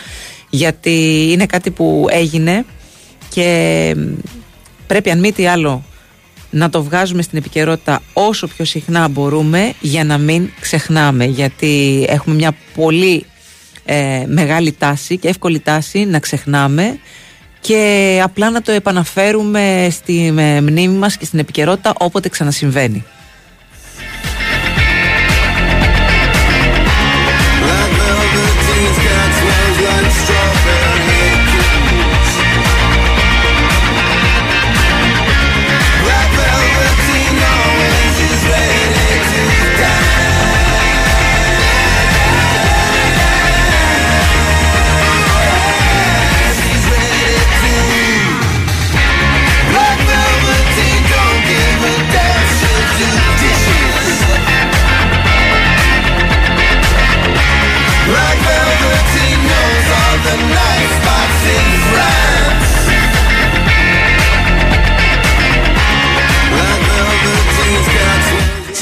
γιατί 0.49 1.27
είναι 1.31 1.45
κάτι 1.45 1.71
που 1.71 2.07
έγινε 2.09 2.65
και 3.29 3.95
πρέπει 4.87 5.09
αν 5.09 5.19
μη 5.19 5.31
τι 5.31 5.47
άλλο 5.47 5.83
να 6.53 6.69
το 6.69 6.83
βγάζουμε 6.83 7.21
στην 7.21 7.37
επικαιρότητα 7.37 8.01
όσο 8.13 8.47
πιο 8.47 8.65
συχνά 8.65 9.07
μπορούμε 9.07 9.73
για 9.81 10.03
να 10.03 10.17
μην 10.17 10.49
ξεχνάμε 10.59 11.25
γιατί 11.25 12.05
έχουμε 12.09 12.35
μια 12.35 12.55
πολύ 12.75 13.25
ε, 13.85 14.23
μεγάλη 14.27 14.71
τάση 14.71 15.17
και 15.17 15.27
εύκολη 15.27 15.59
τάση 15.59 16.05
να 16.05 16.19
ξεχνάμε 16.19 16.99
και 17.59 18.19
απλά 18.23 18.49
να 18.49 18.61
το 18.61 18.71
επαναφέρουμε 18.71 19.87
στη 19.91 20.31
μνήμη 20.61 20.97
μας 20.97 21.17
και 21.17 21.25
στην 21.25 21.39
επικαιρότητα 21.39 21.93
όποτε 21.97 22.29
ξανασυμβαίνει. 22.29 23.03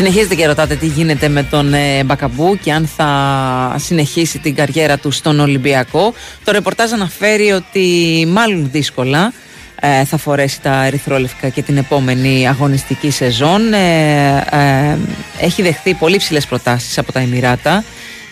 Συνεχίζετε 0.02 0.36
και 0.36 0.46
ρωτάτε 0.46 0.76
τι 0.76 0.86
γίνεται 0.86 1.28
με 1.28 1.44
τον 1.44 1.74
ε, 1.74 2.04
Μπακαμπού 2.04 2.58
και 2.64 2.72
αν 2.72 2.90
θα 2.96 3.76
συνεχίσει 3.78 4.40
την 4.40 4.56
καριέρα 4.56 4.98
του 4.98 5.12
στον 5.12 5.40
Ολυμπιακό. 5.40 6.14
Το 6.44 6.52
ρεπορτάζ 6.52 6.92
αναφέρει 6.92 7.52
ότι 7.52 8.26
μάλλον 8.30 8.70
δύσκολα 8.72 9.34
ε, 9.82 10.06
θα 10.06 10.18
φορέσει 10.18 10.62
τα 10.62 10.86
ερυθρόλευκα 10.86 11.50
και 11.50 11.62
την 11.62 11.78
επόμενη 11.78 12.48
αγωνιστική 12.48 13.12
σεζόν. 13.12 13.74
Ε, 13.74 14.98
έχει 15.40 15.62
δεχθεί 15.62 15.94
πολύ 15.94 16.18
ψηλές 16.18 16.46
προτάσεις 16.46 16.98
από 16.98 17.12
τα 17.12 17.20
Εμμυράτα. 17.20 17.84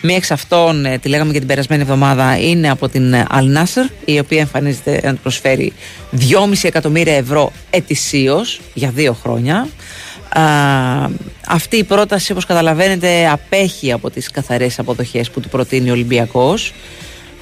Μία 0.02 0.16
εξ 0.16 0.30
αυτών, 0.30 0.86
τη 1.00 1.08
λέγαμε 1.08 1.32
και 1.32 1.38
την 1.38 1.48
περασμένη 1.48 1.82
εβδομάδα, 1.82 2.38
είναι 2.38 2.70
από 2.70 2.88
την 2.88 3.14
Al 3.14 3.56
Nasser, 3.58 3.90
η 4.04 4.18
οποία 4.18 4.40
εμφανίζεται 4.40 5.00
να 5.04 5.14
προσφέρει 5.14 5.72
2,5 6.18 6.24
εκατομμύρια 6.62 7.16
ευρώ 7.16 7.52
ετησίως 7.70 8.60
για 8.74 8.90
δύο 8.90 9.12
χρόνια 9.22 9.68
αυτή 11.46 11.76
η 11.76 11.84
πρόταση 11.84 12.32
όπως 12.32 12.46
καταλαβαίνετε 12.46 13.28
απέχει 13.28 13.92
από 13.92 14.10
τις 14.10 14.30
καθαρές 14.30 14.78
αποδοχές 14.78 15.30
που 15.30 15.40
του 15.40 15.48
προτείνει 15.48 15.88
ο 15.88 15.92
Ολυμπιακός 15.92 16.72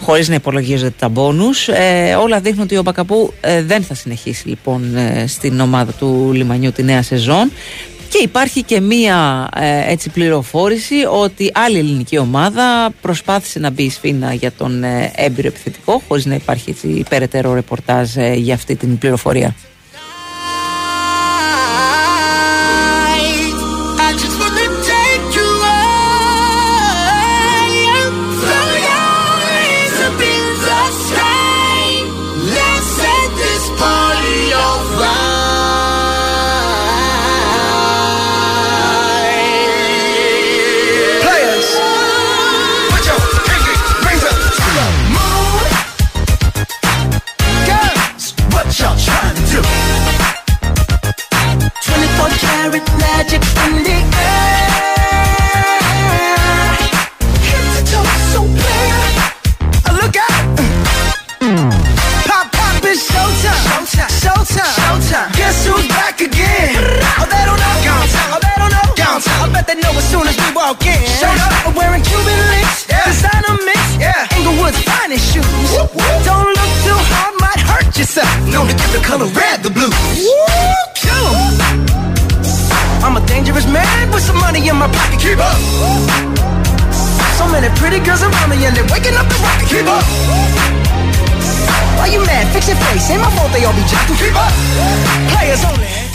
χωρίς 0.01 0.29
να 0.29 0.35
υπολογίζεται 0.35 0.95
τα 0.99 1.09
μπόνους 1.09 1.69
ε, 1.69 2.17
όλα 2.21 2.41
δείχνουν 2.41 2.63
ότι 2.63 2.77
ο 2.77 2.83
Μπακαπού 2.83 3.33
ε, 3.41 3.63
δεν 3.63 3.83
θα 3.83 3.95
συνεχίσει 3.95 4.49
λοιπόν 4.49 4.97
ε, 4.97 5.27
στην 5.27 5.61
ομάδα 5.61 5.93
του 5.93 6.31
Λιμανιού 6.33 6.73
τη 6.73 6.83
νέα 6.83 7.03
σεζόν 7.03 7.53
και 8.09 8.19
υπάρχει 8.23 8.63
και 8.63 8.81
μία 8.81 9.49
ε, 9.57 9.93
έτσι 9.93 10.11
πληροφόρηση 10.11 10.95
ότι 11.11 11.51
άλλη 11.55 11.79
ελληνική 11.79 12.19
ομάδα 12.19 12.91
προσπάθησε 13.01 13.59
να 13.59 13.71
μπει 13.71 13.91
σφίνα 13.91 14.35
για 14.35 14.53
τον 14.53 14.85
έμπειρο 15.15 15.49
επιθετικό 15.49 16.03
χωρίς 16.09 16.27
να 16.27 16.35
υπάρχει 16.35 16.71
έτσι, 16.71 16.89
υπεραιτέρω 16.89 17.55
ρεπορτάζ 17.55 18.17
για 18.35 18.55
αυτή 18.55 18.77
την 18.77 18.99
πληροφορία. 18.99 19.55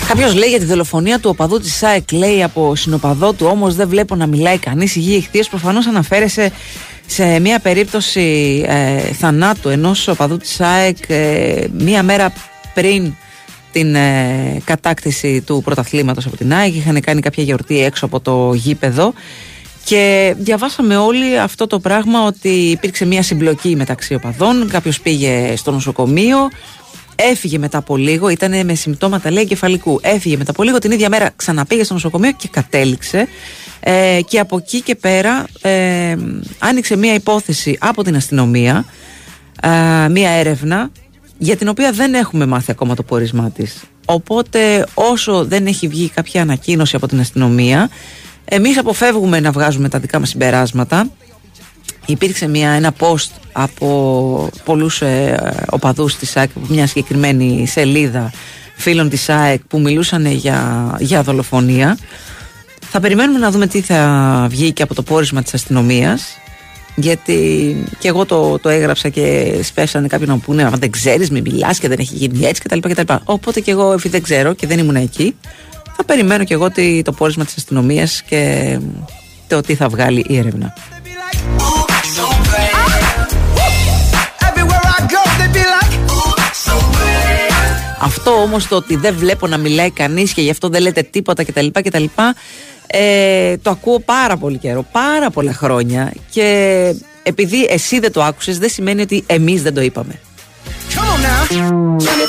Κάποιος 0.07 0.33
λέει 0.35 0.49
για 0.49 0.59
τη 0.59 0.65
δολοφονία 0.65 1.19
του 1.19 1.29
οπαδού 1.29 1.59
της 1.59 1.75
ΣΑΕΚ, 1.75 2.11
λέει 2.11 2.43
από 2.43 2.75
συνοπαδό 2.75 3.33
του, 3.33 3.47
όμως 3.49 3.75
δεν 3.75 3.87
βλέπω 3.89 4.15
να 4.15 4.27
μιλάει 4.27 4.57
κανείς. 4.57 4.95
Υγεία 4.95 5.17
ηχθεία. 5.17 5.45
Προφανώς 5.49 5.87
αναφέρεσαι 5.87 6.51
σε 7.13 7.39
μια 7.39 7.59
περίπτωση 7.59 8.63
ε, 8.67 8.99
θανάτου 8.99 9.69
ενός 9.69 10.07
οπαδού 10.07 10.37
της 10.37 10.49
ΣΑΕΚ 10.53 10.97
ε, 11.07 11.67
μία 11.77 12.03
μέρα 12.03 12.33
πριν 12.73 13.13
την 13.71 13.95
ε, 13.95 14.61
κατάκτηση 14.65 15.41
του 15.41 15.61
πρωταθλήματος 15.63 16.25
από 16.25 16.37
την 16.37 16.53
ΑΕΚ 16.53 16.75
είχαν 16.75 17.01
κάνει 17.01 17.21
κάποια 17.21 17.43
γιορτή 17.43 17.83
έξω 17.83 18.05
από 18.05 18.19
το 18.19 18.53
γήπεδο 18.53 19.13
και 19.83 20.35
διαβάσαμε 20.37 20.97
όλοι 20.97 21.39
αυτό 21.39 21.67
το 21.67 21.79
πράγμα 21.79 22.25
ότι 22.25 22.49
υπήρξε 22.49 23.05
μια 23.05 23.23
συμπλοκή 23.23 23.75
μεταξύ 23.75 24.13
οπαδών 24.13 24.67
κάποιος 24.69 25.01
πήγε 25.01 25.53
στο 25.55 25.71
νοσοκομείο 25.71 26.37
Έφυγε 27.15 27.57
μετά 27.57 27.77
από 27.77 27.97
λίγο, 27.97 28.29
ήταν 28.29 28.65
με 28.65 28.73
συμπτώματα 28.75 29.31
λέει 29.31 29.43
εγκεφαλικού. 29.43 29.99
Έφυγε 30.03 30.37
μετά 30.37 30.51
από 30.51 30.63
λίγο, 30.63 30.77
την 30.77 30.91
ίδια 30.91 31.09
μέρα 31.09 31.29
ξαναπήγε 31.35 31.83
στο 31.83 31.93
νοσοκομείο 31.93 32.31
και 32.31 32.47
κατέληξε. 32.51 33.27
Ε, 33.79 34.19
και 34.27 34.39
από 34.39 34.57
εκεί 34.57 34.81
και 34.81 34.95
πέρα 34.95 35.45
ε, 35.61 36.15
άνοιξε 36.59 36.97
μία 36.97 37.13
υπόθεση 37.13 37.77
από 37.79 38.03
την 38.03 38.15
αστυνομία, 38.15 38.85
ε, 39.61 40.07
μία 40.09 40.29
έρευνα 40.29 40.89
για 41.37 41.55
την 41.55 41.67
οποία 41.67 41.91
δεν 41.91 42.13
έχουμε 42.13 42.45
μάθει 42.45 42.71
ακόμα 42.71 42.95
το 42.95 43.03
πορισμά 43.03 43.49
της. 43.49 43.83
Οπότε 44.05 44.85
όσο 44.93 45.45
δεν 45.45 45.67
έχει 45.67 45.87
βγει 45.87 46.09
κάποια 46.09 46.41
ανακοίνωση 46.41 46.95
από 46.95 47.07
την 47.07 47.19
αστυνομία, 47.19 47.89
εμείς 48.45 48.77
αποφεύγουμε 48.77 49.39
να 49.39 49.51
βγάζουμε 49.51 49.89
τα 49.89 49.99
δικά 49.99 50.19
μας 50.19 50.29
συμπεράσματα 50.29 51.09
υπήρξε 52.05 52.47
μια, 52.47 52.69
ένα 52.69 52.93
post 52.99 53.29
από 53.51 54.49
πολλούς 54.63 55.01
ε, 55.01 55.65
οπαδούς 55.69 56.15
της 56.15 56.37
ΑΕΚ 56.37 56.49
από 56.55 56.65
μια 56.69 56.87
συγκεκριμένη 56.87 57.67
σελίδα 57.67 58.31
φίλων 58.75 59.09
της 59.09 59.29
ΑΕΚ 59.29 59.61
που 59.67 59.79
μιλούσαν 59.79 60.25
για, 60.25 60.95
για 60.99 61.23
δολοφονία 61.23 61.97
θα 62.79 62.99
περιμένουμε 62.99 63.39
να 63.39 63.51
δούμε 63.51 63.67
τι 63.67 63.81
θα 63.81 64.47
βγει 64.49 64.71
και 64.71 64.83
από 64.83 64.93
το 64.93 65.03
πόρισμα 65.03 65.41
της 65.43 65.53
αστυνομίας 65.53 66.37
γιατί 66.95 67.75
και 67.99 68.07
εγώ 68.07 68.25
το, 68.25 68.59
το 68.59 68.69
έγραψα 68.69 69.09
και 69.09 69.55
σπέσανε 69.63 70.07
κάποιοι 70.07 70.25
να 70.29 70.33
μου 70.33 70.39
πούνε 70.39 70.63
αν 70.63 70.73
δεν 70.79 70.91
ξέρεις 70.91 71.29
μην 71.29 71.41
μιλάς 71.41 71.79
και 71.79 71.87
δεν 71.87 71.99
έχει 71.99 72.15
γίνει 72.15 72.45
έτσι 72.45 72.61
κτλ. 72.61 72.79
κτλ. 72.79 73.13
Οπότε 73.23 73.59
και 73.59 73.71
εγώ 73.71 73.91
επειδή 73.91 74.09
δεν 74.09 74.21
ξέρω 74.21 74.53
και 74.53 74.67
δεν 74.67 74.79
ήμουν 74.79 74.95
εκεί 74.95 75.35
θα 75.95 76.03
περιμένω 76.03 76.43
και 76.43 76.53
εγώ 76.53 76.67
το 77.03 77.11
πόρισμα 77.11 77.45
της 77.45 77.55
αστυνομίας 77.55 78.21
και 78.21 78.77
το 79.47 79.61
τι 79.61 79.75
θα 79.75 79.89
βγάλει 79.89 80.25
η 80.27 80.37
έρευνα. 80.37 80.73
Αυτό 88.01 88.31
όμως 88.31 88.67
το 88.67 88.75
ότι 88.75 88.95
δεν 88.95 89.15
βλέπω 89.17 89.47
να 89.47 89.57
μιλάει 89.57 89.91
κανείς 89.91 90.33
και 90.33 90.41
γι' 90.41 90.49
αυτό 90.49 90.69
δεν 90.69 90.81
λέτε 90.81 91.01
τίποτα 91.01 91.43
κτλ. 91.43 91.67
κτλ 91.71 92.03
ε, 92.87 93.57
το 93.57 93.69
ακούω 93.69 93.99
πάρα 93.99 94.37
πολύ 94.37 94.57
καιρό, 94.57 94.85
πάρα 94.91 95.29
πολλά 95.29 95.53
χρόνια 95.53 96.13
και 96.29 96.95
επειδή 97.23 97.67
εσύ 97.69 97.99
δεν 97.99 98.11
το 98.11 98.23
άκουσες 98.23 98.57
δεν 98.57 98.69
σημαίνει 98.69 99.01
ότι 99.01 99.23
εμείς 99.25 99.61
δεν 99.61 99.73
το 99.73 99.81
είπαμε. 99.81 100.19
Come 100.93 100.99
on 100.99 101.21
now. 101.21 102.23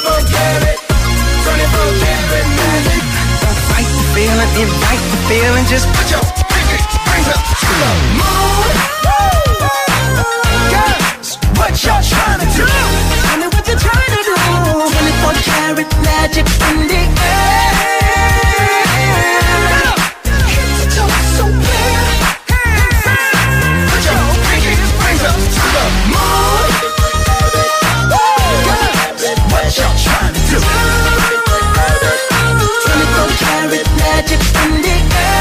Magic 34.15 34.41
in 34.65 34.83
the 34.83 35.19
air. 35.19 35.34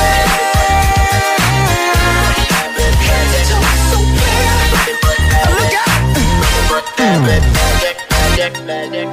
Magic, 8.34 8.54
magic, 8.66 8.92
magic. 8.92 9.08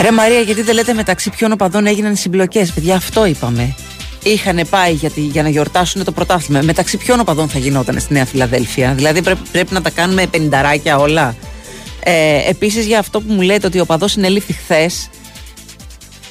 Ρε 0.00 0.12
Μαρία, 0.12 0.40
γιατί 0.40 0.62
δεν 0.62 0.74
λέτε 0.74 0.92
μεταξύ 0.92 1.30
ποιων 1.30 1.52
οπαδών 1.52 1.86
έγιναν 1.86 2.12
οι 2.12 2.16
συμπλοκές, 2.16 2.72
παιδιά, 2.72 2.96
αυτό 2.96 3.24
είπαμε. 3.24 3.74
Είχαν 4.26 4.66
πάει 4.70 4.92
για, 4.92 5.10
τη- 5.10 5.20
για 5.20 5.42
να 5.42 5.48
γιορτάσουν 5.48 6.04
το 6.04 6.12
πρωτάθλημα. 6.12 6.60
Μεταξύ 6.62 6.96
ποιων 6.96 7.20
οπαδών 7.20 7.48
θα 7.48 7.58
γινόταν 7.58 8.00
στη 8.00 8.12
Νέα 8.12 8.24
Φιλαδέλφια; 8.26 8.92
Δηλαδή 8.94 9.22
πρέπει, 9.22 9.40
πρέπει 9.52 9.74
να 9.74 9.82
τα 9.82 9.90
κάνουμε 9.90 10.26
πενηνταράκια 10.26 10.98
όλα. 10.98 11.36
Ε, 12.04 12.50
Επίσης, 12.50 12.86
για 12.86 12.98
αυτό 12.98 13.20
που 13.20 13.32
μου 13.32 13.40
λέτε 13.40 13.66
ότι 13.66 13.78
ο 13.78 13.82
οπαδός 13.82 14.12
συνελήφθη 14.12 14.52
χθες, 14.52 15.08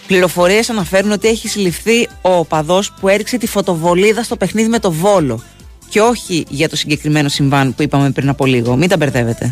πληροφορίες 0.08 0.70
αναφέρουν 0.70 1.12
ότι 1.12 1.28
έχει 1.28 1.48
συλληφθεί 1.48 2.08
ο 2.22 2.34
οπαδός 2.34 2.94
που 3.00 3.08
έριξε 3.08 3.38
τη 3.38 3.48
φωτοβολίδα 3.48 4.24
στο 4.24 4.36
παιχνίδι 4.36 4.70
με 4.70 4.80
το 4.80 4.92
Βόλο. 4.92 5.44
Και 5.90 6.00
όχι 6.02 6.46
για 6.50 6.70
το 6.70 6.76
συγκεκριμένο 6.76 7.30
συμβάν 7.30 7.76
που 7.76 7.82
είπαμε 7.84 8.10
πριν 8.12 8.30
από 8.30 8.46
λίγο. 8.46 8.76
Μην 8.76 8.90
τα 8.90 8.98
μπερδεύετε. 8.98 9.50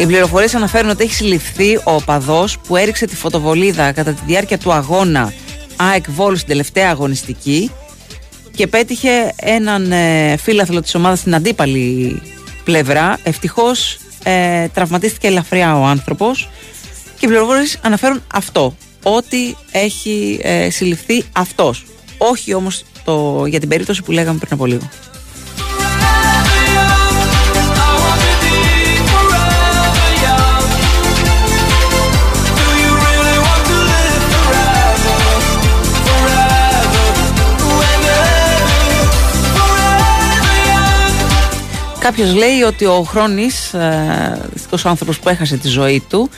Οι 0.00 0.06
πληροφορίες 0.06 0.54
αναφέρουν 0.54 0.90
ότι 0.90 1.04
έχει 1.04 1.14
συλληφθεί 1.14 1.76
ο 1.76 1.82
οπαδός 1.84 2.58
που 2.58 2.76
έριξε 2.76 3.06
τη 3.06 3.16
φωτοβολίδα 3.16 3.92
κατά 3.92 4.12
τη 4.12 4.20
διάρκεια 4.26 4.58
του 4.58 4.72
αγώνα 4.72 5.32
ΑΕΚ 5.76 6.10
Βόλου 6.10 6.36
στην 6.36 6.48
τελευταία 6.48 6.90
αγωνιστική 6.90 7.70
και 8.54 8.66
πέτυχε 8.66 9.32
έναν 9.36 9.92
ε, 9.92 10.36
φίλαθλο 10.36 10.80
της 10.80 10.94
ομάδας 10.94 11.18
στην 11.18 11.34
αντίπαλη 11.34 12.22
πλευρά. 12.64 13.18
Ευτυχώς 13.22 13.98
ε, 14.22 14.68
τραυματίστηκε 14.68 15.26
ελαφριά 15.26 15.78
ο 15.78 15.84
άνθρωπος 15.84 16.48
και 17.18 17.26
οι 17.26 17.28
πληροφορίες 17.28 17.78
αναφέρουν 17.82 18.22
αυτό, 18.34 18.76
ότι 19.02 19.56
έχει 19.72 20.40
ε, 20.42 20.70
συλληφθεί 20.70 21.24
αυτός. 21.32 21.84
Όχι 22.18 22.54
όμως 22.54 22.84
το, 23.04 23.44
για 23.46 23.60
την 23.60 23.68
περίπτωση 23.68 24.02
που 24.02 24.12
λέγαμε 24.12 24.38
πριν 24.38 24.52
από 24.52 24.66
λίγο. 24.66 24.88
Κάποιος 42.10 42.34
λέει 42.34 42.60
ότι 42.60 42.84
ο 42.84 43.02
Χρόνης, 43.02 43.74
ε, 43.74 44.50
άνθρωπος 44.82 45.18
που 45.18 45.28
έχασε 45.28 45.56
τη 45.56 45.68
ζωή 45.68 46.02
του, 46.08 46.30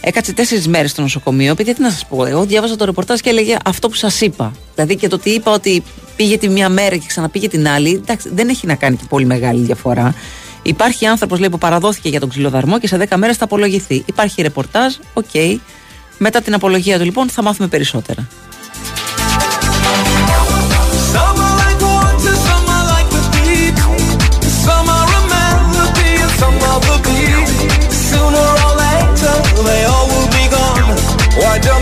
έκατσε 0.00 0.32
τέσσερις 0.32 0.68
μέρες 0.68 0.90
στο 0.90 1.02
νοσοκομείο. 1.02 1.50
Επειδή 1.50 1.74
τι 1.74 1.82
να 1.82 1.90
σας 1.90 2.06
πω, 2.06 2.24
εγώ 2.24 2.44
διάβαζα 2.44 2.76
το 2.76 2.84
ρεπορτάζ 2.84 3.20
και 3.20 3.28
έλεγε 3.28 3.56
αυτό 3.64 3.88
που 3.88 3.94
σας 3.94 4.20
είπα. 4.20 4.52
Δηλαδή 4.74 4.96
και 4.96 5.08
το 5.08 5.16
ότι 5.16 5.30
είπα 5.30 5.52
ότι 5.52 5.82
πήγε 6.16 6.38
τη 6.38 6.48
μία 6.48 6.68
μέρα 6.68 6.96
και 6.96 7.06
ξαναπήγε 7.06 7.48
την 7.48 7.68
άλλη, 7.68 7.90
εντάξει, 7.90 8.30
δεν 8.34 8.48
έχει 8.48 8.66
να 8.66 8.74
κάνει 8.74 8.96
και 8.96 9.04
πολύ 9.08 9.24
μεγάλη 9.24 9.60
διαφορά. 9.60 10.14
Υπάρχει 10.62 11.06
άνθρωπος 11.06 11.40
που 11.50 11.58
παραδόθηκε 11.58 12.08
για 12.08 12.20
τον 12.20 12.28
ξυλοδαρμό 12.28 12.78
και 12.78 12.86
σε 12.86 13.06
10 13.08 13.16
μέρες 13.16 13.36
θα 13.36 13.44
απολογηθεί. 13.44 14.02
Υπάρχει 14.06 14.42
ρεπορτάζ, 14.42 14.94
οκ. 15.14 15.34
Μετά 16.18 16.40
την 16.40 16.54
απολογία 16.54 16.98
του 16.98 17.04
λοιπόν 17.04 17.28
θα 17.28 17.42
μάθουμε 17.42 17.68
περισσότερα. 17.68 18.28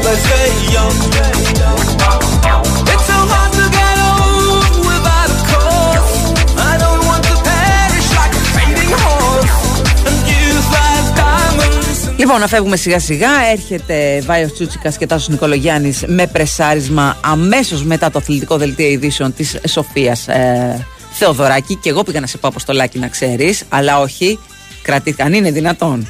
Why 0.08 0.14
don't 0.14 0.24
they 0.24 0.28
stay 0.30 0.50
young? 0.76 0.96
It's 2.92 3.04
so 3.10 3.18
hard 3.32 3.50
to 3.58 3.64
get 3.78 3.96
old 4.10 4.74
without 4.90 5.30
a 5.36 5.38
cause. 5.50 6.12
I 6.70 6.72
don't 6.82 7.02
want 7.08 7.22
to 7.30 7.34
perish 7.48 8.08
like 8.20 8.34
a 8.40 8.42
fading 8.54 8.92
horse 9.04 9.58
and 10.08 10.18
use 10.42 10.66
like 10.76 11.08
diamonds. 11.22 11.98
Λοιπόν, 12.16 12.40
να 12.40 12.46
φεύγουμε 12.46 12.76
σιγά 12.76 13.00
σιγά. 13.00 13.30
Έρχεται 13.52 14.22
Βάιος 14.26 14.52
Τσούτσικας 14.52 14.96
και 14.96 15.06
Τάσος 15.06 15.28
Νικολογιάννης 15.28 16.04
με 16.06 16.26
πρεσάρισμα 16.26 17.16
αμέσως 17.20 17.82
μετά 17.82 18.10
το 18.10 18.18
αθλητικό 18.18 18.56
δελτίο 18.56 18.86
ειδήσεων 18.88 19.34
της 19.34 19.56
Σοφίας 19.68 20.28
ε, 20.28 20.86
Θεοδωράκη. 21.12 21.74
Και 21.74 21.88
εγώ 21.88 22.02
πήγα 22.02 22.20
να 22.20 22.26
σε 22.26 22.38
πω 22.38 22.48
αποστολάκι 22.48 22.98
να 22.98 23.08
ξέρεις, 23.08 23.62
αλλά 23.68 24.00
όχι. 24.00 24.38
Κρατήθηκα, 24.82 25.24
αν 25.24 25.32
είναι 25.32 25.50
δυνατόν. 25.50 26.08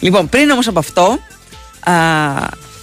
Λοιπόν, 0.00 0.28
πριν 0.28 0.50
όμως 0.50 0.68
από 0.68 0.78
αυτό, 0.78 1.18
α, 1.80 1.92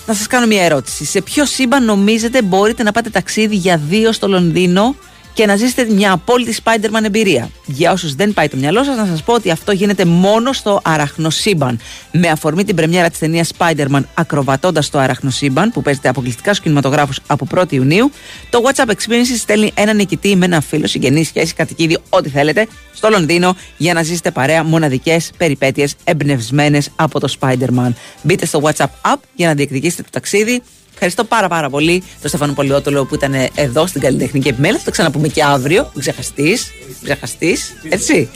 να 0.07 0.13
σας 0.13 0.27
κάνω 0.27 0.45
μια 0.47 0.63
ερώτηση. 0.63 1.05
Σε 1.05 1.21
ποιο 1.21 1.45
σύμπαν 1.45 1.85
νομίζετε 1.85 2.41
μπορείτε 2.41 2.83
να 2.83 2.91
πάτε 2.91 3.09
ταξίδι 3.09 3.55
για 3.55 3.77
δύο 3.77 4.11
στο 4.11 4.27
Λονδίνο 4.27 4.95
και 5.37 5.45
να 5.45 5.55
ζήσετε 5.55 5.93
μια 5.93 6.11
απόλυτη 6.11 6.57
Spider-Man 6.63 7.03
εμπειρία. 7.03 7.49
Για 7.65 7.91
όσους 7.91 8.15
δεν 8.15 8.33
πάει 8.33 8.47
το 8.47 8.57
μυαλό 8.57 8.83
σας, 8.83 8.97
να 8.97 9.05
σας 9.05 9.23
πω 9.23 9.33
ότι 9.33 9.51
αυτό 9.51 9.71
γίνεται 9.71 10.05
μόνο 10.05 10.53
στο 10.53 10.79
αραχνοσύμπαν. 10.83 11.79
Με 12.11 12.27
αφορμή 12.27 12.63
την 12.63 12.75
πρεμιέρα 12.75 13.09
της 13.09 13.19
ταινίας 13.19 13.51
Spider-Man 13.57 14.01
Ακροβατώντας 14.13 14.89
το 14.89 14.99
αραχνοσύμπαν, 14.99 15.71
που 15.71 15.81
παίζεται 15.81 16.09
αποκλειστικά 16.09 16.49
στους 16.49 16.63
κινηματογράφους 16.63 17.19
από 17.27 17.47
1η 17.55 17.71
Ιουνίου, 17.71 18.11
το 18.49 18.61
WhatsApp 18.65 18.89
Experience 18.89 19.37
στέλνει 19.37 19.71
έναν 19.73 19.95
νικητή 19.95 20.35
με 20.35 20.45
ένα 20.45 20.61
φίλο, 20.61 20.87
συγγενή, 20.87 21.23
σχέση, 21.23 21.53
κατοικίδιο, 21.53 21.99
ό,τι 22.09 22.29
θέλετε, 22.29 22.67
στο 22.93 23.09
Λονδίνο 23.09 23.55
για 23.77 23.93
να 23.93 24.03
ζήσετε 24.03 24.31
παρέα 24.31 24.63
μοναδικές 24.63 25.31
περιπέτειες 25.37 25.95
εμπνευσμένες 26.03 26.89
από 26.95 27.19
το 27.19 27.33
Spider-Man. 27.39 27.91
Μπείτε 28.21 28.45
στο 28.45 28.61
WhatsApp 28.63 29.13
app 29.13 29.19
για 29.35 29.47
να 29.47 29.53
διεκδικήσετε 29.53 30.01
το 30.01 30.09
ταξίδι. 30.11 30.61
Ευχαριστώ 30.99 31.23
πάρα 31.23 31.47
πάρα 31.47 31.69
πολύ 31.69 32.03
τον 32.21 32.29
Στέφανο 32.29 32.53
Πολιότολο 32.53 33.05
που 33.05 33.15
ήταν 33.15 33.33
εδώ 33.55 33.87
στην 33.87 34.01
καλλιτεχνική 34.01 34.47
επιμέλεια. 34.47 34.77
Θα 34.77 34.83
το 34.85 34.91
ξαναπούμε 34.91 35.27
και 35.27 35.43
αύριο. 35.43 35.89
Μην 35.93 35.99
ξεχαστείς. 35.99 36.71
Ξεχαστείς. 37.03 37.73
Έτσι. 37.89 38.29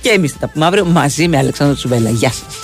Και 0.00 0.08
εμείς 0.08 0.32
θα 0.32 0.38
τα 0.38 0.48
πούμε 0.48 0.66
αύριο 0.66 0.84
μαζί 0.84 1.28
με 1.28 1.38
Αλεξάνδρο 1.38 1.76
Τσουβέλα. 1.76 2.10
Γεια 2.10 2.32
σας. 2.32 2.58